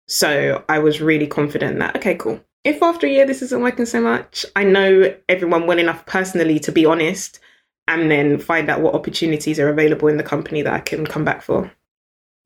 So 0.06 0.62
I 0.68 0.78
was 0.78 1.00
really 1.00 1.26
confident 1.26 1.78
that, 1.80 1.96
okay, 1.96 2.14
cool. 2.14 2.40
If 2.62 2.82
after 2.82 3.06
a 3.06 3.10
year 3.10 3.26
this 3.26 3.42
isn't 3.42 3.62
working 3.62 3.86
so 3.86 4.00
much, 4.00 4.46
I 4.54 4.64
know 4.64 5.14
everyone 5.28 5.66
well 5.66 5.78
enough 5.78 6.06
personally 6.06 6.58
to 6.60 6.72
be 6.72 6.86
honest 6.86 7.40
and 7.88 8.10
then 8.10 8.38
find 8.38 8.68
out 8.68 8.80
what 8.80 8.94
opportunities 8.94 9.58
are 9.60 9.68
available 9.68 10.08
in 10.08 10.16
the 10.16 10.22
company 10.24 10.62
that 10.62 10.72
I 10.72 10.80
can 10.80 11.06
come 11.06 11.24
back 11.24 11.42
for. 11.42 11.70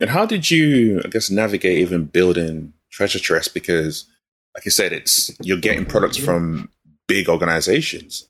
and 0.00 0.10
how 0.10 0.26
did 0.26 0.50
you, 0.50 1.00
I 1.04 1.08
guess, 1.08 1.30
navigate 1.30 1.78
even 1.78 2.04
building 2.06 2.72
Treasure 2.90 3.18
Tress? 3.18 3.48
Because, 3.48 4.04
like 4.54 4.64
you 4.64 4.70
said, 4.70 4.92
it's 4.92 5.30
you're 5.42 5.58
getting 5.60 5.84
products 5.86 6.16
from 6.16 6.70
big 7.08 7.28
organizations, 7.28 8.28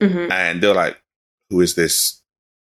hmm 0.00 0.30
and 0.30 0.62
they're 0.62 0.74
like, 0.74 1.01
"Who 1.52 1.60
is 1.60 1.74
this 1.74 2.20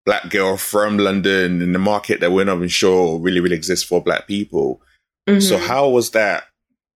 black 0.05 0.29
girl 0.29 0.57
from 0.57 0.97
London 0.97 1.61
in 1.61 1.73
the 1.73 1.79
market 1.79 2.19
that 2.21 2.31
we're 2.31 2.45
not 2.45 2.57
even 2.57 2.69
sure 2.69 3.19
really, 3.19 3.39
really 3.39 3.55
exists 3.55 3.85
for 3.85 4.01
black 4.01 4.27
people?" 4.27 4.81
So, 5.27 5.33
Mm-hmm. 5.33 5.67
how 5.67 5.89
was 5.89 6.11
that? 6.11 6.45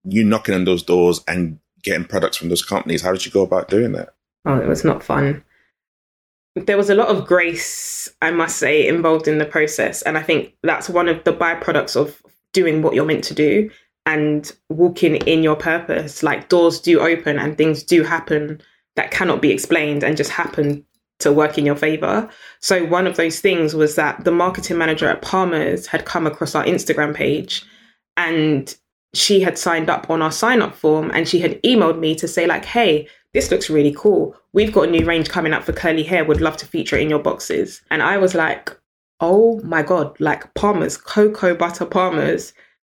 You 0.04 0.24
knocking 0.24 0.54
on 0.56 0.64
those 0.64 0.82
doors 0.82 1.22
and 1.28 1.60
getting 1.84 2.04
products 2.04 2.36
from 2.36 2.48
those 2.48 2.64
companies. 2.64 3.02
How 3.02 3.12
did 3.12 3.24
you 3.24 3.30
go 3.30 3.42
about 3.42 3.68
doing 3.68 3.92
that? 3.92 4.08
Oh, 4.44 4.58
it 4.58 4.66
was 4.66 4.84
not 4.84 5.04
fun. 5.04 5.44
There 6.56 6.76
was 6.76 6.90
a 6.90 6.94
lot 6.94 7.08
of 7.08 7.26
grace, 7.26 8.08
I 8.22 8.30
must 8.30 8.56
say, 8.58 8.86
involved 8.86 9.28
in 9.28 9.38
the 9.38 9.44
process. 9.44 10.02
And 10.02 10.18
I 10.18 10.22
think 10.22 10.54
that's 10.62 10.88
one 10.88 11.08
of 11.08 11.22
the 11.24 11.32
byproducts 11.32 11.96
of 11.96 12.20
doing 12.52 12.82
what 12.82 12.94
you're 12.94 13.04
meant 13.04 13.24
to 13.24 13.34
do 13.34 13.70
and 14.06 14.50
walking 14.68 15.16
in 15.16 15.42
your 15.42 15.56
purpose. 15.56 16.22
Like 16.22 16.48
doors 16.48 16.80
do 16.80 17.00
open 17.00 17.38
and 17.38 17.56
things 17.56 17.82
do 17.82 18.02
happen 18.02 18.60
that 18.96 19.10
cannot 19.10 19.42
be 19.42 19.50
explained 19.50 20.04
and 20.04 20.16
just 20.16 20.30
happen 20.30 20.84
to 21.20 21.32
work 21.32 21.58
in 21.58 21.66
your 21.66 21.76
favor. 21.76 22.28
So, 22.60 22.84
one 22.84 23.06
of 23.06 23.16
those 23.16 23.40
things 23.40 23.74
was 23.74 23.94
that 23.96 24.24
the 24.24 24.32
marketing 24.32 24.78
manager 24.78 25.08
at 25.08 25.22
Palmer's 25.22 25.86
had 25.86 26.04
come 26.04 26.26
across 26.26 26.54
our 26.54 26.64
Instagram 26.64 27.14
page 27.14 27.64
and 28.16 28.74
she 29.14 29.40
had 29.40 29.56
signed 29.56 29.88
up 29.88 30.10
on 30.10 30.22
our 30.22 30.32
sign 30.32 30.60
up 30.60 30.74
form 30.74 31.10
and 31.14 31.28
she 31.28 31.38
had 31.38 31.62
emailed 31.62 31.98
me 31.98 32.14
to 32.16 32.28
say, 32.28 32.46
like, 32.46 32.64
hey, 32.64 33.08
this 33.32 33.50
looks 33.50 33.70
really 33.70 33.94
cool. 33.96 34.36
We've 34.52 34.72
got 34.72 34.88
a 34.88 34.90
new 34.90 35.04
range 35.04 35.28
coming 35.28 35.52
up 35.52 35.64
for 35.64 35.72
curly 35.72 36.02
hair. 36.02 36.24
Would 36.24 36.40
love 36.40 36.56
to 36.58 36.66
feature 36.66 36.96
it 36.96 37.02
in 37.02 37.10
your 37.10 37.18
boxes. 37.18 37.82
And 37.90 38.02
I 38.02 38.16
was 38.18 38.34
like, 38.34 38.76
oh 39.20 39.60
my 39.62 39.82
God, 39.82 40.18
like 40.20 40.52
Palmer's, 40.54 40.96
cocoa 40.96 41.54
butter 41.54 41.86
Palmer's 41.86 42.52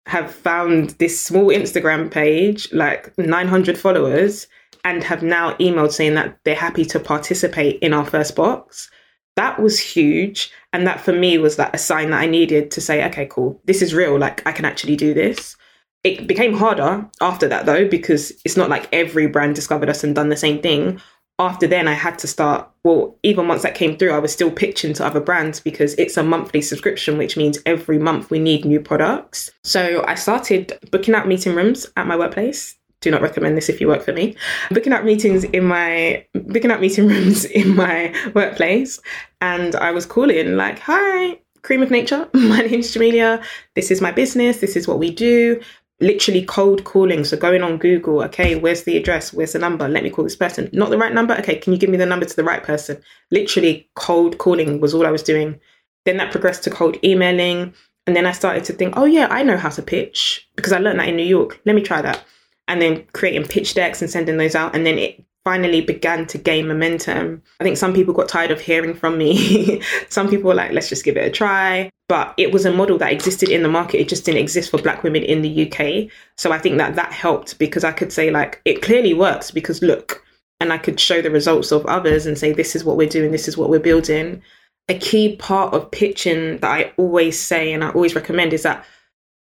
have 0.07 0.33
found 0.33 0.91
this 0.91 1.21
small 1.21 1.47
Instagram 1.47 2.11
page, 2.11 2.73
like 2.73 3.17
900 3.19 3.77
followers, 3.77 4.47
and 4.87 5.03
have 5.03 5.21
now 5.21 5.53
emailed 5.55 5.91
saying 5.91 6.15
that 6.15 6.39
they're 6.45 6.55
happy 6.55 6.85
to 6.85 7.01
participate 7.01 7.77
in 7.81 7.93
our 7.93 8.05
first 8.05 8.37
box. 8.37 8.89
That 9.35 9.61
was 9.61 9.81
huge. 9.81 10.53
And 10.73 10.87
that 10.87 11.01
for 11.01 11.13
me 11.13 11.39
was 11.39 11.59
like 11.59 11.75
a 11.75 11.79
sign 11.79 12.11
that 12.11 12.21
I 12.21 12.27
needed 12.27 12.71
to 12.71 12.81
say, 12.81 13.05
okay, 13.07 13.27
cool, 13.27 13.61
this 13.65 13.83
is 13.83 13.93
real. 13.93 14.17
Like 14.17 14.47
I 14.47 14.53
can 14.53 14.65
actually 14.65 14.95
do 14.95 15.13
this. 15.13 15.57
It 16.05 16.29
became 16.29 16.55
harder 16.55 17.05
after 17.21 17.49
that 17.49 17.67
though, 17.67 17.89
because 17.89 18.31
it's 18.45 18.57
not 18.57 18.71
like 18.71 18.89
every 18.93 19.27
brand 19.27 19.57
discovered 19.57 19.91
us 19.91 20.05
and 20.05 20.15
done 20.15 20.29
the 20.29 20.37
same 20.37 20.63
thing. 20.63 21.01
After 21.41 21.67
then, 21.67 21.89
I 21.89 21.93
had 21.93 22.19
to 22.21 22.29
start. 22.29 22.71
Well, 22.85 23.19
even 23.25 23.49
once 23.49 23.63
that 23.63 23.75
came 23.75 23.99
through, 23.99 24.13
I 24.13 24.21
was 24.21 24.33
still 24.33 24.53
pitching 24.53 24.95
to 24.95 25.05
other 25.05 25.21
brands 25.21 25.59
because 25.59 25.95
it's 25.95 26.17
a 26.17 26.23
monthly 26.23 26.63
subscription, 26.63 27.19
which 27.19 27.37
means 27.37 27.59
every 27.67 27.99
month 27.99 28.31
we 28.31 28.39
need 28.39 28.65
new 28.65 28.81
products. 28.81 29.51
So 29.65 30.05
I 30.07 30.15
started 30.15 30.79
booking 30.93 31.15
out 31.15 31.27
meeting 31.27 31.57
rooms 31.57 31.87
at 31.97 32.07
my 32.07 32.17
workplace. 32.17 32.77
Do 33.01 33.11
not 33.11 33.23
recommend 33.23 33.57
this 33.57 33.69
if 33.69 33.81
you 33.81 33.89
work 33.89 34.03
for 34.03 34.13
me. 34.13 34.37
Booking 34.71 34.93
out 34.93 35.05
meetings 35.05 35.45
in 35.45 35.65
my 35.65 36.25
booking 36.33 36.71
out 36.71 36.81
meeting 36.81 37.07
rooms 37.09 37.45
in 37.45 37.77
my 37.77 38.15
workplace, 38.35 39.01
and 39.41 39.75
I 39.77 39.91
was 39.91 40.07
calling 40.07 40.57
like, 40.57 40.79
"Hi, 40.81 41.39
Cream 41.63 41.83
of 41.83 41.91
Nature. 41.91 42.29
My 42.35 42.61
name's 42.61 42.95
Jamelia. 42.95 43.45
This 43.75 43.91
is 43.91 44.01
my 44.01 44.13
business. 44.13 44.61
This 44.61 44.77
is 44.77 44.89
what 44.89 44.99
we 44.99 45.11
do." 45.11 45.61
literally 46.01 46.45
cold 46.45 46.85
calling. 46.85 47.25
So 47.25 47.37
going 47.37 47.63
on 47.63 47.79
Google, 47.79 48.23
okay, 48.25 48.57
where's 48.57 48.85
the 48.85 48.97
address? 48.97 49.33
Where's 49.33 49.53
the 49.53 49.59
number? 49.59 49.89
Let 49.89 50.03
me 50.03 50.11
call 50.11 50.25
this 50.25 50.37
person. 50.37 50.69
Not 50.73 50.91
the 50.91 50.99
right 50.99 51.13
number? 51.13 51.35
Okay, 51.37 51.57
can 51.57 51.73
you 51.73 51.79
give 51.79 51.91
me 51.91 51.97
the 51.97 52.07
number 52.07 52.27
to 52.27 52.37
the 52.37 52.45
right 52.45 52.63
person? 52.63 53.01
Literally 53.31 53.89
cold 53.95 54.39
calling 54.39 54.81
was 54.81 54.95
all 54.95 55.07
I 55.07 55.11
was 55.11 55.23
doing. 55.23 55.59
Then 56.05 56.19
that 56.19 56.33
progressed 56.33 56.65
to 56.65 56.71
cold 56.71 56.99
emailing. 57.03 57.73
And 58.07 58.15
then 58.15 58.27
I 58.27 58.33
started 58.33 58.65
to 58.65 58.73
think, 58.73 58.95
oh 58.97 59.05
yeah, 59.05 59.27
I 59.31 59.43
know 59.43 59.57
how 59.57 59.71
to 59.71 59.83
pitch 59.83 60.47
because 60.55 60.73
I 60.73 60.79
learned 60.79 61.01
that 61.01 61.09
in 61.09 61.17
New 61.17 61.25
York. 61.25 61.61
Let 61.65 61.75
me 61.75 61.83
try 61.83 62.03
that. 62.03 62.25
And 62.69 62.83
then 62.83 63.05
creating 63.13 63.47
pitch 63.49 63.75
decks 63.75 64.03
and 64.03 64.11
sending 64.11 64.39
those 64.39 64.55
out. 64.55 64.75
And 64.75 64.85
then 64.85 64.99
it 64.99 65.25
finally 65.47 65.81
began 65.81 66.27
to 66.27 66.39
gain 66.39 66.67
momentum. 66.67 67.41
I 67.61 67.65
think 67.65 67.77
some 67.77 67.95
people 67.95 68.13
got 68.13 68.29
tired 68.29 68.51
of 68.51 68.61
hearing 68.61 68.95
from 68.95 69.17
me. 69.17 69.81
some 70.09 70.29
people 70.29 70.49
were 70.49 70.55
like, 70.55 70.73
let's 70.73 70.89
just 70.89 71.05
give 71.05 71.17
it 71.17 71.25
a 71.25 71.31
try. 71.31 71.89
But 72.09 72.35
it 72.37 72.53
was 72.53 72.65
a 72.65 72.73
model 72.73 72.99
that 72.99 73.13
existed 73.13 73.51
in 73.51 73.63
the 73.63 73.69
market. 73.69 74.01
It 74.01 74.09
just 74.09 74.25
didn't 74.25 74.41
exist 74.41 74.73
for 74.73 74.83
black 74.83 75.05
women 75.05 75.23
in 75.23 75.43
the 75.43 75.71
UK. 75.71 76.11
So 76.37 76.51
I 76.51 76.59
think 76.59 76.79
that 76.79 76.97
that 76.97 77.13
helped 77.13 77.61
because 77.61 77.85
I 77.85 77.93
could 77.93 78.13
say, 78.13 78.33
like, 78.33 78.61
it 78.65 78.83
clearly 78.83 79.15
works 79.15 79.53
because 79.53 79.83
look, 79.83 80.25
and 80.59 80.73
I 80.73 80.79
could 80.79 80.99
show 80.99 81.23
the 81.23 81.31
results 81.31 81.71
of 81.71 81.87
others 81.87 82.27
and 82.27 82.37
say, 82.37 82.53
this 82.53 82.75
is 82.75 82.85
what 82.85 82.97
we're 82.97 83.09
doing, 83.09 83.31
this 83.31 83.47
is 83.47 83.57
what 83.57 83.71
we're 83.71 83.79
building. 83.79 84.43
A 84.89 84.99
key 84.99 85.37
part 85.37 85.75
of 85.75 85.93
pitching 85.93 86.59
that 86.59 86.71
I 86.71 86.93
always 86.97 87.41
say 87.41 87.73
and 87.73 87.85
I 87.85 87.91
always 87.91 88.17
recommend 88.17 88.53
is 88.53 88.65
that 88.65 88.85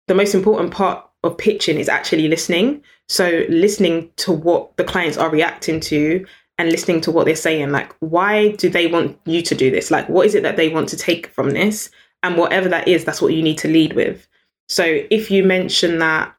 the 0.08 0.16
most 0.16 0.34
important 0.34 0.72
part 0.72 1.09
of 1.24 1.38
pitching 1.38 1.78
is 1.78 1.90
actually 1.90 2.28
listening. 2.28 2.84
So 3.08 3.46
listening 3.50 4.12
to 4.18 4.32
what 4.32 4.76
the 4.78 4.84
clients 4.84 5.18
are 5.18 5.30
reacting 5.30 5.80
to 5.82 6.26
and 6.58 6.72
listening 6.72 7.02
to 7.02 7.12
what 7.12 7.26
they're 7.26 7.36
saying. 7.36 7.72
Like, 7.72 7.96
why 8.00 8.52
do 8.52 8.70
they 8.70 8.88
want 8.88 9.20
you 9.26 9.42
to 9.42 9.56
do 9.56 9.72
this? 9.72 9.92
Like, 9.92 10.08
what 10.10 10.26
is 10.26 10.36
it 10.36 10.44
that 10.44 10.58
they 10.58 10.70
want 10.70 10.90
to 10.90 10.98
take 10.98 11.28
from 11.28 11.52
this? 11.52 11.90
And 12.22 12.38
whatever 12.38 12.68
that 12.70 12.88
is, 12.88 13.06
that's 13.06 13.22
what 13.22 13.34
you 13.34 13.42
need 13.42 13.58
to 13.60 13.68
lead 13.68 13.94
with. 13.94 14.28
So 14.68 15.02
if 15.10 15.32
you 15.32 15.44
mention 15.44 16.00
that, 16.00 16.36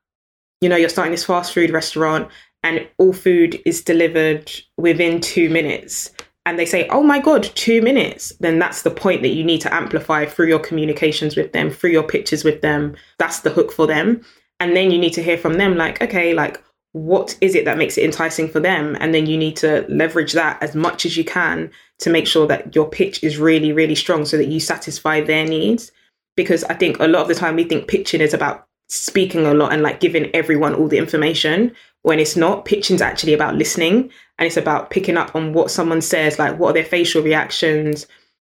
you 0.61 0.69
know, 0.69 0.77
you're 0.77 0.91
starting 0.91 1.13
this 1.13 1.25
fast 1.25 1.55
food 1.55 1.71
restaurant 1.71 2.29
and 2.63 2.87
all 2.99 3.15
food 3.15 3.61
is 3.65 3.83
delivered 3.83 4.53
within 4.77 5.21
two 5.21 5.49
minutes, 5.49 6.13
and 6.45 6.59
they 6.59 6.67
say, 6.67 6.87
oh 6.89 7.03
my 7.03 7.19
God, 7.19 7.45
two 7.55 7.81
minutes, 7.81 8.35
then 8.41 8.59
that's 8.59 8.83
the 8.83 8.91
point 8.91 9.23
that 9.23 9.29
you 9.29 9.45
need 9.45 9.61
to 9.63 9.75
amplify 9.75 10.27
through 10.27 10.49
your 10.49 10.59
communications 10.59 11.37
with 11.37 11.53
them, 11.53 11.71
through 11.71 11.91
your 11.91 12.03
pictures 12.03 12.45
with 12.45 12.61
them. 12.61 12.95
That's 13.19 13.41
the 13.41 13.51
hook 13.51 13.73
for 13.73 13.87
them. 13.87 14.23
And 14.61 14.77
then 14.77 14.91
you 14.91 14.99
need 14.99 15.15
to 15.15 15.23
hear 15.23 15.39
from 15.39 15.55
them, 15.55 15.77
like, 15.77 16.01
okay, 16.03 16.35
like, 16.35 16.63
what 16.93 17.37
is 17.41 17.55
it 17.55 17.65
that 17.65 17.79
makes 17.79 17.97
it 17.97 18.05
enticing 18.05 18.49
for 18.49 18.61
them? 18.61 18.97
And 19.01 19.15
then 19.15 19.27
you 19.27 19.39
need 19.39 19.57
to 19.59 19.87
leverage 19.89 20.33
that 20.33 20.63
as 20.63 20.75
much 20.75 21.07
as 21.07 21.17
you 21.17 21.25
can 21.25 21.71
to 22.01 22.11
make 22.11 22.27
sure 22.27 22.47
that 22.47 22.75
your 22.75 22.89
pitch 22.89 23.23
is 23.23 23.39
really, 23.39 23.73
really 23.73 23.95
strong 23.95 24.25
so 24.25 24.37
that 24.37 24.49
you 24.49 24.61
satisfy 24.61 25.21
their 25.21 25.47
needs. 25.47 25.93
Because 26.37 26.65
I 26.65 26.75
think 26.75 26.99
a 26.99 27.09
lot 27.09 27.23
of 27.23 27.29
the 27.29 27.35
time 27.35 27.57
we 27.57 27.65
think 27.65 27.89
pitching 27.89 28.21
is 28.21 28.35
about 28.35 28.67
speaking 28.89 29.47
a 29.47 29.55
lot 29.55 29.73
and 29.73 29.83
like 29.83 30.01
giving 30.01 30.35
everyone 30.35 30.75
all 30.75 30.89
the 30.89 30.99
information 30.99 31.73
when 32.03 32.19
it's 32.19 32.37
not. 32.37 32.65
Pitching's 32.65 33.03
actually 33.03 33.35
about 33.35 33.55
listening 33.55 34.11
and 34.39 34.47
it's 34.47 34.57
about 34.57 34.91
picking 34.91 35.17
up 35.17 35.35
on 35.37 35.53
what 35.53 35.71
someone 35.71 36.01
says, 36.03 36.39
like 36.39 36.59
what 36.59 36.71
are 36.71 36.75
their 36.75 36.85
facial 36.85 37.23
reactions, 37.23 38.07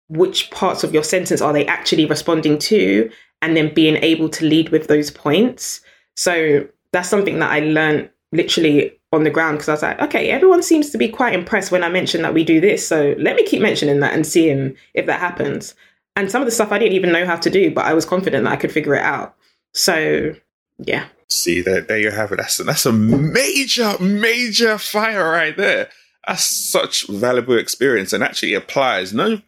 which 0.08 0.50
parts 0.50 0.84
of 0.84 0.92
your 0.92 1.04
sentence 1.04 1.40
are 1.40 1.52
they 1.52 1.66
actually 1.66 2.06
responding 2.06 2.58
to, 2.58 3.10
and 3.40 3.56
then 3.56 3.72
being 3.72 3.96
able 3.96 4.28
to 4.28 4.44
lead 4.44 4.68
with 4.68 4.88
those 4.88 5.10
points. 5.10 5.80
So 6.16 6.66
that's 6.92 7.08
something 7.08 7.38
that 7.38 7.50
I 7.50 7.60
learned 7.60 8.10
literally 8.32 8.92
on 9.12 9.24
the 9.24 9.30
ground 9.30 9.58
because 9.58 9.68
I 9.68 9.72
was 9.72 9.82
like, 9.82 10.00
okay, 10.00 10.30
everyone 10.30 10.62
seems 10.62 10.90
to 10.90 10.98
be 10.98 11.08
quite 11.08 11.34
impressed 11.34 11.70
when 11.70 11.84
I 11.84 11.88
mention 11.88 12.22
that 12.22 12.34
we 12.34 12.44
do 12.44 12.60
this. 12.60 12.86
So 12.86 13.14
let 13.18 13.36
me 13.36 13.44
keep 13.44 13.62
mentioning 13.62 14.00
that 14.00 14.14
and 14.14 14.26
seeing 14.26 14.76
if 14.94 15.06
that 15.06 15.20
happens. 15.20 15.74
And 16.16 16.30
some 16.30 16.42
of 16.42 16.46
the 16.46 16.52
stuff 16.52 16.72
I 16.72 16.78
didn't 16.78 16.94
even 16.94 17.12
know 17.12 17.26
how 17.26 17.36
to 17.36 17.50
do, 17.50 17.70
but 17.70 17.84
I 17.84 17.94
was 17.94 18.04
confident 18.04 18.44
that 18.44 18.52
I 18.52 18.56
could 18.56 18.72
figure 18.72 18.94
it 18.94 19.02
out. 19.02 19.36
So 19.72 20.34
yeah. 20.78 21.06
See 21.28 21.60
that 21.62 21.88
there 21.88 21.98
you 21.98 22.10
have 22.10 22.32
it. 22.32 22.36
That's 22.36 22.58
that's 22.58 22.86
a 22.86 22.92
major, 22.92 23.96
major 23.98 24.78
fire 24.78 25.30
right 25.30 25.56
there. 25.56 25.88
That's 26.26 26.44
such 26.44 27.06
valuable 27.08 27.58
experience 27.58 28.12
and 28.12 28.24
actually 28.24 28.54
applies 28.54 29.12
no 29.12 29.40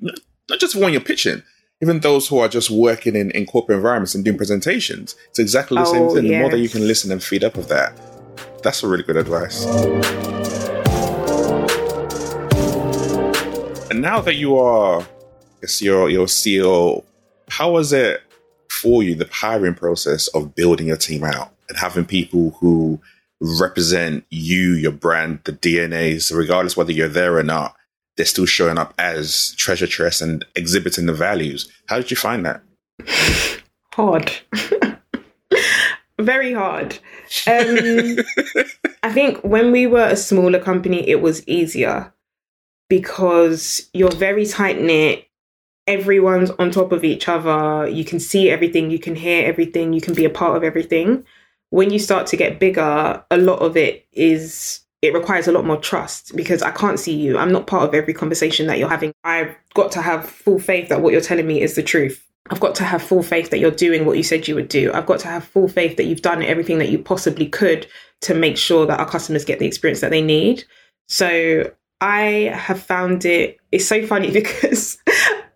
not 0.49 0.61
just 0.61 0.77
when 0.77 0.93
you're 0.93 1.01
pitching. 1.01 1.43
Even 1.81 2.01
those 2.01 2.27
who 2.27 2.39
are 2.39 2.49
just 2.49 2.71
working 2.71 3.15
in, 3.15 3.31
in 3.31 3.47
corporate 3.47 3.77
environments 3.77 4.15
and 4.15 4.25
doing 4.25 4.37
presentations, 4.37 5.15
it's 5.29 5.39
exactly 5.39 5.77
the 5.77 5.87
oh, 5.87 5.93
same 5.93 6.09
thing. 6.09 6.25
Yes. 6.25 6.33
The 6.33 6.41
more 6.41 6.51
that 6.51 6.59
you 6.59 6.69
can 6.69 6.87
listen 6.87 7.13
and 7.13 7.23
feed 7.23 7.45
up 7.45 7.57
of 7.57 7.69
that, 7.69 7.97
that's 8.63 8.83
a 8.83 8.89
really 8.89 9.05
good 9.05 9.17
advice. 9.17 9.65
And 13.91 14.03
now 14.03 14.21
that 14.21 14.35
you 14.35 14.57
are, 14.57 15.03
I 15.03 15.07
guess 15.61 15.81
you're, 15.81 16.11
you're 16.11 16.27
CEO, 16.27 17.05
how 17.49 17.71
was 17.71 17.93
it 17.93 18.23
for 18.69 19.03
you, 19.05 19.15
the 19.15 19.29
hiring 19.31 19.75
process 19.75 20.27
of 20.29 20.55
building 20.57 20.89
your 20.89 20.97
team 20.97 21.23
out 21.23 21.53
and 21.69 21.79
having 21.79 22.05
people 22.05 22.57
who 22.61 23.01
represent 23.41 24.25
you, 24.31 24.73
your 24.73 24.93
brand, 24.93 25.41
the 25.45 25.53
DNAs, 25.53 26.37
regardless 26.37 26.77
whether 26.77 26.91
you're 26.91 27.07
there 27.07 27.39
or 27.39 27.45
not, 27.45 27.77
they're 28.19 28.27
still 28.27 28.47
showing 28.47 28.77
up 28.77 28.93
as 28.99 29.55
Treasure 29.57 29.87
Tress 29.87 30.21
and 30.21 30.45
exhibiting 30.57 31.07
the 31.07 31.15
values. 31.15 31.71
How 31.87 31.97
did 31.97 32.11
you 32.11 32.17
find 32.17 32.45
that? 32.45 32.61
Hard. 33.95 34.31
Very 36.21 36.53
hard. 36.53 36.99
Um, 37.47 38.19
I 39.05 39.13
think 39.13 39.39
when 39.43 39.71
we 39.71 39.87
were 39.87 40.05
a 40.05 40.17
smaller 40.17 40.59
company, 40.59 41.09
it 41.09 41.23
was 41.23 41.47
easier 41.47 42.13
because 42.89 43.89
you're 43.95 44.11
very 44.11 44.45
tight 44.45 44.81
knit. 44.81 45.29
Everyone's 45.87 46.51
on 46.51 46.73
top 46.73 46.91
of 46.91 47.05
each 47.05 47.29
other. 47.29 47.89
You 47.89 48.05
can 48.05 48.19
see 48.19 48.51
everything, 48.51 48.91
you 48.91 48.99
can 48.99 49.15
hear 49.15 49.47
everything, 49.47 49.93
you 49.93 50.01
can 50.01 50.15
be 50.15 50.25
a 50.25 50.31
part 50.31 50.57
of 50.57 50.65
everything. 50.65 51.25
When 51.71 51.91
you 51.91 52.01
start 52.01 52.27
to 52.29 52.37
get 52.37 52.59
bigger, 52.59 53.25
a 53.31 53.37
lot 53.39 53.61
of 53.61 53.77
it 53.77 54.07
is 54.13 54.81
it 55.03 55.15
requires 55.15 55.47
a 55.47 55.53
lot 55.53 55.65
more 55.65 55.77
trust 55.77 56.35
because 56.35 56.63
I 56.63 56.71
can't 56.73 56.99
see 56.99 57.15
you. 57.15 57.39
I'm 57.39 57.53
not 57.53 57.67
part 57.67 57.89
of 57.89 57.95
every 57.95 58.15
conversation 58.15 58.67
that 58.67 58.79
you're 58.79 58.89
having. 58.89 59.13
I've 59.25 59.55
got 59.75 59.93
to 59.93 60.03
have 60.03 60.29
full 60.29 60.59
faith 60.59 60.89
that 60.89 61.03
what 61.03 61.13
you're 61.13 61.21
telling 61.21 61.47
me 61.47 61.61
is 61.61 61.77
the 61.77 61.83
truth. 61.83 62.25
I've 62.51 62.61
got 62.61 62.75
to 62.77 62.85
have 62.85 63.03
full 63.03 63.23
faith 63.23 63.51
that 63.51 63.59
you're 63.59 63.71
doing 63.71 64.07
what 64.07 64.17
you 64.17 64.23
said 64.23 64.49
you 64.49 64.55
would 64.55 64.69
do. 64.69 64.91
I've 64.93 65.07
got 65.07 65.21
to 65.21 65.29
have 65.29 65.45
full 65.45 65.69
faith 65.69 65.97
that 65.99 66.05
you've 66.05 66.23
done 66.23 66.43
everything 66.43 66.79
that 66.79 66.89
you 66.89 66.99
possibly 66.99 67.47
could 67.47 67.87
to 68.23 68.35
make 68.35 68.57
sure 68.57 68.87
that 68.87 68.99
our 68.99 69.09
customers 69.09 69.45
get 69.45 69.59
the 69.59 69.67
experience 69.67 70.01
that 70.01 70.11
they 70.11 70.23
need. 70.23 70.65
So 71.09 71.71
I 72.01 72.53
have 72.55 72.83
found 72.83 73.25
it, 73.25 73.59
it's 73.71 73.87
so 73.87 74.05
funny 74.07 74.31
because 74.33 74.99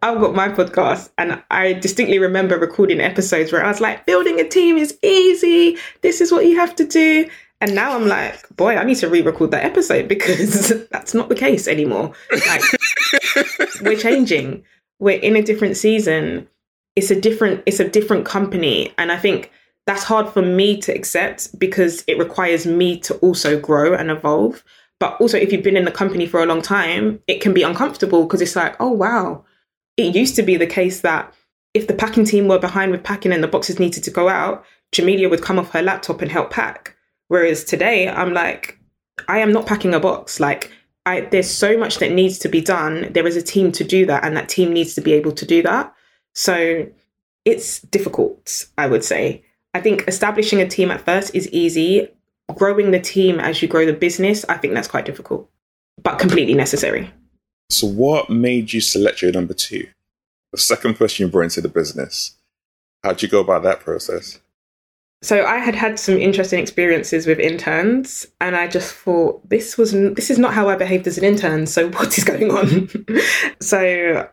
I've 0.02 0.20
got 0.20 0.35
my 0.35 0.48
podcast 0.48 1.11
and 1.18 1.42
I 1.50 1.72
distinctly 1.74 2.18
remember 2.18 2.59
recording 2.59 3.00
episodes 3.00 3.52
where 3.52 3.64
I 3.64 3.68
was 3.68 3.81
like, 3.81 4.05
building 4.07 4.38
a 4.38 4.48
team 4.48 4.76
is 4.76 4.96
easy. 5.02 5.78
This 6.02 6.20
is 6.20 6.31
what 6.31 6.46
you 6.46 6.57
have 6.57 6.76
to 6.76 6.85
do. 6.85 7.28
And 7.62 7.77
now 7.77 7.94
I'm 7.94 8.09
like, 8.09 8.44
boy, 8.57 8.77
I 8.77 8.83
need 8.83 8.96
to 8.96 9.09
re-record 9.09 9.53
that 9.53 9.64
episode 9.64 10.09
because 10.09 10.72
that's 10.90 11.14
not 11.14 11.29
the 11.29 11.37
case 11.37 11.68
anymore. 11.68 12.12
Like, 12.48 12.62
we're 13.83 13.96
changing. 13.96 14.64
We're 14.98 15.20
in 15.20 15.37
a 15.37 15.42
different 15.42 15.77
season. 15.77 16.48
It's 16.96 17.12
a 17.12 17.20
different, 17.20 17.62
it's 17.64 17.79
a 17.79 17.88
different 17.88 18.27
company. 18.27 18.92
And 18.98 19.12
I 19.12 19.16
think 19.16 19.53
that's 19.87 20.03
hard 20.03 20.29
for 20.29 20.42
me 20.42 20.77
to 20.79 20.92
accept 20.92 21.57
because 21.57 22.03
it 22.09 22.18
requires 22.18 22.66
me 22.66 22.98
to 22.98 23.14
also 23.18 23.61
grow 23.61 23.94
and 23.94 24.11
evolve. 24.11 24.64
But 24.98 25.20
also, 25.20 25.38
if 25.38 25.53
you've 25.53 25.62
been 25.62 25.77
in 25.77 25.85
the 25.85 25.92
company 25.92 26.27
for 26.27 26.42
a 26.42 26.46
long 26.46 26.62
time, 26.62 27.20
it 27.29 27.40
can 27.40 27.55
be 27.55 27.62
uncomfortable 27.62 28.25
because 28.25 28.42
it's 28.42 28.57
like, 28.57 28.75
oh, 28.81 28.90
wow. 28.90 29.44
It 29.96 30.16
used 30.16 30.35
to 30.35 30.42
be 30.42 30.57
the 30.57 30.66
case 30.66 31.03
that 31.03 31.33
if 31.75 31.87
the 31.87 31.94
packing 31.94 32.25
team 32.25 32.48
were 32.48 32.59
behind 32.59 32.90
with 32.90 33.05
packing 33.05 33.33
and 33.33 33.42
the 33.42 33.48
boxes 33.48 33.79
needed 33.79 34.03
to 34.03 34.11
go 34.11 34.29
out, 34.29 34.64
Jamelia 34.92 35.31
would 35.31 35.42
come 35.42 35.61
off 35.61 35.70
her 35.70 35.83
laptop 35.83 36.22
and 36.22 36.31
help 36.33 36.51
pack. 36.51 36.91
Whereas 37.33 37.64
today, 37.64 38.11
I'm 38.11 38.35
like, 38.35 38.79
I 39.27 39.38
am 39.38 39.55
not 39.55 39.64
packing 39.64 39.95
a 39.95 40.01
box. 40.01 40.38
Like, 40.38 40.71
I, 41.07 41.23
there's 41.23 41.51
so 41.51 41.79
much 41.79 41.97
that 42.01 42.12
needs 42.12 42.38
to 42.40 42.49
be 42.51 42.61
done. 42.61 43.11
There 43.11 43.27
is 43.27 43.37
a 43.37 43.42
team 43.42 43.73
to 43.73 43.85
do 43.85 44.05
that, 44.05 44.23
and 44.23 44.37
that 44.37 44.51
team 44.51 44.71
needs 44.71 44.95
to 44.97 45.01
be 45.01 45.14
able 45.14 45.33
to 45.33 45.47
do 45.47 45.62
that. 45.62 45.95
So 46.35 46.87
it's 47.47 47.81
difficult, 47.81 48.66
I 48.77 48.87
would 48.87 49.03
say. 49.03 49.42
I 49.73 49.81
think 49.81 50.05
establishing 50.07 50.61
a 50.61 50.68
team 50.68 50.90
at 50.90 51.07
first 51.07 51.35
is 51.35 51.49
easy. 51.49 52.07
Growing 52.55 52.90
the 52.90 53.01
team 53.01 53.40
as 53.40 53.62
you 53.62 53.66
grow 53.66 53.87
the 53.87 53.95
business, 53.95 54.45
I 54.51 54.59
think 54.59 54.75
that's 54.75 54.87
quite 54.87 55.07
difficult, 55.07 55.49
but 56.03 56.18
completely 56.18 56.53
necessary. 56.53 57.11
So, 57.71 57.87
what 57.87 58.29
made 58.29 58.75
you 58.75 58.83
select 58.83 59.23
your 59.23 59.33
number 59.33 59.55
two? 59.55 59.88
The 60.53 60.59
second 60.59 60.99
person 60.99 61.25
you 61.25 61.33
brought 61.33 61.45
into 61.45 61.62
the 61.62 61.71
business. 61.71 62.37
How'd 63.03 63.23
you 63.23 63.29
go 63.29 63.40
about 63.40 63.62
that 63.62 63.81
process? 63.81 64.38
So 65.22 65.46
I 65.46 65.58
had 65.58 65.76
had 65.76 66.00
some 66.00 66.18
interesting 66.18 66.58
experiences 66.58 67.26
with 67.28 67.38
interns, 67.38 68.26
and 68.40 68.56
I 68.56 68.66
just 68.66 68.92
thought 68.92 69.48
this 69.48 69.78
was 69.78 69.92
this 69.92 70.30
is 70.30 70.38
not 70.38 70.52
how 70.52 70.68
I 70.68 70.74
behaved 70.74 71.06
as 71.06 71.16
an 71.16 71.24
intern. 71.24 71.66
So 71.66 71.88
what 71.92 72.18
is 72.18 72.24
going 72.24 72.50
on? 72.50 72.66
Mm-hmm. 72.66 73.18
so 73.61 74.28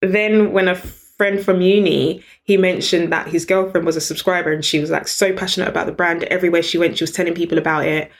then, 0.00 0.52
when 0.52 0.68
a 0.68 0.74
friend 0.74 1.44
from 1.44 1.60
uni 1.60 2.24
he 2.44 2.56
mentioned 2.56 3.12
that 3.12 3.28
his 3.28 3.44
girlfriend 3.44 3.84
was 3.84 3.96
a 3.96 4.00
subscriber, 4.00 4.50
and 4.50 4.64
she 4.64 4.78
was 4.80 4.90
like 4.90 5.06
so 5.06 5.32
passionate 5.34 5.68
about 5.68 5.84
the 5.86 5.92
brand. 5.92 6.24
Everywhere 6.24 6.62
she 6.62 6.78
went, 6.78 6.96
she 6.96 7.04
was 7.04 7.12
telling 7.12 7.34
people 7.34 7.58
about 7.58 7.84
it. 7.84 8.10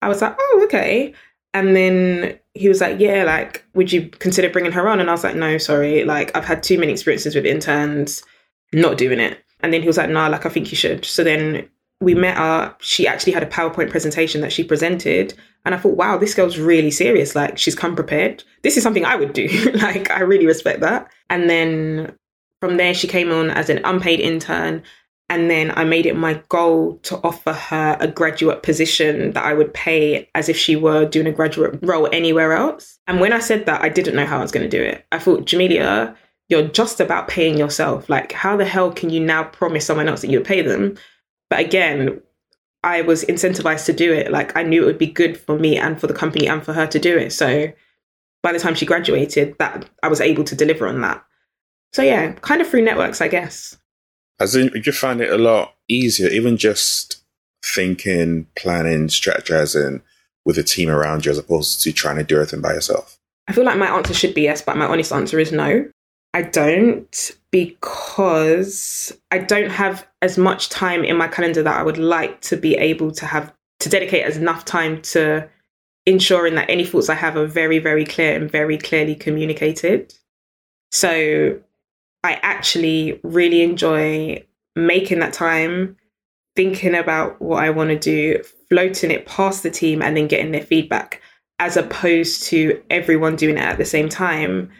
I 0.00 0.08
was 0.08 0.22
like, 0.22 0.36
oh, 0.38 0.62
okay. 0.64 1.12
And 1.52 1.76
then 1.76 2.38
he 2.54 2.68
was 2.68 2.80
like, 2.80 2.98
yeah, 2.98 3.24
like, 3.24 3.64
would 3.74 3.92
you 3.92 4.08
consider 4.08 4.48
bringing 4.48 4.72
her 4.72 4.88
on? 4.88 5.00
And 5.00 5.08
I 5.08 5.12
was 5.12 5.24
like, 5.24 5.34
no, 5.34 5.58
sorry. 5.58 6.04
Like, 6.04 6.34
I've 6.36 6.44
had 6.44 6.62
too 6.62 6.78
many 6.78 6.92
experiences 6.92 7.34
with 7.34 7.46
interns, 7.46 8.22
not 8.72 8.96
doing 8.96 9.18
it. 9.18 9.42
And 9.60 9.72
then 9.72 9.80
he 9.80 9.86
was 9.86 9.96
like, 9.96 10.10
nah, 10.10 10.28
like, 10.28 10.46
I 10.46 10.48
think 10.48 10.70
you 10.70 10.76
should. 10.76 11.04
So 11.04 11.24
then 11.24 11.68
we 12.00 12.14
met 12.14 12.36
her. 12.36 12.74
She 12.80 13.06
actually 13.06 13.32
had 13.32 13.42
a 13.42 13.46
PowerPoint 13.46 13.90
presentation 13.90 14.40
that 14.40 14.52
she 14.52 14.62
presented. 14.62 15.34
And 15.64 15.74
I 15.74 15.78
thought, 15.78 15.96
wow, 15.96 16.16
this 16.16 16.34
girl's 16.34 16.58
really 16.58 16.90
serious. 16.90 17.34
Like, 17.34 17.58
she's 17.58 17.74
come 17.74 17.96
prepared. 17.96 18.44
This 18.62 18.76
is 18.76 18.82
something 18.82 19.04
I 19.04 19.16
would 19.16 19.32
do. 19.32 19.48
like, 19.74 20.10
I 20.10 20.20
really 20.20 20.46
respect 20.46 20.80
that. 20.80 21.10
And 21.28 21.50
then 21.50 22.16
from 22.60 22.76
there, 22.76 22.94
she 22.94 23.08
came 23.08 23.32
on 23.32 23.50
as 23.50 23.68
an 23.68 23.80
unpaid 23.84 24.20
intern. 24.20 24.82
And 25.30 25.50
then 25.50 25.72
I 25.76 25.84
made 25.84 26.06
it 26.06 26.16
my 26.16 26.42
goal 26.48 26.98
to 27.02 27.16
offer 27.18 27.52
her 27.52 27.98
a 28.00 28.08
graduate 28.08 28.62
position 28.62 29.32
that 29.32 29.44
I 29.44 29.52
would 29.52 29.74
pay 29.74 30.30
as 30.34 30.48
if 30.48 30.56
she 30.56 30.74
were 30.74 31.04
doing 31.04 31.26
a 31.26 31.32
graduate 31.32 31.78
role 31.82 32.08
anywhere 32.12 32.54
else. 32.54 32.98
And 33.06 33.20
when 33.20 33.34
I 33.34 33.40
said 33.40 33.66
that, 33.66 33.82
I 33.82 33.90
didn't 33.90 34.16
know 34.16 34.24
how 34.24 34.38
I 34.38 34.42
was 34.42 34.52
going 34.52 34.68
to 34.68 34.74
do 34.74 34.82
it. 34.82 35.04
I 35.12 35.18
thought, 35.18 35.44
Jamelia, 35.44 36.16
you're 36.48 36.68
just 36.68 37.00
about 37.00 37.28
paying 37.28 37.58
yourself. 37.58 38.08
Like, 38.08 38.32
how 38.32 38.56
the 38.56 38.64
hell 38.64 38.90
can 38.90 39.10
you 39.10 39.20
now 39.20 39.44
promise 39.44 39.86
someone 39.86 40.08
else 40.08 40.22
that 40.22 40.30
you 40.30 40.38
would 40.38 40.46
pay 40.46 40.62
them? 40.62 40.96
But 41.50 41.60
again, 41.60 42.20
I 42.82 43.02
was 43.02 43.24
incentivized 43.24 43.84
to 43.86 43.92
do 43.92 44.12
it. 44.12 44.30
Like, 44.30 44.56
I 44.56 44.62
knew 44.62 44.82
it 44.82 44.86
would 44.86 44.98
be 44.98 45.06
good 45.06 45.38
for 45.38 45.58
me 45.58 45.76
and 45.76 46.00
for 46.00 46.06
the 46.06 46.14
company 46.14 46.48
and 46.48 46.64
for 46.64 46.72
her 46.72 46.86
to 46.86 46.98
do 46.98 47.16
it. 47.16 47.32
So 47.32 47.72
by 48.42 48.52
the 48.52 48.58
time 48.58 48.74
she 48.74 48.86
graduated, 48.86 49.56
that 49.58 49.88
I 50.02 50.08
was 50.08 50.20
able 50.20 50.44
to 50.44 50.54
deliver 50.54 50.86
on 50.86 51.00
that. 51.02 51.22
So 51.92 52.02
yeah, 52.02 52.32
kind 52.32 52.60
of 52.60 52.68
through 52.68 52.82
networks, 52.82 53.20
I 53.20 53.28
guess. 53.28 53.76
As 54.40 54.54
in, 54.54 54.70
you 54.84 54.92
find 54.92 55.20
it 55.20 55.32
a 55.32 55.38
lot 55.38 55.74
easier, 55.88 56.28
even 56.28 56.56
just 56.56 57.22
thinking, 57.64 58.46
planning, 58.56 59.08
strategizing 59.08 60.02
with 60.44 60.58
a 60.58 60.62
team 60.62 60.88
around 60.88 61.26
you 61.26 61.32
as 61.32 61.38
opposed 61.38 61.82
to 61.82 61.92
trying 61.92 62.16
to 62.16 62.24
do 62.24 62.36
everything 62.36 62.60
by 62.60 62.72
yourself? 62.72 63.18
I 63.48 63.52
feel 63.52 63.64
like 63.64 63.78
my 63.78 63.88
answer 63.88 64.14
should 64.14 64.34
be 64.34 64.42
yes, 64.42 64.62
but 64.62 64.76
my 64.76 64.86
honest 64.86 65.12
answer 65.12 65.38
is 65.38 65.52
no. 65.52 65.90
I 66.38 66.42
don't 66.42 67.32
because 67.50 69.12
I 69.32 69.38
don't 69.38 69.70
have 69.70 70.06
as 70.22 70.38
much 70.38 70.68
time 70.68 71.02
in 71.02 71.16
my 71.16 71.26
calendar 71.26 71.64
that 71.64 71.76
I 71.76 71.82
would 71.82 71.98
like 71.98 72.40
to 72.42 72.56
be 72.56 72.76
able 72.76 73.10
to 73.10 73.26
have 73.26 73.52
to 73.80 73.88
dedicate 73.88 74.24
as 74.24 74.36
enough 74.36 74.64
time 74.64 75.02
to 75.02 75.48
ensuring 76.06 76.54
that 76.54 76.70
any 76.70 76.86
thoughts 76.86 77.08
I 77.08 77.16
have 77.16 77.36
are 77.36 77.46
very, 77.46 77.80
very 77.80 78.04
clear 78.04 78.36
and 78.36 78.48
very 78.48 78.78
clearly 78.78 79.16
communicated. 79.16 80.14
So 80.92 81.60
I 82.22 82.34
actually 82.34 83.18
really 83.24 83.62
enjoy 83.62 84.46
making 84.76 85.18
that 85.18 85.32
time, 85.32 85.96
thinking 86.54 86.94
about 86.94 87.42
what 87.42 87.64
I 87.64 87.70
want 87.70 87.90
to 87.90 87.98
do, 87.98 88.44
floating 88.68 89.10
it 89.10 89.26
past 89.26 89.64
the 89.64 89.72
team, 89.72 90.02
and 90.02 90.16
then 90.16 90.28
getting 90.28 90.52
their 90.52 90.62
feedback, 90.62 91.20
as 91.58 91.76
opposed 91.76 92.44
to 92.44 92.80
everyone 92.90 93.34
doing 93.34 93.56
it 93.56 93.64
at 93.64 93.78
the 93.78 93.84
same 93.84 94.08
time 94.08 94.70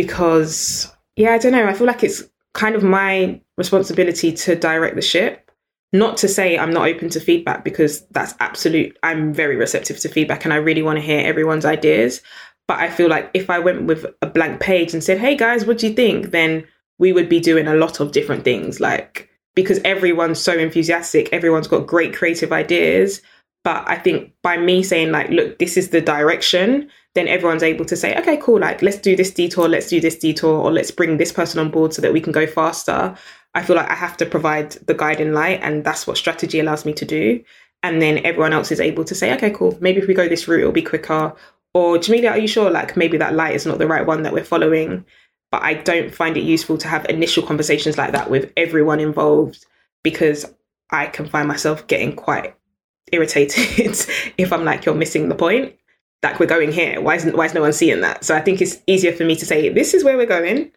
because 0.00 0.90
yeah, 1.16 1.32
I 1.32 1.38
don't 1.38 1.52
know. 1.52 1.66
I 1.66 1.74
feel 1.74 1.86
like 1.86 2.02
it's 2.02 2.22
kind 2.54 2.74
of 2.74 2.82
my 2.82 3.38
responsibility 3.58 4.32
to 4.32 4.56
direct 4.56 4.96
the 4.96 5.02
ship. 5.02 5.50
Not 5.92 6.16
to 6.18 6.28
say 6.28 6.56
I'm 6.56 6.72
not 6.72 6.88
open 6.88 7.10
to 7.10 7.20
feedback 7.20 7.64
because 7.64 8.06
that's 8.06 8.34
absolute. 8.40 8.98
I'm 9.02 9.34
very 9.34 9.56
receptive 9.56 9.98
to 10.00 10.08
feedback 10.08 10.44
and 10.44 10.54
I 10.54 10.56
really 10.56 10.80
want 10.80 10.96
to 10.96 11.04
hear 11.04 11.20
everyone's 11.20 11.66
ideas. 11.66 12.22
But 12.66 12.78
I 12.78 12.88
feel 12.88 13.10
like 13.10 13.30
if 13.34 13.50
I 13.50 13.58
went 13.58 13.84
with 13.84 14.06
a 14.22 14.26
blank 14.26 14.60
page 14.60 14.94
and 14.94 15.04
said, 15.04 15.18
"Hey 15.18 15.36
guys, 15.36 15.66
what 15.66 15.76
do 15.76 15.88
you 15.88 15.92
think?" 15.92 16.30
then 16.30 16.64
we 16.98 17.12
would 17.12 17.28
be 17.28 17.40
doing 17.40 17.66
a 17.66 17.74
lot 17.74 18.00
of 18.00 18.12
different 18.12 18.44
things. 18.44 18.80
Like 18.80 19.28
because 19.54 19.80
everyone's 19.84 20.40
so 20.40 20.54
enthusiastic, 20.56 21.28
everyone's 21.30 21.68
got 21.68 21.86
great 21.86 22.14
creative 22.14 22.52
ideas. 22.52 23.20
But 23.62 23.84
I 23.86 23.96
think 23.96 24.32
by 24.42 24.56
me 24.56 24.82
saying 24.82 25.12
like, 25.12 25.30
"Look, 25.30 25.58
this 25.58 25.76
is 25.76 25.90
the 25.90 26.00
direction," 26.00 26.90
then 27.14 27.28
everyone's 27.28 27.62
able 27.62 27.84
to 27.86 27.96
say, 27.96 28.16
okay, 28.18 28.36
cool, 28.38 28.60
like 28.60 28.82
let's 28.82 28.98
do 28.98 29.16
this 29.16 29.30
detour, 29.32 29.68
let's 29.68 29.88
do 29.88 30.00
this 30.00 30.18
detour, 30.18 30.58
or 30.64 30.72
let's 30.72 30.90
bring 30.90 31.16
this 31.16 31.32
person 31.32 31.60
on 31.60 31.70
board 31.70 31.92
so 31.92 32.02
that 32.02 32.12
we 32.12 32.20
can 32.20 32.32
go 32.32 32.46
faster. 32.46 33.14
I 33.54 33.62
feel 33.62 33.76
like 33.76 33.90
I 33.90 33.94
have 33.94 34.16
to 34.18 34.26
provide 34.26 34.72
the 34.86 34.94
guiding 34.94 35.32
light, 35.32 35.60
and 35.62 35.84
that's 35.84 36.06
what 36.06 36.16
strategy 36.16 36.60
allows 36.60 36.84
me 36.84 36.92
to 36.94 37.04
do. 37.04 37.42
And 37.82 38.00
then 38.00 38.18
everyone 38.24 38.52
else 38.52 38.70
is 38.70 38.80
able 38.80 39.04
to 39.04 39.14
say, 39.14 39.32
okay, 39.34 39.50
cool, 39.50 39.76
maybe 39.80 40.00
if 40.00 40.06
we 40.06 40.14
go 40.14 40.28
this 40.28 40.46
route, 40.46 40.60
it'll 40.60 40.72
be 40.72 40.82
quicker. 40.82 41.34
Or 41.74 41.96
Jamelia, 41.98 42.32
are 42.32 42.38
you 42.38 42.48
sure 42.48 42.70
like 42.70 42.96
maybe 42.96 43.16
that 43.18 43.34
light 43.34 43.54
is 43.54 43.66
not 43.66 43.78
the 43.78 43.86
right 43.86 44.06
one 44.06 44.22
that 44.22 44.32
we're 44.32 44.44
following? 44.44 45.04
but 45.50 45.62
I 45.62 45.74
don't 45.74 46.14
find 46.14 46.36
it 46.36 46.44
useful 46.44 46.78
to 46.78 46.88
have 46.88 47.04
initial 47.06 47.42
conversations 47.42 47.98
like 47.98 48.12
that 48.12 48.30
with 48.30 48.52
everyone 48.56 49.00
involved 49.00 49.66
because 50.02 50.46
I 50.90 51.06
can 51.06 51.26
find 51.26 51.48
myself 51.48 51.86
getting 51.86 52.14
quite 52.14 52.54
irritated 53.12 53.96
if 54.38 54.52
I'm 54.52 54.64
like, 54.64 54.84
you're 54.84 54.94
missing 54.94 55.28
the 55.28 55.34
point. 55.34 55.74
Like 56.22 56.38
we're 56.38 56.46
going 56.46 56.70
here. 56.70 57.00
Why 57.00 57.16
isn't 57.16 57.36
why 57.36 57.46
is 57.46 57.54
no 57.54 57.62
one 57.62 57.72
seeing 57.72 58.02
that? 58.02 58.24
So 58.24 58.36
I 58.36 58.40
think 58.40 58.60
it's 58.60 58.78
easier 58.86 59.12
for 59.12 59.24
me 59.24 59.36
to 59.36 59.46
say, 59.46 59.68
this 59.70 59.94
is 59.94 60.04
where 60.04 60.16
we're 60.16 60.26
going. 60.26 60.70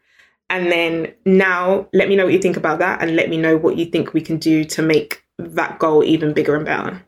And 0.49 0.71
then 0.71 1.13
now 1.25 1.87
let 1.93 2.07
me 2.07 2.15
know 2.15 2.25
what 2.25 2.33
you 2.33 2.39
think 2.39 2.57
about 2.57 2.79
that 2.79 3.01
and 3.01 3.15
let 3.15 3.29
me 3.29 3.37
know 3.37 3.57
what 3.57 3.77
you 3.77 3.85
think 3.85 4.13
we 4.13 4.21
can 4.21 4.37
do 4.37 4.63
to 4.65 4.81
make 4.81 5.23
that 5.37 5.79
goal 5.79 6.03
even 6.03 6.33
bigger 6.33 6.55
and 6.55 6.65
better. 6.65 7.03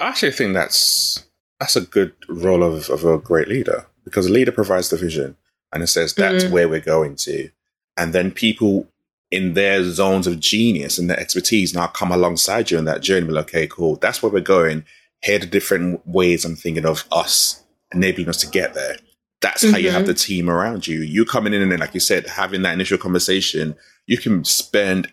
I 0.00 0.08
actually 0.08 0.32
think 0.32 0.54
that's 0.54 1.26
that's 1.60 1.76
a 1.76 1.82
good 1.82 2.14
role 2.28 2.62
of, 2.62 2.88
of 2.90 3.04
a 3.04 3.18
great 3.18 3.46
leader 3.46 3.86
because 4.04 4.26
a 4.26 4.32
leader 4.32 4.52
provides 4.52 4.88
the 4.88 4.96
vision 4.96 5.36
and 5.72 5.82
it 5.82 5.88
says 5.88 6.14
that's 6.14 6.44
mm-hmm. 6.44 6.52
where 6.52 6.68
we're 6.68 6.80
going 6.80 7.16
to. 7.16 7.50
And 7.96 8.12
then 8.12 8.30
people 8.30 8.88
in 9.32 9.54
their 9.54 9.82
zones 9.82 10.26
of 10.26 10.38
genius 10.38 10.98
and 10.98 11.08
their 11.08 11.18
expertise 11.18 11.74
now 11.74 11.86
come 11.86 12.12
alongside 12.12 12.70
you 12.70 12.78
in 12.78 12.84
that 12.84 13.00
journey. 13.00 13.26
Well, 13.26 13.38
okay, 13.38 13.66
cool. 13.66 13.96
That's 13.96 14.22
where 14.22 14.30
we're 14.30 14.40
going. 14.40 14.84
Here 15.22 15.36
are 15.36 15.40
the 15.40 15.46
different 15.46 16.06
ways 16.06 16.44
I'm 16.44 16.54
thinking 16.54 16.84
of 16.84 17.04
us 17.10 17.64
enabling 17.94 18.28
us 18.28 18.40
to 18.42 18.46
get 18.46 18.74
there. 18.74 18.96
That's 19.40 19.64
mm-hmm. 19.64 19.72
how 19.72 19.78
you 19.78 19.90
have 19.90 20.02
mm-hmm. 20.02 20.08
the 20.08 20.14
team 20.14 20.50
around 20.50 20.86
you. 20.86 21.00
You 21.00 21.24
coming 21.24 21.54
in 21.54 21.62
and 21.62 21.72
then, 21.72 21.80
like 21.80 21.94
you 21.94 22.00
said, 22.00 22.26
having 22.26 22.62
that 22.62 22.74
initial 22.74 22.98
conversation, 22.98 23.74
you 24.06 24.18
can 24.18 24.44
spend 24.44 25.12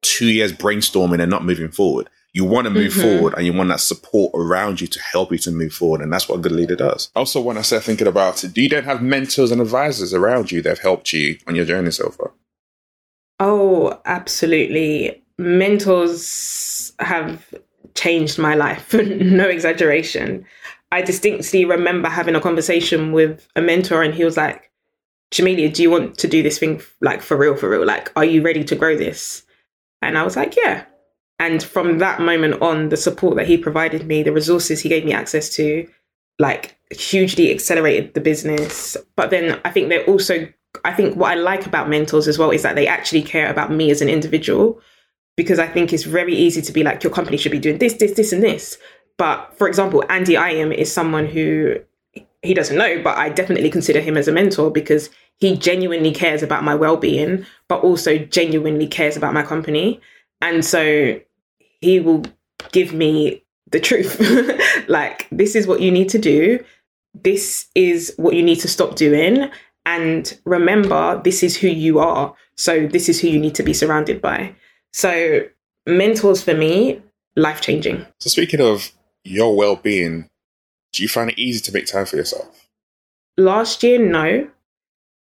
two 0.00 0.28
years 0.28 0.52
brainstorming 0.52 1.20
and 1.20 1.30
not 1.30 1.44
moving 1.44 1.70
forward. 1.70 2.08
You 2.32 2.44
want 2.44 2.66
to 2.66 2.70
move 2.70 2.92
mm-hmm. 2.92 3.02
forward 3.02 3.34
and 3.34 3.44
you 3.44 3.52
want 3.52 3.68
that 3.68 3.80
support 3.80 4.32
around 4.34 4.80
you 4.80 4.86
to 4.86 5.00
help 5.00 5.30
you 5.30 5.38
to 5.38 5.50
move 5.50 5.72
forward. 5.72 6.00
And 6.00 6.12
that's 6.12 6.28
what 6.28 6.38
a 6.38 6.42
good 6.42 6.52
leader 6.52 6.76
does. 6.76 7.10
Also, 7.14 7.40
when 7.40 7.58
I 7.58 7.62
start 7.62 7.82
thinking 7.82 8.06
about 8.06 8.44
it, 8.44 8.54
do 8.54 8.62
you 8.62 8.68
then 8.68 8.84
have 8.84 9.02
mentors 9.02 9.50
and 9.50 9.60
advisors 9.60 10.14
around 10.14 10.52
you 10.52 10.62
that 10.62 10.70
have 10.70 10.78
helped 10.78 11.12
you 11.12 11.38
on 11.46 11.54
your 11.54 11.64
journey 11.64 11.90
so 11.90 12.10
far? 12.10 12.32
Oh, 13.40 14.00
absolutely. 14.04 15.22
Mentors 15.38 16.92
have 16.98 17.54
changed 17.94 18.38
my 18.38 18.54
life, 18.54 18.92
no 18.94 19.48
exaggeration. 19.48 20.44
I 20.90 21.02
distinctly 21.02 21.64
remember 21.64 22.08
having 22.08 22.34
a 22.34 22.40
conversation 22.40 23.12
with 23.12 23.46
a 23.54 23.60
mentor, 23.60 24.02
and 24.02 24.14
he 24.14 24.24
was 24.24 24.36
like, 24.36 24.70
Jamelia, 25.30 25.72
do 25.72 25.82
you 25.82 25.90
want 25.90 26.16
to 26.18 26.28
do 26.28 26.42
this 26.42 26.58
thing 26.58 26.80
like 27.00 27.20
for 27.20 27.36
real, 27.36 27.54
for 27.54 27.68
real? 27.68 27.84
Like, 27.84 28.10
are 28.16 28.24
you 28.24 28.42
ready 28.42 28.64
to 28.64 28.74
grow 28.74 28.96
this? 28.96 29.44
And 30.00 30.16
I 30.16 30.22
was 30.22 30.36
like, 30.36 30.56
yeah. 30.56 30.84
And 31.38 31.62
from 31.62 31.98
that 31.98 32.20
moment 32.20 32.62
on, 32.62 32.88
the 32.88 32.96
support 32.96 33.36
that 33.36 33.46
he 33.46 33.56
provided 33.56 34.06
me, 34.06 34.22
the 34.22 34.32
resources 34.32 34.80
he 34.80 34.88
gave 34.88 35.04
me 35.04 35.12
access 35.12 35.50
to, 35.56 35.88
like 36.38 36.76
hugely 36.90 37.52
accelerated 37.52 38.14
the 38.14 38.20
business. 38.20 38.96
But 39.16 39.30
then 39.30 39.60
I 39.64 39.70
think 39.70 39.88
they're 39.88 40.06
also, 40.06 40.48
I 40.84 40.92
think 40.92 41.16
what 41.16 41.32
I 41.32 41.34
like 41.34 41.66
about 41.66 41.88
mentors 41.88 42.28
as 42.28 42.38
well 42.38 42.50
is 42.50 42.62
that 42.62 42.74
they 42.74 42.86
actually 42.86 43.22
care 43.22 43.50
about 43.50 43.72
me 43.72 43.90
as 43.90 44.00
an 44.00 44.08
individual. 44.08 44.80
Because 45.36 45.60
I 45.60 45.68
think 45.68 45.92
it's 45.92 46.02
very 46.02 46.34
easy 46.34 46.60
to 46.62 46.72
be 46.72 46.82
like, 46.82 47.04
your 47.04 47.12
company 47.12 47.36
should 47.36 47.52
be 47.52 47.60
doing 47.60 47.78
this, 47.78 47.94
this, 47.94 48.14
this, 48.14 48.32
and 48.32 48.42
this. 48.42 48.76
But 49.18 49.56
for 49.56 49.68
example, 49.68 50.04
Andy 50.08 50.34
Im 50.34 50.72
is 50.72 50.92
someone 50.92 51.26
who 51.26 51.76
he 52.42 52.54
doesn't 52.54 52.76
know, 52.76 53.00
but 53.02 53.16
I 53.16 53.28
definitely 53.28 53.70
consider 53.70 54.00
him 54.00 54.16
as 54.16 54.28
a 54.28 54.32
mentor 54.32 54.70
because 54.70 55.10
he 55.36 55.56
genuinely 55.56 56.12
cares 56.12 56.42
about 56.42 56.64
my 56.64 56.74
well 56.74 56.96
being, 56.96 57.46
but 57.68 57.82
also 57.82 58.18
genuinely 58.18 58.86
cares 58.86 59.16
about 59.16 59.34
my 59.34 59.42
company. 59.42 60.00
And 60.40 60.64
so 60.64 61.20
he 61.80 62.00
will 62.00 62.24
give 62.72 62.92
me 62.92 63.44
the 63.70 63.80
truth. 63.80 64.20
like, 64.88 65.28
this 65.30 65.54
is 65.54 65.66
what 65.66 65.80
you 65.80 65.90
need 65.90 66.08
to 66.10 66.18
do. 66.18 66.64
This 67.14 67.66
is 67.74 68.12
what 68.16 68.34
you 68.34 68.42
need 68.42 68.60
to 68.60 68.68
stop 68.68 68.96
doing. 68.96 69.50
And 69.88 70.38
remember, 70.44 71.18
this 71.24 71.42
is 71.42 71.56
who 71.56 71.66
you 71.66 71.98
are. 71.98 72.34
So, 72.58 72.86
this 72.86 73.08
is 73.08 73.20
who 73.22 73.28
you 73.28 73.40
need 73.40 73.54
to 73.54 73.62
be 73.62 73.72
surrounded 73.72 74.20
by. 74.20 74.54
So, 74.92 75.40
mentors 75.86 76.42
for 76.42 76.52
me, 76.52 77.00
life 77.36 77.62
changing. 77.62 78.04
So, 78.20 78.28
speaking 78.28 78.60
of 78.60 78.92
your 79.24 79.56
well 79.56 79.76
being, 79.76 80.28
do 80.92 81.02
you 81.02 81.08
find 81.08 81.30
it 81.30 81.38
easy 81.38 81.60
to 81.60 81.72
make 81.72 81.86
time 81.86 82.04
for 82.04 82.16
yourself? 82.16 82.68
Last 83.38 83.82
year, 83.82 83.98
no. 83.98 84.50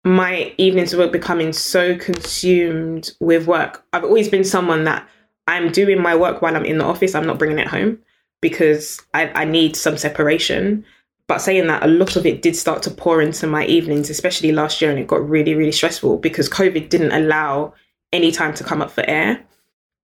My 0.04 0.56
evenings 0.58 0.96
were 0.96 1.10
becoming 1.10 1.54
so 1.54 1.96
consumed 1.96 3.12
with 3.20 3.46
work. 3.46 3.86
I've 3.94 4.04
always 4.04 4.30
been 4.30 4.44
someone 4.44 4.84
that 4.86 5.08
I'm 5.48 5.72
doing 5.72 6.02
my 6.02 6.16
work 6.16 6.42
while 6.42 6.56
I'm 6.56 6.66
in 6.66 6.80
the 6.80 6.86
office. 6.86 7.14
I'm 7.14 7.28
not 7.28 7.38
bringing 7.38 7.60
it 7.60 7.68
home 7.68 8.00
because 8.42 9.00
I, 9.14 9.30
I 9.30 9.46
need 9.46 9.76
some 9.76 9.98
separation. 9.98 10.86
But 11.30 11.42
saying 11.42 11.68
that, 11.68 11.84
a 11.84 11.88
lot 11.88 12.16
of 12.16 12.26
it 12.26 12.42
did 12.42 12.56
start 12.56 12.82
to 12.84 12.90
pour 12.90 13.22
into 13.22 13.46
my 13.46 13.64
evenings, 13.68 14.10
especially 14.10 14.52
last 14.52 14.82
year, 14.82 14.90
and 14.90 15.00
it 15.00 15.06
got 15.06 15.30
really, 15.30 15.54
really 15.54 15.72
stressful 15.72 16.18
because 16.18 16.50
COVID 16.50 16.90
didn't 16.90 17.12
allow 17.12 17.76
any 18.12 18.32
time 18.32 18.56
to 18.56 18.64
come 18.64 18.82
up 18.82 18.90
for 18.90 19.08
air. 19.08 19.40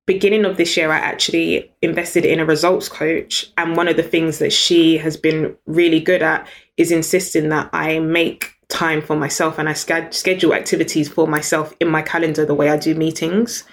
Beginning 0.05 0.45
of 0.45 0.57
this 0.57 0.78
year, 0.78 0.91
I 0.91 0.97
actually 0.97 1.73
invested 1.82 2.26
in 2.26 2.39
a 2.39 2.45
results 2.45 2.88
coach. 2.89 3.51
And 3.57 3.76
one 3.76 3.88
of 3.88 3.97
the 3.97 4.03
things 4.03 4.38
that 4.38 4.53
she 4.53 4.99
has 4.99 5.17
been 5.17 5.57
really 5.65 5.99
good 5.99 6.21
at 6.21 6.47
is 6.78 6.91
insisting 6.91 7.49
that 7.49 7.71
I 7.73 7.97
make 7.97 8.51
time 8.67 9.01
for 9.01 9.15
myself 9.15 9.57
and 9.57 9.67
I 9.67 9.73
schedule 9.73 10.53
activities 10.53 11.09
for 11.09 11.28
myself 11.28 11.73
in 11.80 11.88
my 11.88 12.03
calendar 12.03 12.45
the 12.45 12.53
way 12.53 12.69
I 12.69 12.78
do 12.78 12.93
meetings. 12.93 13.63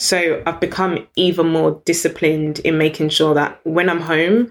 So 0.00 0.42
I've 0.46 0.60
become 0.60 1.06
even 1.16 1.48
more 1.48 1.82
disciplined 1.84 2.60
in 2.60 2.78
making 2.78 3.10
sure 3.10 3.34
that 3.34 3.60
when 3.64 3.90
I'm 3.90 4.00
home, 4.00 4.50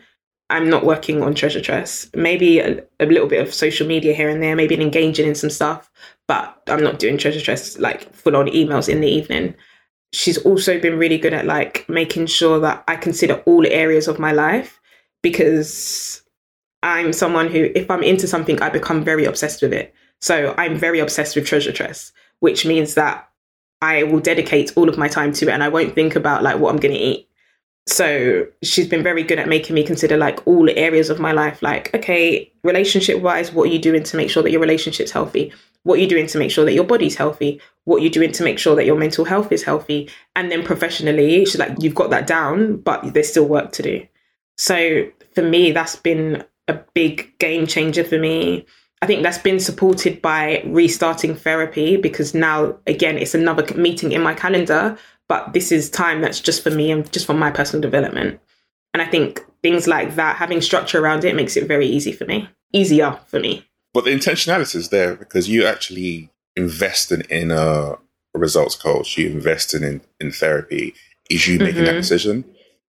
I'm 0.51 0.69
not 0.69 0.85
working 0.85 1.23
on 1.23 1.33
Treasure 1.33 1.61
Tress. 1.61 2.09
Maybe 2.13 2.59
a, 2.59 2.83
a, 2.99 3.05
little 3.05 3.27
bit 3.27 3.41
of 3.41 3.53
social 3.53 3.87
media 3.87 4.13
here 4.13 4.29
and 4.29 4.43
there, 4.43 4.55
maybe 4.55 4.79
engaging 4.79 5.27
in 5.27 5.35
some 5.35 5.49
stuff, 5.49 5.89
but 6.27 6.61
I'm 6.67 6.83
not 6.83 6.99
doing 6.99 7.17
Treasure 7.17 7.41
Tress 7.41 7.79
like 7.79 8.13
full 8.13 8.35
on 8.35 8.47
emails 8.47 8.89
in 8.89 8.99
the 8.99 9.07
evening. 9.07 9.55
She's 10.13 10.37
also 10.39 10.77
been 10.79 10.99
really 10.99 11.17
good 11.17 11.33
at 11.33 11.45
like 11.45 11.87
making 11.87 12.25
sure 12.25 12.59
that 12.59 12.83
I 12.87 12.97
consider 12.97 13.35
all 13.45 13.65
areas 13.65 14.09
of 14.09 14.19
my 14.19 14.33
life 14.33 14.81
because 15.23 16.21
I'm 16.83 17.13
someone 17.13 17.47
who, 17.47 17.69
if 17.73 17.89
I'm 17.89 18.03
into 18.03 18.27
something, 18.27 18.61
I 18.61 18.69
become 18.69 19.03
very 19.03 19.23
obsessed 19.23 19.61
with 19.61 19.71
it. 19.71 19.93
So 20.19 20.53
I'm 20.57 20.77
very 20.77 20.99
obsessed 20.99 21.35
with 21.35 21.47
Treasure 21.47 21.71
Tress, 21.71 22.11
which 22.41 22.65
means 22.65 22.95
that 22.95 23.29
I 23.81 24.03
will 24.03 24.19
dedicate 24.19 24.73
all 24.75 24.89
of 24.89 24.97
my 24.97 25.07
time 25.07 25.31
to 25.33 25.47
it 25.47 25.51
and 25.51 25.63
I 25.63 25.69
won't 25.69 25.95
think 25.95 26.15
about 26.15 26.43
like 26.43 26.59
what 26.59 26.71
I'm 26.71 26.79
going 26.79 26.93
to 26.93 26.99
eat. 26.99 27.27
So 27.91 28.47
she's 28.63 28.87
been 28.87 29.03
very 29.03 29.21
good 29.21 29.37
at 29.37 29.49
making 29.49 29.75
me 29.75 29.83
consider 29.83 30.15
like 30.15 30.47
all 30.47 30.69
areas 30.69 31.09
of 31.09 31.19
my 31.19 31.33
life. 31.33 31.61
Like, 31.61 31.93
okay, 31.93 32.49
relationship 32.63 33.21
wise, 33.21 33.51
what 33.51 33.67
are 33.67 33.71
you 33.73 33.79
doing 33.79 34.03
to 34.03 34.15
make 34.15 34.29
sure 34.29 34.41
that 34.41 34.51
your 34.51 34.61
relationship's 34.61 35.11
healthy? 35.11 35.51
What 35.83 35.99
are 35.99 36.01
you 36.01 36.07
doing 36.07 36.25
to 36.27 36.37
make 36.37 36.51
sure 36.51 36.63
that 36.63 36.73
your 36.73 36.85
body's 36.85 37.15
healthy? 37.15 37.59
What 37.83 37.97
are 37.97 38.03
you 38.03 38.09
doing 38.09 38.31
to 38.31 38.43
make 38.43 38.59
sure 38.59 38.77
that 38.77 38.85
your 38.85 38.95
mental 38.95 39.25
health 39.25 39.51
is 39.51 39.63
healthy? 39.63 40.09
And 40.37 40.49
then 40.49 40.63
professionally, 40.63 41.43
she's 41.43 41.59
like, 41.59 41.75
you've 41.81 41.95
got 41.95 42.11
that 42.11 42.27
down, 42.27 42.77
but 42.77 43.13
there's 43.13 43.29
still 43.29 43.45
work 43.45 43.73
to 43.73 43.83
do. 43.83 44.07
So 44.57 45.05
for 45.35 45.41
me, 45.41 45.73
that's 45.73 45.97
been 45.97 46.45
a 46.69 46.79
big 46.93 47.37
game 47.39 47.67
changer 47.67 48.05
for 48.05 48.17
me. 48.17 48.65
I 49.01 49.07
think 49.07 49.23
that's 49.23 49.39
been 49.39 49.59
supported 49.59 50.21
by 50.21 50.61
restarting 50.65 51.35
therapy 51.35 51.97
because 51.97 52.33
now, 52.33 52.77
again, 52.87 53.17
it's 53.17 53.33
another 53.33 53.65
meeting 53.75 54.13
in 54.13 54.21
my 54.21 54.35
calendar, 54.35 54.97
but 55.31 55.53
this 55.53 55.71
is 55.71 55.89
time 55.89 56.19
that's 56.19 56.41
just 56.41 56.61
for 56.61 56.71
me 56.71 56.91
and 56.91 57.09
just 57.13 57.25
for 57.25 57.33
my 57.33 57.49
personal 57.49 57.79
development. 57.79 58.37
And 58.93 59.01
I 59.01 59.05
think 59.05 59.39
things 59.63 59.87
like 59.87 60.15
that, 60.15 60.35
having 60.35 60.59
structure 60.59 60.99
around 60.99 61.23
it, 61.23 61.37
makes 61.37 61.55
it 61.55 61.69
very 61.69 61.87
easy 61.87 62.11
for 62.11 62.25
me, 62.25 62.49
easier 62.73 63.17
for 63.27 63.39
me. 63.39 63.65
But 63.93 64.03
the 64.03 64.11
intentionality 64.11 64.75
is 64.75 64.89
there 64.89 65.15
because 65.15 65.47
you 65.47 65.65
actually 65.65 66.29
invested 66.57 67.25
in 67.31 67.49
a 67.49 67.97
results 68.33 68.75
coach, 68.75 69.17
you 69.17 69.29
invested 69.29 69.83
in, 69.83 70.01
in 70.19 70.33
therapy, 70.33 70.93
is 71.29 71.47
you 71.47 71.59
making 71.59 71.75
mm-hmm. 71.75 71.85
that 71.85 71.93
decision. 71.93 72.43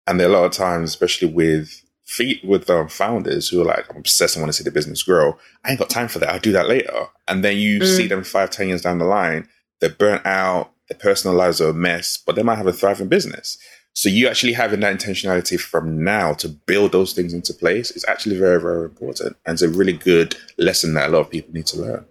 And 0.06 0.18
there 0.18 0.26
are 0.26 0.30
a 0.30 0.38
lot 0.38 0.46
of 0.46 0.52
times, 0.52 0.88
especially 0.88 1.28
with 1.28 1.82
feet 2.06 2.42
with 2.42 2.70
um, 2.70 2.88
founders 2.88 3.50
who 3.50 3.60
are 3.60 3.66
like, 3.66 3.84
I'm 3.90 3.98
obsessed, 3.98 4.38
I 4.38 4.40
want 4.40 4.48
to 4.48 4.56
see 4.56 4.64
the 4.64 4.70
business 4.70 5.02
grow. 5.02 5.36
I 5.62 5.72
ain't 5.72 5.78
got 5.78 5.90
time 5.90 6.08
for 6.08 6.20
that. 6.20 6.30
I'll 6.30 6.40
do 6.40 6.52
that 6.52 6.68
later. 6.70 7.08
And 7.28 7.44
then 7.44 7.58
you 7.58 7.80
mm. 7.80 7.96
see 7.96 8.06
them 8.06 8.24
five, 8.24 8.48
ten 8.48 8.68
years 8.68 8.80
down 8.80 8.96
the 8.96 9.04
line, 9.04 9.46
they're 9.80 9.90
burnt 9.90 10.24
out, 10.24 10.72
their 10.90 10.98
personal 10.98 11.36
lives 11.36 11.60
are 11.60 11.70
a 11.70 11.74
mess, 11.74 12.18
but 12.18 12.34
they 12.34 12.42
might 12.42 12.56
have 12.56 12.66
a 12.66 12.72
thriving 12.72 13.08
business. 13.08 13.58
So 13.94 14.08
you 14.08 14.28
actually 14.28 14.52
having 14.52 14.80
that 14.80 14.96
intentionality 14.96 15.58
from 15.58 16.04
now 16.04 16.32
to 16.34 16.48
build 16.48 16.92
those 16.92 17.12
things 17.12 17.32
into 17.32 17.52
place 17.52 17.90
is 17.90 18.04
actually 18.06 18.38
very, 18.38 18.60
very 18.60 18.84
important. 18.84 19.36
And 19.46 19.54
it's 19.54 19.62
a 19.62 19.68
really 19.68 19.92
good 19.92 20.36
lesson 20.58 20.94
that 20.94 21.08
a 21.08 21.12
lot 21.12 21.20
of 21.20 21.30
people 21.30 21.52
need 21.52 21.66
to 21.66 21.80
learn. 21.80 22.04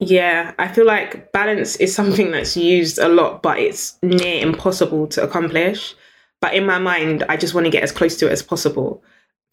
Yeah, 0.00 0.52
I 0.58 0.68
feel 0.68 0.86
like 0.86 1.32
balance 1.32 1.76
is 1.76 1.94
something 1.94 2.30
that's 2.30 2.56
used 2.56 2.98
a 2.98 3.08
lot, 3.08 3.42
but 3.42 3.58
it's 3.58 3.96
near 4.02 4.42
impossible 4.42 5.06
to 5.08 5.22
accomplish. 5.22 5.94
But 6.40 6.54
in 6.54 6.66
my 6.66 6.78
mind, 6.78 7.24
I 7.28 7.36
just 7.36 7.54
want 7.54 7.64
to 7.66 7.70
get 7.70 7.82
as 7.82 7.92
close 7.92 8.16
to 8.18 8.26
it 8.26 8.32
as 8.32 8.42
possible. 8.42 9.02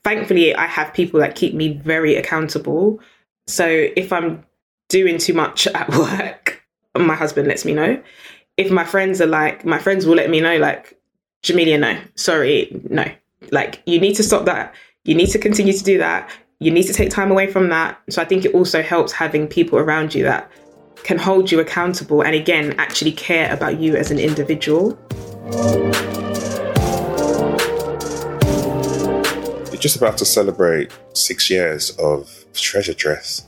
Thankfully, 0.03 0.53
I 0.55 0.65
have 0.65 0.93
people 0.93 1.19
that 1.19 1.35
keep 1.35 1.53
me 1.53 1.73
very 1.77 2.15
accountable. 2.15 2.99
So 3.47 3.65
if 3.65 4.11
I'm 4.11 4.43
doing 4.89 5.19
too 5.19 5.33
much 5.33 5.67
at 5.75 5.89
work, 5.89 6.60
my 6.99 7.15
husband 7.15 7.47
lets 7.47 7.65
me 7.65 7.73
know. 7.73 8.01
If 8.57 8.71
my 8.71 8.83
friends 8.83 9.21
are 9.21 9.27
like, 9.27 9.65
my 9.65 9.79
friends 9.79 10.05
will 10.05 10.15
let 10.15 10.29
me 10.29 10.41
know, 10.41 10.57
like, 10.57 10.97
Jamelia, 11.43 11.79
no, 11.79 11.99
sorry, 12.15 12.69
no. 12.89 13.05
Like, 13.51 13.81
you 13.85 13.99
need 13.99 14.15
to 14.15 14.23
stop 14.23 14.45
that. 14.45 14.75
You 15.03 15.15
need 15.15 15.29
to 15.29 15.39
continue 15.39 15.73
to 15.73 15.83
do 15.83 15.97
that. 15.97 16.29
You 16.59 16.69
need 16.69 16.83
to 16.83 16.93
take 16.93 17.09
time 17.09 17.31
away 17.31 17.47
from 17.47 17.69
that. 17.69 17.99
So 18.09 18.21
I 18.21 18.25
think 18.25 18.45
it 18.45 18.53
also 18.53 18.83
helps 18.83 19.11
having 19.11 19.47
people 19.47 19.79
around 19.79 20.13
you 20.13 20.23
that 20.25 20.51
can 20.97 21.17
hold 21.17 21.51
you 21.51 21.59
accountable 21.59 22.21
and 22.21 22.35
again 22.35 22.75
actually 22.77 23.11
care 23.13 23.51
about 23.51 23.79
you 23.79 23.95
as 23.95 24.11
an 24.11 24.19
individual. 24.19 24.99
You're 29.71 29.81
just 29.81 29.95
about 29.95 30.19
to 30.19 30.25
celebrate 30.25 30.91
six 31.13 31.49
years 31.49 31.89
of 31.97 32.45
Treasure 32.53 32.93
Tress. 32.93 33.47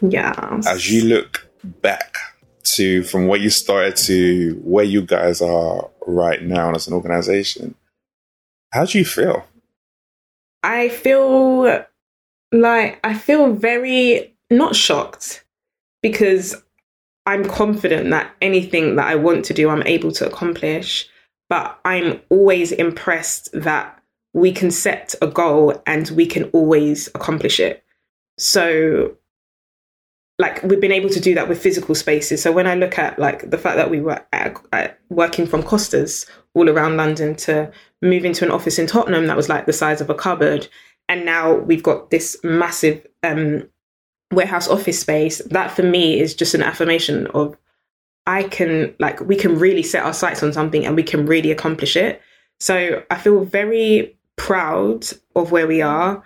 Yeah. 0.00 0.60
As 0.66 0.90
you 0.90 1.04
look 1.04 1.48
back 1.62 2.16
to 2.64 3.02
from 3.04 3.26
where 3.26 3.38
you 3.38 3.50
started 3.50 3.96
to 3.96 4.60
where 4.64 4.84
you 4.84 5.02
guys 5.02 5.40
are 5.40 5.90
right 6.06 6.42
now 6.42 6.74
as 6.74 6.86
an 6.86 6.94
organization, 6.94 7.74
how 8.72 8.84
do 8.84 8.98
you 8.98 9.04
feel? 9.04 9.44
I 10.62 10.88
feel 10.88 11.84
like 12.52 13.00
I 13.04 13.14
feel 13.14 13.52
very 13.52 14.34
not 14.50 14.74
shocked 14.74 15.44
because 16.02 16.54
I'm 17.26 17.44
confident 17.44 18.10
that 18.10 18.30
anything 18.42 18.96
that 18.96 19.06
I 19.06 19.14
want 19.14 19.44
to 19.46 19.54
do, 19.54 19.70
I'm 19.70 19.82
able 19.84 20.12
to 20.12 20.26
accomplish. 20.26 21.08
But 21.48 21.78
I'm 21.84 22.20
always 22.30 22.72
impressed 22.72 23.50
that 23.52 24.02
we 24.32 24.52
can 24.52 24.70
set 24.70 25.14
a 25.22 25.26
goal 25.26 25.80
and 25.86 26.08
we 26.10 26.26
can 26.26 26.44
always 26.50 27.08
accomplish 27.08 27.60
it. 27.60 27.84
So, 28.38 29.16
like, 30.38 30.62
we've 30.62 30.80
been 30.80 30.92
able 30.92 31.10
to 31.10 31.20
do 31.20 31.34
that 31.34 31.48
with 31.48 31.62
physical 31.62 31.94
spaces. 31.94 32.42
So, 32.42 32.52
when 32.52 32.66
I 32.66 32.74
look 32.74 32.98
at 32.98 33.18
like 33.18 33.50
the 33.50 33.58
fact 33.58 33.76
that 33.76 33.90
we 33.90 34.00
were 34.00 34.24
at, 34.32 34.56
at 34.72 34.98
working 35.08 35.46
from 35.46 35.62
Costas 35.62 36.26
all 36.54 36.68
around 36.68 36.96
London 36.96 37.34
to 37.36 37.70
move 38.02 38.24
into 38.24 38.44
an 38.44 38.50
office 38.50 38.78
in 38.78 38.86
Tottenham 38.86 39.26
that 39.26 39.36
was 39.36 39.48
like 39.48 39.66
the 39.66 39.72
size 39.72 40.00
of 40.00 40.10
a 40.10 40.14
cupboard, 40.14 40.68
and 41.08 41.24
now 41.24 41.54
we've 41.54 41.82
got 41.82 42.10
this 42.10 42.36
massive 42.42 43.06
um, 43.22 43.68
warehouse 44.34 44.68
office 44.68 45.00
space 45.00 45.40
that 45.50 45.70
for 45.70 45.82
me 45.82 46.20
is 46.20 46.34
just 46.34 46.54
an 46.54 46.62
affirmation 46.62 47.26
of 47.28 47.56
i 48.26 48.42
can 48.42 48.94
like 48.98 49.20
we 49.20 49.36
can 49.36 49.58
really 49.58 49.82
set 49.82 50.04
our 50.04 50.12
sights 50.12 50.42
on 50.42 50.52
something 50.52 50.84
and 50.84 50.96
we 50.96 51.02
can 51.02 51.26
really 51.26 51.50
accomplish 51.50 51.96
it 51.96 52.20
so 52.60 53.02
i 53.10 53.16
feel 53.16 53.44
very 53.44 54.16
proud 54.36 55.06
of 55.36 55.52
where 55.52 55.66
we 55.66 55.80
are 55.80 56.22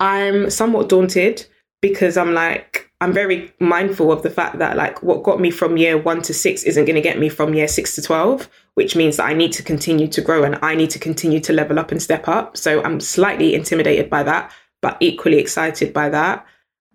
i'm 0.00 0.50
somewhat 0.50 0.88
daunted 0.88 1.46
because 1.80 2.16
i'm 2.16 2.34
like 2.34 2.90
i'm 3.00 3.12
very 3.12 3.52
mindful 3.60 4.10
of 4.10 4.22
the 4.22 4.30
fact 4.30 4.58
that 4.58 4.76
like 4.76 5.02
what 5.02 5.22
got 5.22 5.40
me 5.40 5.50
from 5.50 5.76
year 5.76 5.96
1 5.96 6.22
to 6.22 6.34
6 6.34 6.62
isn't 6.64 6.84
going 6.84 6.96
to 6.96 7.00
get 7.00 7.18
me 7.18 7.28
from 7.28 7.54
year 7.54 7.68
6 7.68 7.94
to 7.94 8.02
12 8.02 8.48
which 8.74 8.96
means 8.96 9.16
that 9.16 9.26
i 9.26 9.32
need 9.32 9.52
to 9.52 9.62
continue 9.62 10.08
to 10.08 10.20
grow 10.20 10.44
and 10.44 10.58
i 10.62 10.74
need 10.74 10.90
to 10.90 10.98
continue 10.98 11.40
to 11.40 11.52
level 11.52 11.78
up 11.78 11.90
and 11.90 12.02
step 12.02 12.28
up 12.28 12.56
so 12.56 12.82
i'm 12.84 13.00
slightly 13.00 13.54
intimidated 13.54 14.10
by 14.10 14.22
that 14.22 14.52
but 14.80 14.96
equally 15.00 15.38
excited 15.38 15.92
by 15.92 16.08
that 16.08 16.46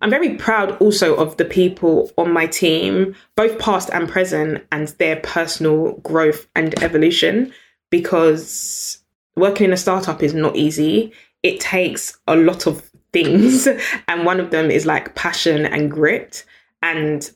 I'm 0.04 0.10
very 0.10 0.36
proud 0.36 0.76
also 0.82 1.14
of 1.16 1.38
the 1.38 1.46
people 1.46 2.10
on 2.18 2.30
my 2.30 2.46
team, 2.46 3.14
both 3.36 3.58
past 3.58 3.88
and 3.90 4.06
present, 4.06 4.62
and 4.70 4.88
their 4.98 5.16
personal 5.16 5.92
growth 5.98 6.46
and 6.54 6.78
evolution 6.82 7.54
because 7.90 8.98
working 9.34 9.66
in 9.66 9.72
a 9.72 9.78
startup 9.78 10.22
is 10.22 10.34
not 10.34 10.56
easy. 10.56 11.12
It 11.42 11.58
takes 11.58 12.18
a 12.26 12.36
lot 12.36 12.66
of 12.66 12.90
things, 13.14 13.66
and 14.08 14.26
one 14.26 14.40
of 14.40 14.50
them 14.50 14.70
is 14.70 14.84
like 14.84 15.14
passion 15.14 15.64
and 15.64 15.90
grit. 15.90 16.44
And 16.82 17.30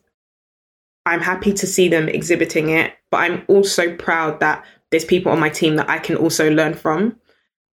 I'm 1.07 1.20
happy 1.20 1.55
to 1.55 1.66
see 1.66 1.89
them 1.89 2.07
exhibiting 2.11 2.68
it, 2.68 2.93
but 3.11 3.18
I'm 3.18 3.43
also 3.49 3.97
proud 3.97 4.41
that 4.41 4.62
there's 4.91 5.07
people 5.07 5.33
on 5.33 5.41
my 5.41 5.49
team 5.49 5.76
that 5.76 5.89
I 5.89 5.99
can 5.99 6.16
also 6.16 6.51
learn 6.51 6.74
from. 6.74 7.18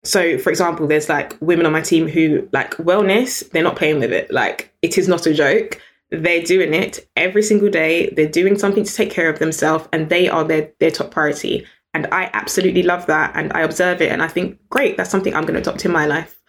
So 0.05 0.37
for 0.37 0.51
example 0.51 0.87
there's 0.87 1.09
like 1.09 1.37
women 1.41 1.65
on 1.65 1.73
my 1.73 1.81
team 1.81 2.09
who 2.09 2.49
like 2.53 2.77
wellness 2.77 3.49
they're 3.51 3.63
not 3.63 3.77
playing 3.77 4.01
with 4.01 4.13
it. 4.13 4.31
Like 4.31 4.73
it 4.83 4.99
is 4.99 5.09
not 5.09 5.27
a 5.27 5.33
joke. 5.35 5.81
They're 6.11 6.43
doing 6.43 6.75
it 6.75 7.09
every 7.17 7.43
single 7.43 7.71
day. 7.71 8.11
They're 8.11 8.29
doing 8.29 8.59
something 8.59 8.85
to 8.85 8.95
take 8.95 9.11
care 9.11 9.31
of 9.31 9.39
themselves 9.39 9.89
and 9.93 10.11
they 10.11 10.29
are 10.29 10.45
their 10.45 10.73
their 10.81 10.91
top 10.91 11.11
priority. 11.11 11.67
And 11.95 12.07
i 12.11 12.31
absolutely 12.33 12.83
love 12.83 13.05
that 13.07 13.33
and 13.35 13.53
i 13.53 13.61
observe 13.61 14.01
it 14.01 14.11
and 14.11 14.23
i 14.23 14.27
think 14.27 14.59
great 14.71 14.97
that's 14.97 15.11
something 15.11 15.35
i'm 15.35 15.45
going 15.45 15.55
to 15.55 15.61
adopt 15.61 15.85
in 15.85 15.93
my 15.93 16.07
life 16.07 16.42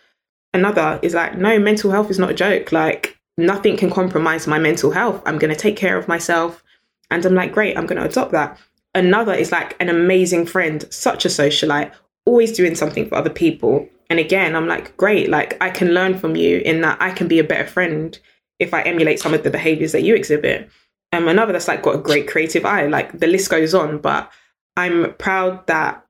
another 0.54 1.00
is 1.02 1.14
like 1.14 1.38
no 1.38 1.60
mental 1.60 1.92
health 1.92 2.10
is 2.10 2.20
not 2.20 2.32
a 2.32 2.34
joke 2.34 2.72
like 2.72 3.18
nothing 3.38 3.76
can 3.76 3.90
compromise 3.90 4.48
my 4.48 4.60
mental 4.60 4.92
health 4.92 5.22
i'm 5.26 5.40
going 5.40 5.54
to 5.54 5.60
take 5.60 5.76
care 5.76 5.98
of 5.98 6.08
myself 6.08 6.64
and 7.10 7.26
i'm 7.26 7.36
like 7.36 7.52
great 7.52 7.78
i'm 7.78 7.86
going 7.86 8.00
to 8.00 8.08
adopt 8.08 8.32
that 8.32 8.58
another 8.94 9.34
is 9.34 9.52
like 9.52 9.76
an 9.82 9.90
amazing 9.90 10.46
friend 10.46 10.86
such 10.92 11.26
a 11.26 11.30
socialite 11.30 11.92
always 12.26 12.52
doing 12.52 12.76
something 12.76 13.08
for 13.08 13.16
other 13.16 13.30
people. 13.30 13.88
And 14.10 14.20
again, 14.20 14.56
I'm 14.56 14.68
like, 14.68 14.96
great, 14.98 15.30
like 15.30 15.62
I 15.62 15.70
can 15.70 15.90
learn 15.94 16.18
from 16.18 16.36
you 16.36 16.60
in 16.60 16.82
that 16.82 17.02
I 17.02 17.12
can 17.12 17.28
be 17.28 17.40
a 17.40 17.44
better 17.44 17.68
friend 17.68 18.18
if 18.60 18.74
I 18.74 18.82
emulate 18.84 19.20
some 19.20 19.34
of 19.34 19.44
the 19.44 19.50
behaviors 19.50 19.92
that 19.92 20.04
you 20.04 20.16
exhibit. 20.16 20.70
And 21.12 21.24
um, 21.24 21.30
another 21.30 21.54
that's 21.54 21.68
like 21.68 21.84
got 21.84 21.96
a 21.96 22.00
great 22.00 22.28
creative 22.28 22.66
eye, 22.66 22.88
like 22.88 23.20
the 23.20 23.28
list 23.28 23.50
goes 23.50 23.74
on. 23.74 24.00
But 24.00 24.32
I'm 24.76 25.14
proud 25.16 25.68
that 25.68 26.03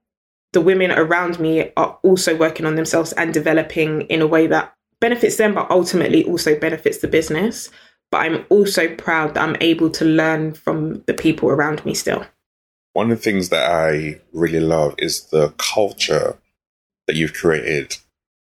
the 0.54 0.62
women 0.62 0.92
around 0.92 1.40
me 1.40 1.72
are 1.76 1.98
also 2.04 2.36
working 2.38 2.66
on 2.66 2.76
themselves 2.76 3.12
and 3.14 3.34
developing 3.34 4.02
in 4.04 4.22
a 4.22 4.28
way 4.28 4.48
that 4.48 4.74
benefits 5.02 5.36
them, 5.38 5.54
but 5.56 5.70
ultimately 5.70 6.24
also 6.24 6.58
benefits 6.58 7.00
the 7.00 7.08
business. 7.08 7.70
But 8.12 8.20
I'm 8.20 8.46
also 8.50 8.96
proud 8.96 9.34
that 9.34 9.44
I'm 9.44 9.58
able 9.60 9.90
to 9.90 10.06
learn 10.06 10.54
from 10.54 11.02
the 11.08 11.14
people 11.14 11.50
around 11.50 11.84
me 11.86 11.96
still. 11.96 12.26
One 12.94 13.12
of 13.12 13.18
the 13.18 13.24
things 13.24 13.50
that 13.50 13.70
I 13.70 14.22
really 14.32 14.60
love 14.60 14.94
is 15.00 15.26
the 15.26 15.50
culture 15.58 16.38
that 17.08 17.16
you've 17.16 17.34
created 17.34 17.98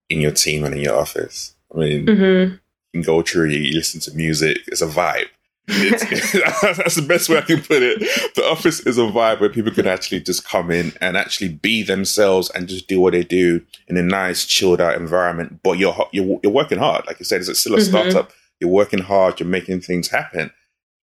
in 0.09 0.21
your 0.21 0.33
team 0.33 0.65
and 0.65 0.75
in 0.75 0.81
your 0.81 0.99
office. 0.99 1.55
I 1.73 1.79
mean, 1.79 2.07
mm-hmm. 2.07 2.55
you 2.55 2.59
can 2.93 3.03
go 3.03 3.23
through, 3.23 3.51
you 3.51 3.73
listen 3.73 4.01
to 4.01 4.17
music, 4.17 4.59
it's 4.67 4.83
a 4.83 4.89
vibe. 4.89 5.29
That's 6.77 6.97
the 6.97 7.05
best 7.07 7.29
way 7.29 7.39
I 7.39 7.43
can 7.43 7.63
put 7.63 7.83
it. 7.83 8.01
The 8.35 8.45
office 8.45 8.81
is 8.81 8.99
a 8.99 9.03
vibe 9.03 9.41
where 9.41 9.49
people 9.49 9.73
can 9.73 9.87
actually 9.87 10.21
just 10.21 10.45
come 10.47 10.71
in 10.71 10.93
and 11.01 11.17
actually 11.17 11.51
be 11.51 11.83
themselves 11.83 12.51
and 12.51 12.69
just 12.69 12.89
do 12.89 13.01
what 13.01 13.13
they 13.13 13.25
do 13.25 13.65
in 13.89 13.97
a 13.97 14.03
nice, 14.03 14.45
chilled 14.45 14.81
out 14.81 14.97
environment. 14.97 15.61
But 15.63 15.79
you're 15.79 16.09
you're, 16.13 16.41
you're 16.43 16.53
working 16.53 16.79
hard, 16.79 17.07
like 17.07 17.19
you 17.19 17.25
said. 17.25 17.41
It's 17.41 17.61
still 17.61 17.75
a 17.75 17.79
mm-hmm. 17.79 17.89
startup. 17.89 18.33
You're 18.61 18.71
working 18.71 19.01
hard. 19.01 19.41
You're 19.41 19.49
making 19.49 19.81
things 19.81 20.09
happen. 20.09 20.51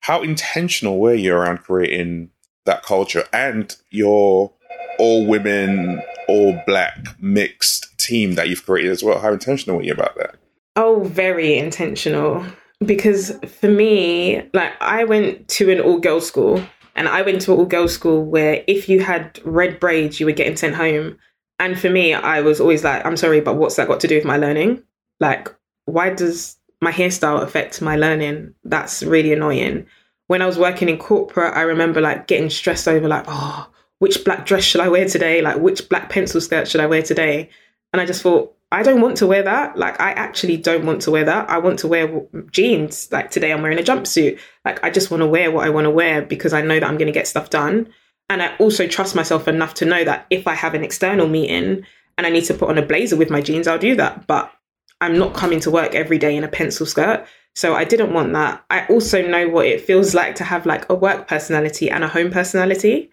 How 0.00 0.22
intentional 0.22 0.98
were 0.98 1.14
you 1.14 1.34
around 1.34 1.58
creating 1.58 2.30
that 2.66 2.82
culture 2.82 3.24
and 3.32 3.74
your 3.90 4.52
all 4.98 5.26
women, 5.26 6.02
all 6.28 6.62
black 6.66 7.06
mixed 7.20 7.98
team 7.98 8.34
that 8.34 8.48
you've 8.48 8.64
created 8.64 8.92
as 8.92 9.02
well. 9.02 9.18
How 9.18 9.32
intentional 9.32 9.76
were 9.76 9.82
you 9.82 9.92
about 9.92 10.16
that? 10.16 10.36
Oh, 10.76 11.04
very 11.04 11.56
intentional. 11.56 12.44
Because 12.84 13.32
for 13.60 13.68
me, 13.68 14.42
like 14.54 14.72
I 14.80 15.04
went 15.04 15.48
to 15.48 15.70
an 15.70 15.80
all 15.80 15.98
girls 15.98 16.26
school 16.26 16.62
and 16.96 17.08
I 17.08 17.22
went 17.22 17.42
to 17.42 17.52
an 17.52 17.58
all 17.58 17.66
girls 17.66 17.92
school 17.92 18.24
where 18.24 18.64
if 18.66 18.88
you 18.88 19.00
had 19.00 19.38
red 19.44 19.78
braids, 19.78 20.18
you 20.18 20.26
were 20.26 20.32
getting 20.32 20.56
sent 20.56 20.74
home. 20.74 21.18
And 21.58 21.78
for 21.78 21.90
me, 21.90 22.14
I 22.14 22.40
was 22.40 22.60
always 22.60 22.82
like, 22.82 23.04
I'm 23.04 23.18
sorry, 23.18 23.40
but 23.40 23.56
what's 23.56 23.76
that 23.76 23.88
got 23.88 24.00
to 24.00 24.08
do 24.08 24.16
with 24.16 24.24
my 24.24 24.38
learning? 24.38 24.82
Like, 25.20 25.54
why 25.84 26.10
does 26.10 26.56
my 26.80 26.90
hairstyle 26.90 27.42
affect 27.42 27.82
my 27.82 27.96
learning? 27.96 28.54
That's 28.64 29.02
really 29.02 29.34
annoying 29.34 29.86
when 30.30 30.42
I 30.42 30.46
was 30.46 30.56
working 30.60 30.88
in 30.88 30.96
corporate, 30.96 31.56
I 31.56 31.62
remember 31.62 32.00
like 32.00 32.28
getting 32.28 32.50
stressed 32.50 32.86
over 32.86 33.08
like, 33.08 33.24
oh, 33.26 33.68
which 33.98 34.24
black 34.24 34.46
dress 34.46 34.62
should 34.62 34.80
I 34.80 34.86
wear 34.86 35.08
today? 35.08 35.42
Like, 35.42 35.58
which 35.58 35.88
black 35.88 36.08
pencil 36.08 36.40
skirt 36.40 36.68
should 36.68 36.80
I 36.80 36.86
wear 36.86 37.02
today? 37.02 37.50
And 37.92 38.00
I 38.00 38.06
just 38.06 38.22
thought, 38.22 38.54
I 38.72 38.82
don't 38.82 39.00
want 39.00 39.16
to 39.16 39.26
wear 39.26 39.42
that. 39.42 39.76
Like, 39.76 40.00
I 40.00 40.12
actually 40.12 40.56
don't 40.56 40.86
want 40.86 41.02
to 41.02 41.10
wear 41.10 41.24
that. 41.24 41.50
I 41.50 41.58
want 41.58 41.80
to 41.80 41.88
wear 41.88 42.22
jeans. 42.52 43.10
Like, 43.10 43.30
today 43.30 43.52
I'm 43.52 43.62
wearing 43.62 43.80
a 43.80 43.82
jumpsuit. 43.82 44.38
Like, 44.64 44.82
I 44.84 44.90
just 44.90 45.10
want 45.10 45.22
to 45.22 45.26
wear 45.26 45.50
what 45.50 45.66
I 45.66 45.70
want 45.70 45.86
to 45.86 45.90
wear 45.90 46.22
because 46.22 46.52
I 46.52 46.62
know 46.62 46.78
that 46.78 46.88
I'm 46.88 46.96
going 46.96 47.06
to 47.06 47.12
get 47.12 47.26
stuff 47.26 47.50
done. 47.50 47.88
And 48.28 48.42
I 48.42 48.54
also 48.58 48.86
trust 48.86 49.16
myself 49.16 49.48
enough 49.48 49.74
to 49.74 49.84
know 49.84 50.04
that 50.04 50.26
if 50.30 50.46
I 50.46 50.54
have 50.54 50.74
an 50.74 50.84
external 50.84 51.26
meeting 51.26 51.84
and 52.16 52.26
I 52.26 52.30
need 52.30 52.44
to 52.44 52.54
put 52.54 52.68
on 52.68 52.78
a 52.78 52.86
blazer 52.86 53.16
with 53.16 53.28
my 53.28 53.42
jeans, 53.42 53.66
I'll 53.66 53.78
do 53.78 53.96
that. 53.96 54.28
But 54.28 54.52
I'm 55.00 55.18
not 55.18 55.34
coming 55.34 55.58
to 55.60 55.70
work 55.70 55.96
every 55.96 56.18
day 56.18 56.36
in 56.36 56.44
a 56.44 56.48
pencil 56.48 56.86
skirt. 56.86 57.26
So 57.56 57.74
I 57.74 57.82
didn't 57.82 58.12
want 58.12 58.32
that. 58.34 58.64
I 58.70 58.86
also 58.86 59.26
know 59.26 59.48
what 59.48 59.66
it 59.66 59.80
feels 59.80 60.14
like 60.14 60.36
to 60.36 60.44
have 60.44 60.64
like 60.64 60.88
a 60.88 60.94
work 60.94 61.26
personality 61.26 61.90
and 61.90 62.04
a 62.04 62.08
home 62.08 62.30
personality. 62.30 63.10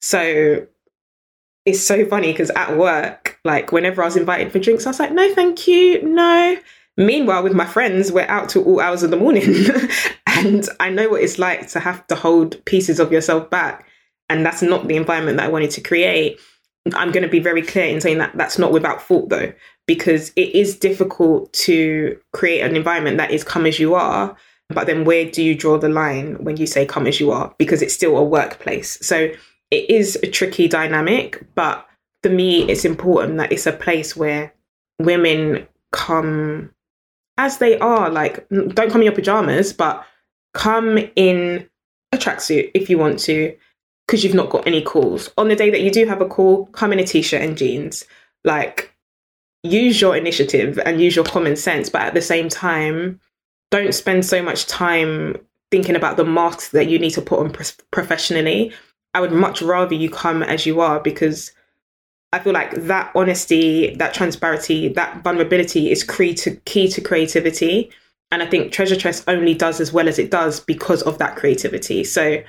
So 0.00 0.66
it's 1.66 1.84
so 1.84 2.06
funny 2.06 2.30
because 2.32 2.50
at 2.50 2.76
work, 2.76 3.19
like 3.44 3.72
whenever 3.72 4.02
I 4.02 4.06
was 4.06 4.16
invited 4.16 4.52
for 4.52 4.58
drinks, 4.58 4.86
I 4.86 4.90
was 4.90 5.00
like, 5.00 5.12
no, 5.12 5.32
thank 5.34 5.66
you, 5.66 6.02
no. 6.02 6.56
Meanwhile, 6.96 7.42
with 7.42 7.54
my 7.54 7.66
friends, 7.66 8.12
we're 8.12 8.26
out 8.26 8.48
to 8.50 8.62
all 8.62 8.80
hours 8.80 9.02
of 9.02 9.10
the 9.10 9.16
morning. 9.16 9.44
and 10.26 10.68
I 10.80 10.90
know 10.90 11.08
what 11.08 11.22
it's 11.22 11.38
like 11.38 11.68
to 11.68 11.80
have 11.80 12.06
to 12.08 12.14
hold 12.14 12.62
pieces 12.64 13.00
of 13.00 13.12
yourself 13.12 13.48
back. 13.48 13.86
And 14.28 14.44
that's 14.44 14.62
not 14.62 14.86
the 14.86 14.96
environment 14.96 15.38
that 15.38 15.46
I 15.46 15.50
wanted 15.50 15.70
to 15.72 15.80
create. 15.80 16.38
I'm 16.94 17.12
going 17.12 17.22
to 17.22 17.28
be 17.28 17.40
very 17.40 17.62
clear 17.62 17.86
in 17.86 18.00
saying 18.00 18.18
that 18.18 18.36
that's 18.36 18.58
not 18.58 18.72
without 18.72 19.02
fault, 19.02 19.28
though 19.28 19.52
because 19.90 20.30
it 20.36 20.54
is 20.54 20.78
difficult 20.78 21.52
to 21.52 22.16
create 22.32 22.60
an 22.60 22.76
environment 22.76 23.16
that 23.16 23.32
is 23.32 23.42
come 23.42 23.66
as 23.66 23.80
you 23.80 23.96
are. 23.96 24.36
But 24.68 24.86
then 24.86 25.04
where 25.04 25.28
do 25.28 25.42
you 25.42 25.56
draw 25.56 25.78
the 25.78 25.88
line 25.88 26.36
when 26.44 26.56
you 26.58 26.66
say 26.68 26.86
come 26.86 27.08
as 27.08 27.18
you 27.18 27.32
are? 27.32 27.52
Because 27.58 27.82
it's 27.82 27.92
still 27.92 28.16
a 28.16 28.22
workplace. 28.22 29.04
So 29.04 29.32
it 29.72 29.90
is 29.90 30.16
a 30.22 30.28
tricky 30.28 30.68
dynamic, 30.68 31.44
but 31.56 31.84
for 32.22 32.28
me, 32.28 32.68
it's 32.68 32.84
important 32.84 33.38
that 33.38 33.52
it's 33.52 33.66
a 33.66 33.72
place 33.72 34.16
where 34.16 34.52
women 34.98 35.66
come 35.92 36.70
as 37.38 37.58
they 37.58 37.78
are. 37.78 38.10
Like, 38.10 38.46
don't 38.48 38.90
come 38.90 39.00
in 39.00 39.06
your 39.06 39.14
pajamas, 39.14 39.72
but 39.72 40.04
come 40.54 40.98
in 41.16 41.68
a 42.12 42.16
tracksuit 42.16 42.70
if 42.74 42.90
you 42.90 42.98
want 42.98 43.18
to, 43.20 43.56
because 44.06 44.22
you've 44.22 44.34
not 44.34 44.50
got 44.50 44.66
any 44.66 44.82
calls. 44.82 45.30
On 45.38 45.48
the 45.48 45.56
day 45.56 45.70
that 45.70 45.80
you 45.80 45.90
do 45.90 46.06
have 46.06 46.20
a 46.20 46.26
call, 46.26 46.66
come 46.66 46.92
in 46.92 46.98
a 46.98 47.04
t 47.04 47.22
shirt 47.22 47.42
and 47.42 47.56
jeans. 47.56 48.04
Like, 48.44 48.94
use 49.62 50.00
your 50.00 50.16
initiative 50.16 50.78
and 50.84 51.00
use 51.00 51.16
your 51.16 51.24
common 51.24 51.56
sense, 51.56 51.88
but 51.88 52.02
at 52.02 52.14
the 52.14 52.22
same 52.22 52.48
time, 52.48 53.20
don't 53.70 53.94
spend 53.94 54.24
so 54.26 54.42
much 54.42 54.66
time 54.66 55.36
thinking 55.70 55.94
about 55.94 56.16
the 56.16 56.24
masks 56.24 56.70
that 56.70 56.88
you 56.88 56.98
need 56.98 57.10
to 57.10 57.22
put 57.22 57.38
on 57.38 57.52
pro- 57.52 57.64
professionally. 57.90 58.72
I 59.14 59.20
would 59.20 59.32
much 59.32 59.62
rather 59.62 59.94
you 59.94 60.10
come 60.10 60.42
as 60.42 60.66
you 60.66 60.80
are 60.80 61.00
because 61.00 61.52
I 62.32 62.38
feel 62.38 62.52
like 62.52 62.72
that 62.74 63.10
honesty, 63.14 63.94
that 63.96 64.14
transparency, 64.14 64.88
that 64.88 65.22
vulnerability 65.22 65.90
is 65.90 66.04
key 66.04 66.34
to, 66.34 66.54
key 66.64 66.88
to 66.88 67.00
creativity. 67.00 67.90
And 68.30 68.42
I 68.42 68.46
think 68.46 68.72
Treasure 68.72 68.96
Tress 68.96 69.24
only 69.26 69.54
does 69.54 69.80
as 69.80 69.92
well 69.92 70.08
as 70.08 70.18
it 70.18 70.30
does 70.30 70.60
because 70.60 71.02
of 71.02 71.18
that 71.18 71.36
creativity. 71.36 72.04
So 72.04 72.42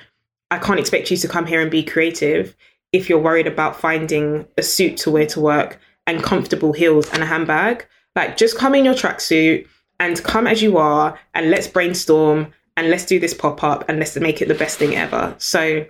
I 0.50 0.58
can't 0.58 0.78
expect 0.78 1.10
you 1.10 1.16
to 1.16 1.28
come 1.28 1.46
here 1.46 1.60
and 1.60 1.70
be 1.70 1.82
creative 1.82 2.54
if 2.92 3.08
you're 3.08 3.18
worried 3.18 3.46
about 3.46 3.80
finding 3.80 4.46
a 4.56 4.62
suit 4.62 4.96
to 4.98 5.10
wear 5.10 5.26
to 5.26 5.40
work 5.40 5.80
and 6.06 6.22
comfortable 6.22 6.72
heels 6.72 7.10
and 7.12 7.22
a 7.22 7.26
handbag. 7.26 7.86
Like 8.14 8.36
just 8.36 8.56
come 8.56 8.74
in 8.74 8.84
your 8.84 8.94
tracksuit 8.94 9.66
and 9.98 10.22
come 10.22 10.46
as 10.46 10.62
you 10.62 10.76
are 10.78 11.18
and 11.34 11.50
let's 11.50 11.66
brainstorm 11.66 12.52
and 12.76 12.88
let's 12.88 13.04
do 13.04 13.18
this 13.18 13.34
pop 13.34 13.64
up 13.64 13.84
and 13.88 13.98
let's 13.98 14.16
make 14.16 14.40
it 14.40 14.48
the 14.48 14.54
best 14.54 14.78
thing 14.78 14.94
ever. 14.94 15.34
So 15.38 15.86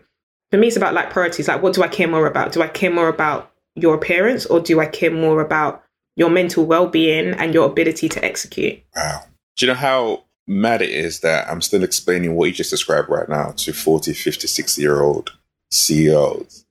for 0.51 0.59
me, 0.59 0.69
it's 0.69 0.77
about 0.77 0.95
like 0.95 1.11
priorities. 1.11 1.49
Like, 1.49 1.63
what 1.63 1.75
do 1.75 1.83
I 1.83 1.89
care 1.89 2.09
more 2.09 2.27
about? 2.27 2.53
Do 2.53 2.63
I 2.63 2.69
care 2.69 2.91
more 2.91 3.09
about 3.09 3.52
your 3.75 3.95
appearance 3.95 4.47
or 4.47 4.61
do 4.61 4.81
I 4.81 4.87
care 4.87 5.11
more 5.11 5.41
about 5.41 5.83
your 6.17 6.31
mental 6.31 6.65
well 6.67 6.87
being 6.87 7.35
and 7.35 7.55
your 7.55 7.67
ability 7.67 8.09
to 8.11 8.25
execute? 8.25 8.81
Wow. 8.95 9.23
Do 9.57 9.67
you 9.67 9.73
know 9.73 9.79
how 9.79 10.25
mad 10.47 10.83
it 10.83 10.91
is 10.91 11.21
that 11.21 11.49
I'm 11.49 11.63
still 11.63 11.83
explaining 11.83 12.35
what 12.35 12.47
you 12.47 12.53
just 12.53 12.71
described 12.71 13.09
right 13.09 13.29
now 13.29 13.53
to 13.53 13.73
40, 13.73 14.13
50, 14.13 14.47
60 14.47 14.83
year 14.83 15.03
old 15.03 15.31
CEOs? 15.71 16.65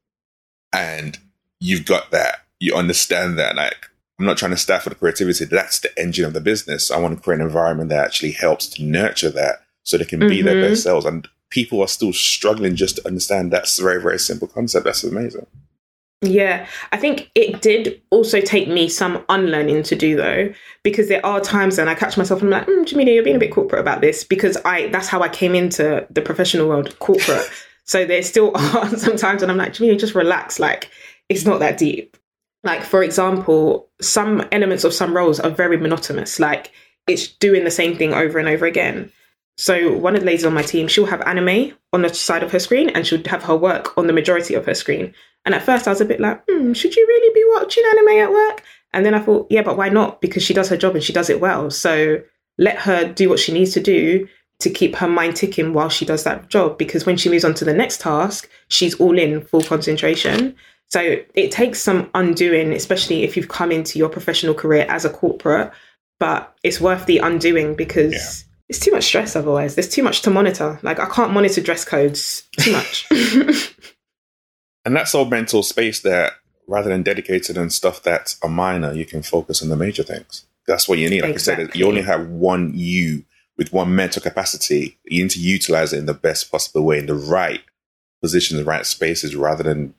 And 0.73 1.17
you've 1.59 1.85
got 1.85 2.11
that. 2.11 2.45
You 2.59 2.75
understand 2.75 3.37
that. 3.39 3.55
Like, 3.55 3.89
I'm 4.19 4.25
not 4.25 4.37
trying 4.37 4.51
to 4.51 4.57
staff 4.57 4.83
for 4.83 4.89
the 4.89 4.95
creativity. 4.95 5.45
That's 5.45 5.79
the 5.79 5.89
engine 5.99 6.25
of 6.25 6.33
the 6.33 6.41
business. 6.41 6.91
I 6.91 6.99
want 6.99 7.17
to 7.17 7.23
create 7.23 7.41
an 7.41 7.47
environment 7.47 7.89
that 7.89 8.05
actually 8.05 8.31
helps 8.33 8.67
to 8.67 8.83
nurture 8.83 9.31
that 9.31 9.63
so 9.83 9.97
they 9.97 10.05
can 10.05 10.19
be 10.19 10.37
mm-hmm. 10.37 10.45
their 10.45 10.69
best 10.69 10.83
selves. 10.83 11.05
And 11.05 11.27
people 11.49 11.81
are 11.81 11.87
still 11.87 12.13
struggling 12.13 12.75
just 12.75 12.97
to 12.97 13.07
understand 13.07 13.51
that's 13.51 13.79
a 13.79 13.83
very, 13.83 14.01
very 14.01 14.19
simple 14.19 14.47
concept. 14.47 14.85
That's 14.85 15.03
amazing. 15.03 15.47
Yeah, 16.23 16.67
I 16.91 16.97
think 16.97 17.31
it 17.33 17.63
did 17.63 17.99
also 18.11 18.41
take 18.41 18.67
me 18.67 18.89
some 18.89 19.25
unlearning 19.27 19.81
to 19.83 19.95
do 19.95 20.15
though, 20.15 20.53
because 20.83 21.07
there 21.07 21.25
are 21.25 21.41
times 21.41 21.79
when 21.79 21.87
I 21.89 21.95
catch 21.95 22.15
myself 22.15 22.43
and 22.43 22.53
I'm 22.53 22.59
like, 22.59 22.67
mm, 22.67 22.85
Jamelia, 22.85 23.15
you're 23.15 23.23
being 23.23 23.37
a 23.37 23.39
bit 23.39 23.51
corporate 23.51 23.81
about 23.81 24.01
this 24.01 24.23
because 24.23 24.55
I 24.63 24.87
that's 24.89 25.07
how 25.07 25.21
I 25.21 25.29
came 25.29 25.55
into 25.55 26.05
the 26.11 26.21
professional 26.21 26.67
world, 26.67 26.97
corporate. 26.99 27.49
so 27.85 28.05
there 28.05 28.21
still 28.21 28.51
are 28.55 28.87
sometimes 28.97 29.41
when 29.41 29.49
I'm 29.49 29.57
like, 29.57 29.73
Jamelia, 29.73 29.99
just 29.99 30.13
relax, 30.13 30.59
like 30.59 30.91
it's 31.27 31.45
not 31.45 31.59
that 31.59 31.79
deep. 31.79 32.15
Like 32.63 32.83
for 32.83 33.01
example, 33.01 33.89
some 33.99 34.47
elements 34.51 34.83
of 34.83 34.93
some 34.93 35.15
roles 35.15 35.39
are 35.39 35.49
very 35.49 35.77
monotonous, 35.77 36.39
like 36.39 36.71
it's 37.07 37.29
doing 37.29 37.63
the 37.63 37.71
same 37.71 37.97
thing 37.97 38.13
over 38.13 38.37
and 38.37 38.47
over 38.47 38.67
again. 38.67 39.11
So 39.57 39.95
one 39.95 40.15
of 40.15 40.21
the 40.21 40.25
ladies 40.25 40.45
on 40.45 40.53
my 40.53 40.61
team, 40.61 40.87
she'll 40.87 41.05
have 41.05 41.21
anime 41.21 41.73
on 41.93 42.01
the 42.01 42.13
side 42.13 42.43
of 42.43 42.51
her 42.51 42.59
screen 42.59 42.89
and 42.89 43.05
she'll 43.05 43.23
have 43.27 43.43
her 43.43 43.55
work 43.55 43.97
on 43.97 44.07
the 44.07 44.13
majority 44.13 44.55
of 44.55 44.65
her 44.65 44.73
screen. 44.73 45.13
And 45.45 45.53
at 45.53 45.63
first 45.63 45.87
I 45.87 45.91
was 45.91 46.01
a 46.01 46.05
bit 46.05 46.19
like, 46.19 46.43
hmm, 46.49 46.73
should 46.73 46.95
you 46.95 47.05
really 47.07 47.33
be 47.33 47.45
watching 47.53 47.83
anime 47.91 48.19
at 48.19 48.31
work? 48.31 48.63
And 48.93 49.05
then 49.05 49.13
I 49.13 49.19
thought, 49.19 49.47
yeah, 49.49 49.61
but 49.61 49.77
why 49.77 49.89
not? 49.89 50.21
Because 50.21 50.43
she 50.43 50.53
does 50.53 50.69
her 50.69 50.77
job 50.77 50.95
and 50.95 51.03
she 51.03 51.13
does 51.13 51.29
it 51.29 51.39
well. 51.39 51.69
So 51.69 52.21
let 52.57 52.77
her 52.79 53.11
do 53.11 53.29
what 53.29 53.39
she 53.39 53.53
needs 53.53 53.73
to 53.73 53.79
do 53.79 54.27
to 54.59 54.69
keep 54.69 54.95
her 54.95 55.07
mind 55.07 55.35
ticking 55.35 55.73
while 55.73 55.89
she 55.89 56.05
does 56.05 56.23
that 56.23 56.49
job. 56.49 56.77
Because 56.77 57.05
when 57.05 57.17
she 57.17 57.29
moves 57.29 57.45
on 57.45 57.53
to 57.55 57.65
the 57.65 57.73
next 57.73 58.01
task, 58.01 58.49
she's 58.67 58.95
all 58.95 59.17
in 59.17 59.41
full 59.41 59.63
concentration. 59.63 60.55
So 60.89 61.17
it 61.33 61.51
takes 61.51 61.81
some 61.81 62.09
undoing, 62.13 62.73
especially 62.73 63.23
if 63.23 63.37
you've 63.37 63.47
come 63.47 63.71
into 63.71 63.97
your 63.97 64.09
professional 64.09 64.53
career 64.53 64.85
as 64.89 65.05
a 65.05 65.09
corporate, 65.09 65.71
but 66.19 66.53
it's 66.63 66.81
worth 66.81 67.05
the 67.05 67.19
undoing 67.19 67.75
because 67.75 68.11
yeah. 68.13 68.50
It's 68.71 68.79
too 68.79 68.91
much 68.93 69.03
stress 69.03 69.35
otherwise. 69.35 69.75
There's 69.75 69.89
too 69.89 70.01
much 70.01 70.21
to 70.21 70.29
monitor. 70.29 70.79
Like 70.81 70.97
I 70.97 71.05
can't 71.05 71.33
monitor 71.33 71.59
dress 71.59 71.83
codes 71.83 72.43
too 72.57 72.71
much. 72.71 73.05
And 74.83 74.95
that's 74.95 75.13
all 75.13 75.25
mental 75.25 75.61
space 75.61 75.99
that 76.01 76.33
rather 76.67 76.89
than 76.89 77.03
dedicated 77.03 77.55
on 77.57 77.69
stuff 77.69 78.01
that's 78.01 78.39
a 78.43 78.47
minor, 78.47 78.93
you 78.93 79.05
can 79.05 79.21
focus 79.21 79.61
on 79.61 79.69
the 79.69 79.75
major 79.75 80.01
things. 80.01 80.45
That's 80.65 80.87
what 80.87 80.97
you 80.97 81.07
need. 81.07 81.21
Like 81.21 81.33
exactly. 81.33 81.65
I 81.65 81.67
said, 81.67 81.75
you 81.75 81.87
only 81.87 82.01
have 82.01 82.27
one 82.29 82.71
you 82.73 83.23
with 83.57 83.71
one 83.71 83.95
mental 83.95 84.23
capacity. 84.23 84.97
You 85.05 85.21
need 85.21 85.31
to 85.31 85.39
utilize 85.39 85.93
it 85.93 85.99
in 85.99 86.07
the 86.07 86.15
best 86.15 86.51
possible 86.51 86.83
way, 86.83 86.97
in 86.97 87.05
the 87.05 87.13
right 87.13 87.61
position, 88.23 88.57
the 88.57 88.63
right 88.63 88.85
spaces, 88.85 89.35
rather 89.35 89.61
than 89.61 89.93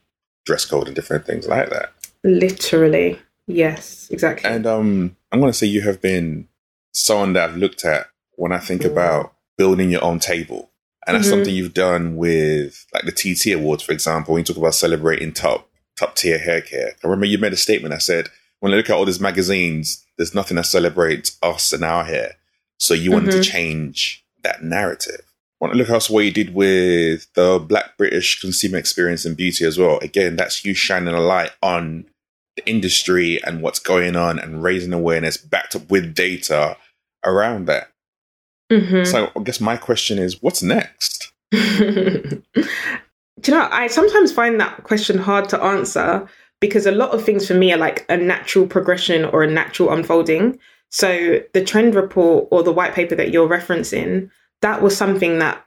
dress 0.44 0.64
code 0.64 0.88
and 0.88 0.96
different 0.96 1.26
things 1.26 1.46
like 1.46 1.70
that. 1.70 1.92
Literally. 2.24 3.20
Yes, 3.46 4.08
exactly. 4.10 4.50
And 4.50 4.66
um, 4.66 5.16
I'm 5.30 5.38
going 5.38 5.52
to 5.52 5.56
say 5.56 5.68
you 5.68 5.82
have 5.82 6.00
been 6.00 6.48
someone 6.92 7.34
that 7.34 7.50
I've 7.50 7.56
looked 7.56 7.84
at 7.84 8.08
when 8.36 8.52
I 8.52 8.58
think 8.58 8.84
about 8.84 9.34
building 9.58 9.90
your 9.90 10.04
own 10.04 10.18
table. 10.18 10.70
And 11.06 11.16
that's 11.16 11.26
mm-hmm. 11.26 11.38
something 11.38 11.54
you've 11.54 11.74
done 11.74 12.16
with 12.16 12.86
like 12.94 13.04
the 13.04 13.12
TT 13.12 13.54
Awards, 13.54 13.82
for 13.82 13.92
example, 13.92 14.34
when 14.34 14.40
you 14.40 14.44
talk 14.44 14.56
about 14.56 14.74
celebrating 14.74 15.32
top 15.32 15.68
top 15.98 16.14
tier 16.16 16.38
hair 16.38 16.60
care. 16.60 16.92
I 17.02 17.06
remember 17.06 17.26
you 17.26 17.38
made 17.38 17.52
a 17.52 17.56
statement 17.56 17.92
that 17.92 18.02
said, 18.02 18.28
when 18.60 18.72
I 18.72 18.76
look 18.76 18.88
at 18.88 18.96
all 18.96 19.04
these 19.04 19.20
magazines, 19.20 20.04
there's 20.16 20.34
nothing 20.34 20.56
that 20.56 20.66
celebrates 20.66 21.36
us 21.42 21.72
and 21.72 21.84
our 21.84 22.04
hair. 22.04 22.36
So 22.78 22.94
you 22.94 23.10
wanted 23.10 23.30
mm-hmm. 23.30 23.40
to 23.40 23.48
change 23.48 24.24
that 24.42 24.62
narrative. 24.62 25.20
I 25.20 25.64
want 25.64 25.74
to 25.74 25.78
look 25.78 25.90
at 25.90 26.06
what 26.06 26.24
you 26.24 26.32
did 26.32 26.54
with 26.54 27.32
the 27.34 27.64
Black 27.64 27.96
British 27.96 28.40
consumer 28.40 28.78
experience 28.78 29.24
in 29.24 29.34
beauty 29.34 29.64
as 29.64 29.78
well. 29.78 29.98
Again, 29.98 30.34
that's 30.36 30.64
you 30.64 30.74
shining 30.74 31.14
a 31.14 31.20
light 31.20 31.50
on 31.62 32.06
the 32.56 32.68
industry 32.68 33.40
and 33.44 33.62
what's 33.62 33.78
going 33.78 34.16
on 34.16 34.38
and 34.38 34.62
raising 34.62 34.92
awareness 34.92 35.36
backed 35.36 35.76
up 35.76 35.90
with 35.90 36.14
data 36.14 36.76
around 37.24 37.66
that. 37.66 37.91
Mm-hmm. 38.72 39.04
So 39.04 39.30
I 39.36 39.42
guess 39.42 39.60
my 39.60 39.76
question 39.76 40.18
is, 40.18 40.42
what's 40.42 40.62
next? 40.62 41.32
Do 41.52 42.42
you 43.50 43.58
know, 43.58 43.68
I 43.70 43.88
sometimes 43.88 44.32
find 44.32 44.58
that 44.60 44.84
question 44.84 45.18
hard 45.18 45.48
to 45.50 45.62
answer 45.62 46.26
because 46.60 46.86
a 46.86 46.92
lot 46.92 47.10
of 47.10 47.22
things 47.24 47.46
for 47.46 47.54
me 47.54 47.72
are 47.72 47.78
like 47.78 48.06
a 48.08 48.16
natural 48.16 48.66
progression 48.66 49.24
or 49.26 49.42
a 49.42 49.50
natural 49.50 49.92
unfolding. 49.92 50.58
So 50.90 51.40
the 51.52 51.64
trend 51.64 51.94
report 51.94 52.48
or 52.50 52.62
the 52.62 52.72
white 52.72 52.94
paper 52.94 53.14
that 53.16 53.30
you're 53.30 53.48
referencing, 53.48 54.30
that 54.62 54.80
was 54.80 54.96
something 54.96 55.38
that 55.40 55.64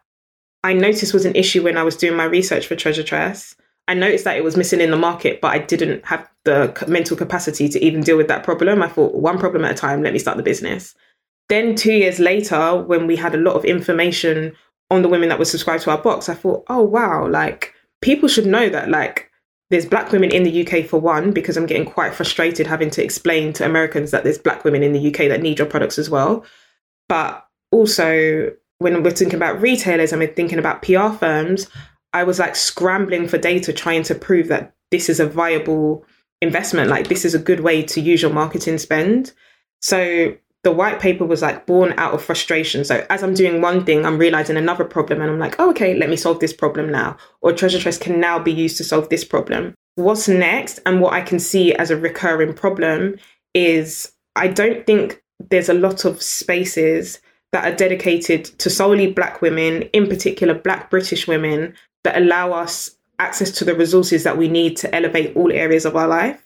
I 0.63 0.73
noticed 0.73 1.13
was 1.13 1.25
an 1.25 1.35
issue 1.35 1.63
when 1.63 1.77
I 1.77 1.83
was 1.83 1.95
doing 1.95 2.15
my 2.15 2.23
research 2.23 2.65
for 2.65 2.75
Treasure 2.75 3.03
Tress. 3.03 3.55
I 3.87 3.93
noticed 3.93 4.23
that 4.23 4.37
it 4.37 4.43
was 4.43 4.57
missing 4.57 4.81
in 4.81 4.89
the 4.89 4.97
market, 4.97 5.41
but 5.41 5.51
I 5.51 5.59
didn't 5.59 6.03
have 6.05 6.27
the 6.43 6.73
mental 6.87 7.15
capacity 7.15 7.69
to 7.69 7.85
even 7.85 8.01
deal 8.01 8.17
with 8.17 8.29
that 8.29 8.43
problem. 8.43 8.81
I 8.81 8.87
thought 8.87 9.13
one 9.13 9.37
problem 9.37 9.63
at 9.63 9.71
a 9.71 9.75
time, 9.75 10.01
let 10.01 10.13
me 10.13 10.19
start 10.19 10.37
the 10.37 10.43
business. 10.43 10.95
Then 11.49 11.75
two 11.75 11.93
years 11.93 12.19
later, 12.19 12.75
when 12.81 13.07
we 13.07 13.15
had 13.15 13.35
a 13.35 13.39
lot 13.39 13.55
of 13.55 13.65
information 13.65 14.55
on 14.89 15.01
the 15.01 15.09
women 15.09 15.29
that 15.29 15.39
were 15.39 15.45
subscribed 15.45 15.83
to 15.83 15.91
our 15.91 16.01
box, 16.01 16.29
I 16.29 16.33
thought, 16.33 16.63
oh 16.69 16.81
wow, 16.81 17.27
like 17.27 17.73
people 18.01 18.29
should 18.29 18.45
know 18.45 18.69
that 18.69 18.89
like 18.89 19.31
there's 19.69 19.85
black 19.85 20.11
women 20.11 20.31
in 20.31 20.43
the 20.43 20.65
UK 20.65 20.85
for 20.85 20.99
one, 20.99 21.31
because 21.31 21.57
I'm 21.57 21.65
getting 21.65 21.85
quite 21.85 22.13
frustrated 22.13 22.67
having 22.67 22.89
to 22.91 23.03
explain 23.03 23.51
to 23.53 23.65
Americans 23.65 24.11
that 24.11 24.23
there's 24.23 24.37
black 24.37 24.63
women 24.63 24.83
in 24.83 24.93
the 24.93 25.07
UK 25.07 25.29
that 25.29 25.41
need 25.41 25.59
your 25.59 25.67
products 25.67 25.97
as 25.97 26.09
well. 26.09 26.45
But 27.09 27.45
also 27.71 28.51
when 28.79 29.03
we're 29.03 29.11
thinking 29.11 29.37
about 29.37 29.61
retailers 29.61 30.11
and 30.11 30.19
we're 30.19 30.33
thinking 30.33 30.59
about 30.59 30.81
PR 30.81 31.09
firms, 31.09 31.67
I 32.13 32.23
was 32.23 32.39
like 32.39 32.55
scrambling 32.55 33.27
for 33.27 33.37
data 33.37 33.73
trying 33.73 34.03
to 34.03 34.15
prove 34.15 34.47
that 34.47 34.73
this 34.91 35.09
is 35.09 35.19
a 35.19 35.27
viable 35.27 36.05
investment, 36.41 36.89
like 36.89 37.07
this 37.07 37.25
is 37.25 37.33
a 37.33 37.39
good 37.39 37.61
way 37.61 37.81
to 37.83 38.01
use 38.01 38.21
your 38.21 38.31
marketing 38.31 38.77
spend. 38.77 39.33
So 39.81 40.35
the 40.65 40.71
white 40.71 40.99
paper 40.99 41.23
was 41.23 41.43
like 41.43 41.67
born 41.67 41.93
out 41.95 42.15
of 42.15 42.23
frustration. 42.23 42.83
So 42.83 43.05
as 43.11 43.21
I'm 43.21 43.35
doing 43.35 43.61
one 43.61 43.85
thing, 43.85 44.03
I'm 44.03 44.17
realizing 44.17 44.57
another 44.57 44.83
problem 44.83 45.21
and 45.21 45.29
I'm 45.29 45.37
like, 45.37 45.55
oh, 45.59 45.69
okay, 45.69 45.93
let 45.95 46.09
me 46.09 46.17
solve 46.17 46.39
this 46.39 46.53
problem 46.53 46.91
now. 46.91 47.17
Or 47.41 47.53
Treasure 47.53 47.77
Tress 47.77 47.99
can 47.99 48.19
now 48.19 48.39
be 48.39 48.51
used 48.51 48.75
to 48.77 48.83
solve 48.83 49.09
this 49.09 49.23
problem. 49.23 49.75
What's 49.93 50.27
next 50.27 50.79
and 50.87 51.01
what 51.01 51.13
I 51.13 51.21
can 51.21 51.37
see 51.37 51.75
as 51.75 51.91
a 51.91 51.95
recurring 51.95 52.55
problem 52.55 53.17
is 53.53 54.11
I 54.35 54.47
don't 54.47 54.87
think 54.87 55.21
there's 55.51 55.69
a 55.69 55.75
lot 55.75 56.03
of 56.03 56.19
spaces 56.23 57.21
that 57.51 57.71
are 57.71 57.75
dedicated 57.75 58.45
to 58.57 58.71
solely 58.71 59.11
black 59.11 59.43
women, 59.43 59.83
in 59.93 60.07
particular 60.07 60.55
black 60.55 60.89
British 60.89 61.27
women, 61.27 61.75
that 62.03 62.17
allow 62.17 62.53
us 62.53 62.97
access 63.19 63.51
to 63.51 63.65
the 63.65 63.75
resources 63.75 64.23
that 64.23 64.39
we 64.39 64.47
need 64.47 64.77
to 64.77 64.93
elevate 64.95 65.35
all 65.37 65.51
areas 65.51 65.85
of 65.85 65.95
our 65.95 66.07
life. 66.07 66.41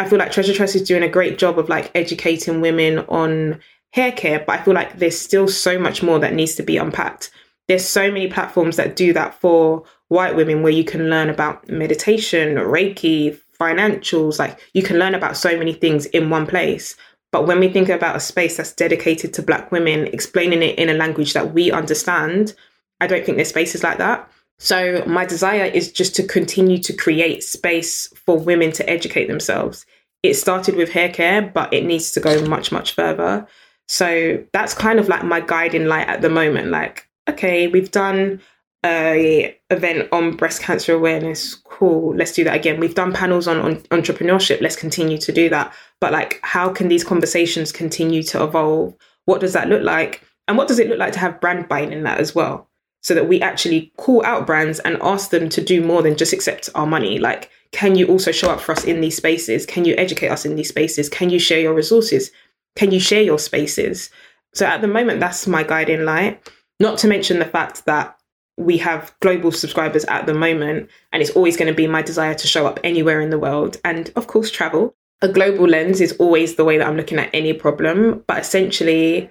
I 0.00 0.08
feel 0.08 0.18
like 0.18 0.32
Treasure 0.32 0.54
Tress 0.54 0.74
is 0.74 0.88
doing 0.88 1.02
a 1.02 1.08
great 1.08 1.36
job 1.36 1.58
of 1.58 1.68
like 1.68 1.90
educating 1.94 2.62
women 2.62 3.00
on 3.00 3.60
hair 3.92 4.12
care, 4.12 4.42
but 4.46 4.58
I 4.58 4.62
feel 4.62 4.72
like 4.72 4.98
there's 4.98 5.18
still 5.18 5.46
so 5.46 5.78
much 5.78 6.02
more 6.02 6.18
that 6.20 6.32
needs 6.32 6.54
to 6.54 6.62
be 6.62 6.78
unpacked. 6.78 7.30
There's 7.68 7.84
so 7.84 8.10
many 8.10 8.26
platforms 8.28 8.76
that 8.76 8.96
do 8.96 9.12
that 9.12 9.34
for 9.34 9.84
white 10.08 10.34
women 10.34 10.62
where 10.62 10.72
you 10.72 10.84
can 10.84 11.10
learn 11.10 11.28
about 11.28 11.68
meditation, 11.68 12.54
Reiki, 12.56 13.38
financials, 13.60 14.38
like 14.38 14.58
you 14.72 14.82
can 14.82 14.98
learn 14.98 15.14
about 15.14 15.36
so 15.36 15.58
many 15.58 15.74
things 15.74 16.06
in 16.06 16.30
one 16.30 16.46
place. 16.46 16.96
But 17.30 17.46
when 17.46 17.60
we 17.60 17.68
think 17.68 17.90
about 17.90 18.16
a 18.16 18.20
space 18.20 18.56
that's 18.56 18.72
dedicated 18.72 19.34
to 19.34 19.42
black 19.42 19.70
women, 19.70 20.06
explaining 20.06 20.62
it 20.62 20.78
in 20.78 20.88
a 20.88 20.94
language 20.94 21.34
that 21.34 21.52
we 21.52 21.70
understand, 21.70 22.54
I 23.02 23.06
don't 23.06 23.24
think 23.24 23.36
there's 23.36 23.50
spaces 23.50 23.82
like 23.82 23.98
that. 23.98 24.30
So 24.62 25.02
my 25.06 25.24
desire 25.24 25.64
is 25.64 25.90
just 25.90 26.14
to 26.16 26.22
continue 26.22 26.76
to 26.78 26.92
create 26.92 27.42
space 27.42 28.08
for 28.26 28.38
women 28.38 28.72
to 28.72 28.88
educate 28.88 29.26
themselves. 29.26 29.86
It 30.22 30.34
started 30.34 30.76
with 30.76 30.90
hair 30.90 31.08
care, 31.08 31.40
but 31.40 31.72
it 31.72 31.86
needs 31.86 32.12
to 32.12 32.20
go 32.20 32.44
much, 32.46 32.70
much 32.70 32.92
further. 32.92 33.48
So 33.88 34.44
that's 34.52 34.74
kind 34.74 34.98
of 34.98 35.08
like 35.08 35.24
my 35.24 35.40
guiding 35.40 35.86
light 35.86 36.08
at 36.08 36.20
the 36.20 36.28
moment. 36.28 36.68
Like, 36.68 37.08
okay, 37.26 37.68
we've 37.68 37.90
done 37.90 38.42
a 38.84 39.56
event 39.70 40.08
on 40.12 40.36
breast 40.36 40.60
cancer 40.60 40.92
awareness. 40.92 41.54
Cool, 41.54 42.14
let's 42.14 42.32
do 42.32 42.44
that 42.44 42.54
again. 42.54 42.78
We've 42.78 42.94
done 42.94 43.14
panels 43.14 43.48
on, 43.48 43.58
on 43.60 43.76
entrepreneurship. 43.84 44.60
Let's 44.60 44.76
continue 44.76 45.16
to 45.18 45.32
do 45.32 45.48
that. 45.48 45.72
But 46.02 46.12
like, 46.12 46.38
how 46.42 46.68
can 46.70 46.88
these 46.88 47.02
conversations 47.02 47.72
continue 47.72 48.22
to 48.24 48.44
evolve? 48.44 48.94
What 49.24 49.40
does 49.40 49.54
that 49.54 49.70
look 49.70 49.82
like? 49.82 50.22
And 50.48 50.58
what 50.58 50.68
does 50.68 50.78
it 50.78 50.88
look 50.88 50.98
like 50.98 51.14
to 51.14 51.18
have 51.18 51.40
brand 51.40 51.66
buying 51.66 51.92
in 51.92 52.02
that 52.02 52.20
as 52.20 52.34
well? 52.34 52.69
So 53.02 53.14
that 53.14 53.28
we 53.28 53.40
actually 53.40 53.92
call 53.96 54.24
out 54.24 54.46
brands 54.46 54.78
and 54.80 54.98
ask 55.00 55.30
them 55.30 55.48
to 55.48 55.62
do 55.62 55.82
more 55.82 56.02
than 56.02 56.16
just 56.16 56.32
accept 56.32 56.68
our 56.74 56.86
money. 56.86 57.18
Like, 57.18 57.50
can 57.72 57.96
you 57.96 58.06
also 58.08 58.32
show 58.32 58.50
up 58.50 58.60
for 58.60 58.72
us 58.72 58.84
in 58.84 59.00
these 59.00 59.16
spaces? 59.16 59.64
Can 59.64 59.84
you 59.84 59.94
educate 59.96 60.28
us 60.28 60.44
in 60.44 60.56
these 60.56 60.68
spaces? 60.68 61.08
Can 61.08 61.30
you 61.30 61.38
share 61.38 61.60
your 61.60 61.74
resources? 61.74 62.30
Can 62.76 62.90
you 62.90 63.00
share 63.00 63.22
your 63.22 63.38
spaces? 63.38 64.10
So 64.54 64.66
at 64.66 64.80
the 64.80 64.88
moment, 64.88 65.20
that's 65.20 65.46
my 65.46 65.62
guiding 65.62 66.04
light. 66.04 66.50
Not 66.78 66.98
to 66.98 67.08
mention 67.08 67.38
the 67.38 67.44
fact 67.44 67.84
that 67.86 68.16
we 68.56 68.76
have 68.78 69.14
global 69.20 69.52
subscribers 69.52 70.04
at 70.06 70.26
the 70.26 70.34
moment, 70.34 70.90
and 71.12 71.22
it's 71.22 71.30
always 71.30 71.56
going 71.56 71.68
to 71.68 71.74
be 71.74 71.86
my 71.86 72.02
desire 72.02 72.34
to 72.34 72.46
show 72.46 72.66
up 72.66 72.78
anywhere 72.84 73.20
in 73.20 73.30
the 73.30 73.38
world 73.38 73.78
and, 73.84 74.12
of 74.16 74.26
course, 74.26 74.50
travel. 74.50 74.94
A 75.22 75.28
global 75.28 75.66
lens 75.66 76.00
is 76.00 76.12
always 76.18 76.56
the 76.56 76.64
way 76.64 76.78
that 76.78 76.86
I'm 76.86 76.96
looking 76.96 77.18
at 77.18 77.30
any 77.32 77.52
problem, 77.52 78.24
but 78.26 78.38
essentially, 78.38 79.30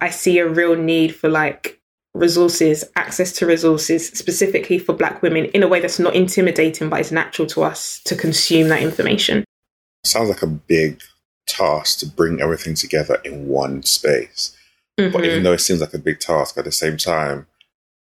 I 0.00 0.10
see 0.10 0.38
a 0.38 0.48
real 0.48 0.76
need 0.76 1.14
for 1.14 1.28
like 1.28 1.80
resources, 2.14 2.84
access 2.96 3.32
to 3.32 3.46
resources 3.46 4.08
specifically 4.08 4.78
for 4.78 4.92
Black 4.92 5.22
women 5.22 5.46
in 5.46 5.62
a 5.62 5.68
way 5.68 5.80
that's 5.80 5.98
not 5.98 6.14
intimidating, 6.14 6.88
but 6.88 7.00
is 7.00 7.12
natural 7.12 7.46
to 7.48 7.62
us 7.62 8.00
to 8.04 8.16
consume 8.16 8.68
that 8.68 8.82
information. 8.82 9.44
Sounds 10.04 10.28
like 10.28 10.42
a 10.42 10.46
big 10.46 11.00
task 11.46 11.98
to 12.00 12.06
bring 12.06 12.40
everything 12.40 12.74
together 12.74 13.20
in 13.24 13.48
one 13.48 13.82
space. 13.82 14.56
Mm-hmm. 14.98 15.12
But 15.12 15.24
even 15.24 15.36
mm-hmm. 15.36 15.44
though 15.44 15.52
it 15.52 15.60
seems 15.60 15.80
like 15.80 15.94
a 15.94 15.98
big 15.98 16.20
task, 16.20 16.58
at 16.58 16.64
the 16.64 16.72
same 16.72 16.96
time, 16.96 17.46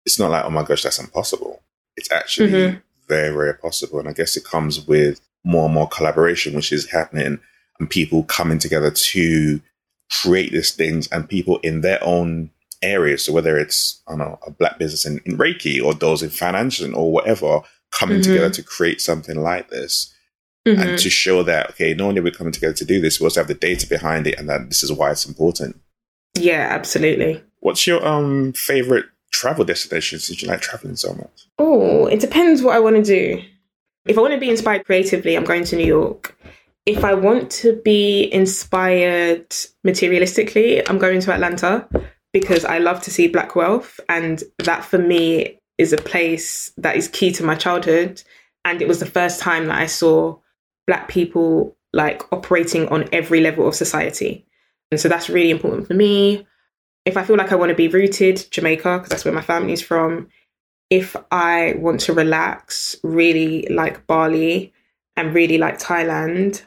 it's 0.06 0.20
not 0.20 0.32
like, 0.32 0.46
oh 0.46 0.50
my 0.50 0.64
gosh, 0.64 0.84
that's 0.84 1.00
impossible. 1.00 1.62
It's 1.96 2.12
actually 2.12 2.52
mm-hmm. 2.52 2.78
very, 3.08 3.34
very 3.34 3.54
possible. 3.54 4.00
And 4.00 4.08
I 4.08 4.14
guess 4.14 4.38
it 4.38 4.44
comes 4.44 4.86
with 4.88 5.22
more 5.44 5.66
and 5.66 5.74
more 5.74 5.88
collaboration, 5.88 6.56
which 6.56 6.72
is 6.72 6.90
happening, 6.90 7.40
and 7.80 7.90
people 7.90 8.24
coming 8.24 8.60
together 8.60 8.92
to 8.92 9.62
create 10.12 10.52
these 10.52 10.72
things, 10.72 11.08
and 11.08 11.30
people 11.30 11.60
in 11.60 11.82
their 11.82 12.04
own 12.04 12.50
areas. 12.82 13.26
So 13.26 13.34
whether 13.34 13.58
it's 13.58 14.02
I 14.08 14.12
don't 14.12 14.20
know 14.20 14.40
a 14.46 14.52
black 14.52 14.80
business 14.80 15.06
in, 15.06 15.20
in 15.26 15.38
Reiki 15.38 15.84
or 15.84 15.94
those 15.94 16.24
in 16.24 16.30
financial 16.30 16.96
or 16.96 17.12
whatever, 17.12 17.62
coming 17.92 18.20
mm-hmm. 18.20 18.32
together 18.32 18.50
to 18.52 18.64
create 18.64 19.02
something 19.02 19.42
like 19.42 19.70
this. 19.70 20.14
Mm-hmm. 20.68 20.82
And 20.82 21.00
to 21.00 21.10
show 21.10 21.42
that, 21.44 21.72
okay, 21.72 21.94
not 21.94 22.10
only 22.10 22.20
are 22.20 22.24
we 22.24 22.32
coming 22.32 22.52
together 22.52 22.74
to 22.74 22.86
do 22.86 23.00
this, 23.00 23.20
we 23.20 23.26
also 23.26 23.40
have 23.40 23.48
the 23.48 23.54
data 23.54 23.88
behind 23.88 24.28
it 24.28 24.38
and 24.38 24.50
that 24.50 24.68
this 24.68 24.84
is 24.84 24.92
why 24.92 25.10
it's 25.10 25.26
important. 25.26 25.80
Yeah, 26.38 26.68
absolutely. 26.70 27.42
What's 27.60 27.88
your 27.88 28.06
um 28.06 28.54
favorite 28.54 29.06
travel 29.32 29.64
destination 29.66 30.20
since 30.20 30.42
you 30.42 30.48
like 30.48 30.62
traveling 30.62 30.96
so 30.96 31.14
much? 31.14 31.48
Oh, 31.58 32.08
it 32.08 32.20
depends 32.20 32.62
what 32.62 32.76
I 32.76 32.80
want 32.80 32.98
to 32.98 33.04
do. 33.04 33.42
If 34.06 34.18
I 34.18 34.22
want 34.22 34.34
to 34.34 34.40
be 34.40 34.50
inspired 34.50 34.86
creatively, 34.86 35.36
I'm 35.36 35.44
going 35.44 35.64
to 35.66 35.76
New 35.76 35.86
York. 35.86 36.38
If 36.86 37.04
I 37.04 37.14
want 37.14 37.52
to 37.52 37.80
be 37.84 38.32
inspired 38.34 39.50
materialistically, 39.86 40.84
I'm 40.88 40.98
going 40.98 41.22
to 41.22 41.34
Atlanta 41.34 41.88
because 42.34 42.66
I 42.66 42.78
love 42.78 43.02
to 43.04 43.12
see 43.12 43.28
black 43.28 43.56
wealth. 43.56 44.00
And 44.10 44.44
that 44.60 44.84
for 44.86 44.98
me 44.98 45.60
is 45.78 45.94
a 45.94 45.98
place 45.98 46.72
that 46.78 46.96
is 46.96 47.08
key 47.08 47.32
to 47.34 47.44
my 47.44 47.56
childhood. 47.56 48.22
And 48.66 48.82
it 48.82 48.88
was 48.88 49.00
the 49.00 49.06
first 49.06 49.40
time 49.40 49.68
that 49.68 49.80
I 49.80 49.86
saw 49.86 50.38
black 50.86 51.08
people 51.08 51.76
like 51.94 52.22
operating 52.32 52.88
on 52.90 53.10
every 53.12 53.42
level 53.42 53.68
of 53.68 53.76
society. 53.76 54.46
And 54.92 55.00
so 55.00 55.08
that's 55.08 55.30
really 55.30 55.50
important 55.50 55.88
for 55.88 55.94
me. 55.94 56.46
If 57.06 57.18
I 57.18 57.24
feel 57.24 57.38
like 57.38 57.52
I 57.52 57.56
want 57.56 57.70
to 57.70 57.76
be 57.76 57.88
rooted, 57.88 58.46
Jamaica, 58.52 58.98
because 58.98 59.10
that's 59.10 59.26
where 59.26 59.34
my 59.34 59.42
family's 59.42 59.82
from. 59.82 60.30
If 60.90 61.16
I 61.32 61.76
want 61.78 62.02
to 62.02 62.14
relax, 62.14 62.96
really 63.04 63.68
like 63.70 64.06
Bali 64.08 64.74
and 65.16 65.34
really 65.34 65.58
like 65.58 65.80
Thailand. 65.80 66.66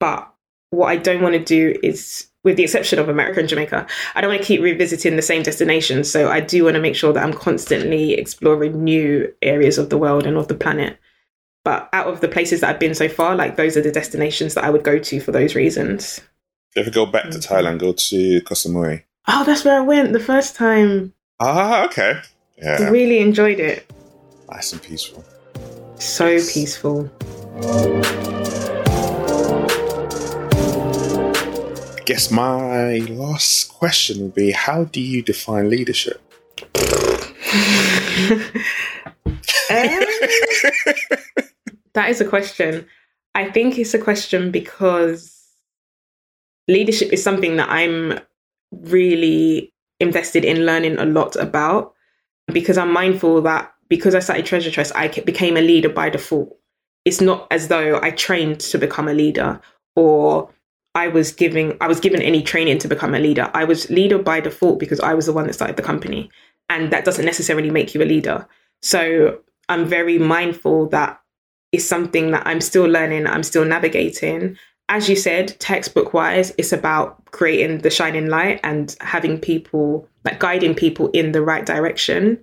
But 0.00 0.30
what 0.70 0.88
I 0.88 0.96
don't 0.96 1.22
want 1.22 1.34
to 1.34 1.44
do 1.44 1.78
is 1.82 2.28
with 2.44 2.56
the 2.56 2.62
exception 2.62 2.98
of 2.98 3.08
America 3.08 3.40
and 3.40 3.48
Jamaica, 3.48 3.86
I 4.14 4.20
don't 4.20 4.30
want 4.30 4.42
to 4.42 4.46
keep 4.46 4.60
revisiting 4.60 5.16
the 5.16 5.22
same 5.22 5.42
destinations. 5.42 6.10
So 6.10 6.30
I 6.30 6.40
do 6.40 6.64
want 6.64 6.74
to 6.74 6.80
make 6.80 6.94
sure 6.94 7.12
that 7.12 7.24
I'm 7.24 7.32
constantly 7.32 8.12
exploring 8.12 8.84
new 8.84 9.32
areas 9.42 9.78
of 9.78 9.90
the 9.90 9.98
world 9.98 10.26
and 10.26 10.36
of 10.36 10.48
the 10.48 10.54
planet. 10.54 10.98
But 11.64 11.88
out 11.94 12.06
of 12.06 12.20
the 12.20 12.28
places 12.28 12.60
that 12.60 12.68
I've 12.68 12.78
been 12.78 12.94
so 12.94 13.08
far, 13.08 13.34
like 13.34 13.56
those 13.56 13.76
are 13.76 13.80
the 13.80 13.90
destinations 13.90 14.54
that 14.54 14.64
I 14.64 14.70
would 14.70 14.84
go 14.84 14.98
to 14.98 15.20
for 15.20 15.32
those 15.32 15.54
reasons. 15.54 16.20
If 16.76 16.86
you 16.86 16.92
go 16.92 17.06
back 17.06 17.30
to 17.30 17.38
Thailand, 17.38 17.78
go 17.78 17.92
to 17.94 18.40
Koh 18.42 18.54
Samui. 18.54 19.02
Oh, 19.26 19.44
that's 19.44 19.64
where 19.64 19.78
I 19.78 19.80
went 19.80 20.12
the 20.12 20.20
first 20.20 20.54
time. 20.54 21.14
Ah, 21.40 21.86
okay. 21.86 22.20
Yeah. 22.58 22.90
Really 22.90 23.20
enjoyed 23.20 23.58
it. 23.58 23.90
Nice 24.50 24.72
and 24.72 24.82
peaceful. 24.82 25.24
So 25.98 26.32
nice. 26.32 26.52
peaceful. 26.52 27.10
Guess 32.06 32.30
my 32.30 32.98
last 33.08 33.70
question 33.70 34.20
would 34.20 34.34
be 34.34 34.50
how 34.50 34.84
do 34.84 35.00
you 35.00 35.22
define 35.22 35.70
leadership? 35.70 36.20
um, 36.60 36.60
that 41.94 42.08
is 42.08 42.20
a 42.20 42.26
question. 42.26 42.86
I 43.34 43.50
think 43.50 43.78
it's 43.78 43.94
a 43.94 43.98
question 43.98 44.50
because 44.50 45.34
leadership 46.68 47.10
is 47.10 47.22
something 47.22 47.56
that 47.56 47.70
I'm 47.70 48.20
really 48.70 49.72
invested 49.98 50.44
in 50.44 50.66
learning 50.66 50.98
a 50.98 51.06
lot 51.06 51.36
about 51.36 51.94
because 52.52 52.76
I'm 52.76 52.92
mindful 52.92 53.40
that 53.42 53.72
because 53.88 54.14
I 54.14 54.20
started 54.20 54.44
Treasure 54.44 54.70
Tress, 54.70 54.92
I 54.92 55.08
became 55.08 55.56
a 55.56 55.62
leader 55.62 55.88
by 55.88 56.10
default. 56.10 56.54
It's 57.06 57.22
not 57.22 57.46
as 57.50 57.68
though 57.68 57.98
I 58.02 58.10
trained 58.10 58.60
to 58.60 58.78
become 58.78 59.08
a 59.08 59.14
leader 59.14 59.58
or 59.96 60.50
I 60.94 61.08
was 61.08 61.32
giving 61.32 61.76
I 61.80 61.88
was 61.88 62.00
given 62.00 62.22
any 62.22 62.42
training 62.42 62.78
to 62.78 62.88
become 62.88 63.14
a 63.14 63.18
leader. 63.18 63.50
I 63.54 63.64
was 63.64 63.90
leader 63.90 64.18
by 64.18 64.40
default 64.40 64.78
because 64.78 65.00
I 65.00 65.14
was 65.14 65.26
the 65.26 65.32
one 65.32 65.46
that 65.46 65.54
started 65.54 65.76
the 65.76 65.82
company. 65.82 66.30
And 66.68 66.92
that 66.92 67.04
doesn't 67.04 67.24
necessarily 67.24 67.70
make 67.70 67.94
you 67.94 68.02
a 68.02 68.04
leader. 68.04 68.46
So 68.82 69.40
I'm 69.68 69.84
very 69.86 70.18
mindful 70.18 70.88
that 70.90 71.20
it's 71.72 71.84
something 71.84 72.30
that 72.30 72.46
I'm 72.46 72.60
still 72.60 72.84
learning, 72.84 73.26
I'm 73.26 73.42
still 73.42 73.64
navigating. 73.64 74.56
As 74.88 75.08
you 75.08 75.16
said, 75.16 75.58
textbook 75.58 76.14
wise, 76.14 76.54
it's 76.58 76.72
about 76.72 77.24
creating 77.32 77.78
the 77.78 77.90
shining 77.90 78.28
light 78.28 78.60
and 78.62 78.94
having 79.00 79.40
people 79.40 80.06
like 80.24 80.38
guiding 80.38 80.74
people 80.74 81.10
in 81.10 81.32
the 81.32 81.42
right 81.42 81.66
direction. 81.66 82.42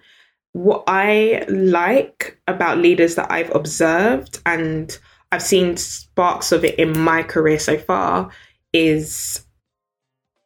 What 0.53 0.83
I 0.87 1.45
like 1.47 2.37
about 2.47 2.79
leaders 2.79 3.15
that 3.15 3.31
I've 3.31 3.53
observed 3.55 4.39
and 4.45 4.97
I've 5.31 5.41
seen 5.41 5.77
sparks 5.77 6.51
of 6.51 6.65
it 6.65 6.77
in 6.77 6.97
my 6.97 7.23
career 7.23 7.57
so 7.57 7.77
far 7.77 8.29
is 8.73 9.45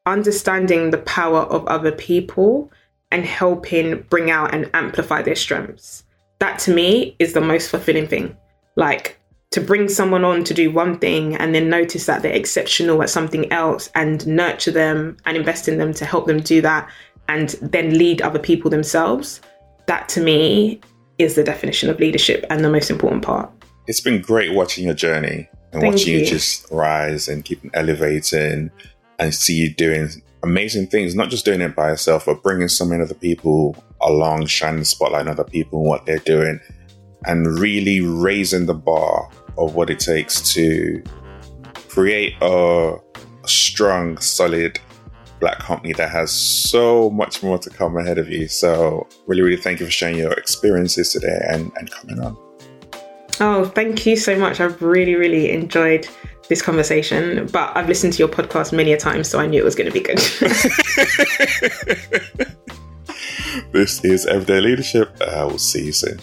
understanding 0.06 0.92
the 0.92 1.00
power 1.00 1.40
of 1.40 1.66
other 1.66 1.92
people 1.92 2.72
and 3.12 3.26
helping 3.26 4.02
bring 4.10 4.30
out 4.30 4.54
and 4.54 4.70
amplify 4.74 5.22
their 5.22 5.36
strengths. 5.36 6.04
That 6.40 6.60
to 6.60 6.74
me 6.74 7.16
is 7.18 7.34
the 7.34 7.42
most 7.42 7.70
fulfilling 7.70 8.08
thing. 8.08 8.38
Like 8.76 9.20
to 9.52 9.62
bring 9.62 9.90
someone 9.90 10.24
on 10.24 10.44
to 10.44 10.54
do 10.54 10.70
one 10.70 11.00
thing 11.00 11.36
and 11.38 11.56
then 11.56 11.70
notice 11.70 12.06
that 12.06 12.22
they're 12.22 12.34
exceptional 12.34 13.02
at 13.02 13.10
something 13.10 13.52
else 13.52 13.90
and 13.96 14.28
nurture 14.28 14.72
them 14.72 15.18
and 15.26 15.38
invest 15.38 15.68
in 15.68 15.78
them 15.78 15.94
to 15.94 16.06
help 16.06 16.28
them 16.28 16.42
do 16.42 16.62
that 16.62 16.90
and 17.28 17.50
then 17.62 17.98
lead 17.98 18.22
other 18.22 18.40
people 18.40 18.70
themselves. 18.70 19.42
That 19.88 20.10
to 20.10 20.22
me 20.22 20.82
is 21.18 21.36
the 21.36 21.44
definition 21.44 21.90
of 21.90 22.00
leadership 22.00 22.46
and 22.50 22.64
the 22.64 22.70
most 22.70 22.92
important 22.92 23.24
part 23.24 23.50
it's 23.88 24.02
been 24.02 24.22
great 24.22 24.54
watching 24.54 24.86
your 24.86 24.94
journey 24.94 25.50
and 25.72 25.82
Thank 25.82 25.94
watching 25.94 26.14
you. 26.14 26.20
you 26.20 26.26
just 26.26 26.70
rise 26.72 27.28
and 27.28 27.44
keep 27.44 27.60
elevating 27.74 28.72
and 29.20 29.34
see 29.34 29.56
you 29.56 29.74
doing 29.74 30.10
amazing 30.44 30.88
things, 30.88 31.16
not 31.16 31.30
just 31.30 31.44
doing 31.44 31.62
it 31.62 31.76
by 31.76 31.90
yourself, 31.90 32.26
but 32.26 32.42
bringing 32.44 32.68
so 32.68 32.86
many 32.86 33.02
other 33.02 33.16
people 33.16 33.76
along, 34.02 34.46
shining 34.46 34.80
the 34.80 34.86
spotlight 34.86 35.22
on 35.22 35.30
other 35.30 35.44
people 35.44 35.80
and 35.80 35.90
what 35.90 36.06
they're 36.06 36.20
doing, 36.20 36.60
and 37.26 37.60
really 37.60 38.02
raising 38.02 38.66
the 38.66 38.74
bar 38.74 39.30
of 39.58 39.76
what 39.76 39.90
it 39.90 40.00
takes 40.00 40.54
to 40.54 41.04
create 41.90 42.36
a, 42.42 42.96
a 43.44 43.48
strong, 43.48 44.18
solid 44.18 44.80
black 45.40 45.60
company 45.60 45.94
that 45.94 46.10
has 46.10 46.32
so 46.32 47.10
much 47.10 47.44
more 47.44 47.58
to 47.58 47.70
come 47.70 47.98
ahead 47.98 48.18
of 48.18 48.30
you. 48.30 48.48
So, 48.48 49.08
really, 49.28 49.42
really 49.42 49.62
thank 49.62 49.80
you 49.80 49.86
for 49.86 49.92
sharing 49.92 50.18
your 50.18 50.34
experiences 50.34 51.12
today 51.12 51.40
and, 51.50 51.72
and 51.76 51.90
coming 51.92 52.20
on. 52.20 52.45
Oh, 53.40 53.66
thank 53.66 54.06
you 54.06 54.16
so 54.16 54.38
much. 54.38 54.60
I've 54.60 54.82
really, 54.82 55.16
really 55.16 55.52
enjoyed 55.52 56.08
this 56.48 56.62
conversation, 56.62 57.48
but 57.48 57.76
I've 57.76 57.88
listened 57.88 58.14
to 58.14 58.20
your 58.20 58.28
podcast 58.28 58.72
many 58.72 58.94
a 58.94 58.98
time, 58.98 59.24
so 59.24 59.40
I 59.40 59.48
knew 59.48 59.60
it 59.60 59.66
was 59.66 59.76
going 59.76 59.92
to 59.92 59.94
be 59.94 60.00
good. 60.00 60.20
this 63.72 64.04
is 64.06 64.26
Everyday 64.26 64.62
Leadership. 64.62 65.18
I 65.22 65.44
will 65.44 65.58
see 65.58 65.86
you 65.86 65.92
soon. 65.92 66.20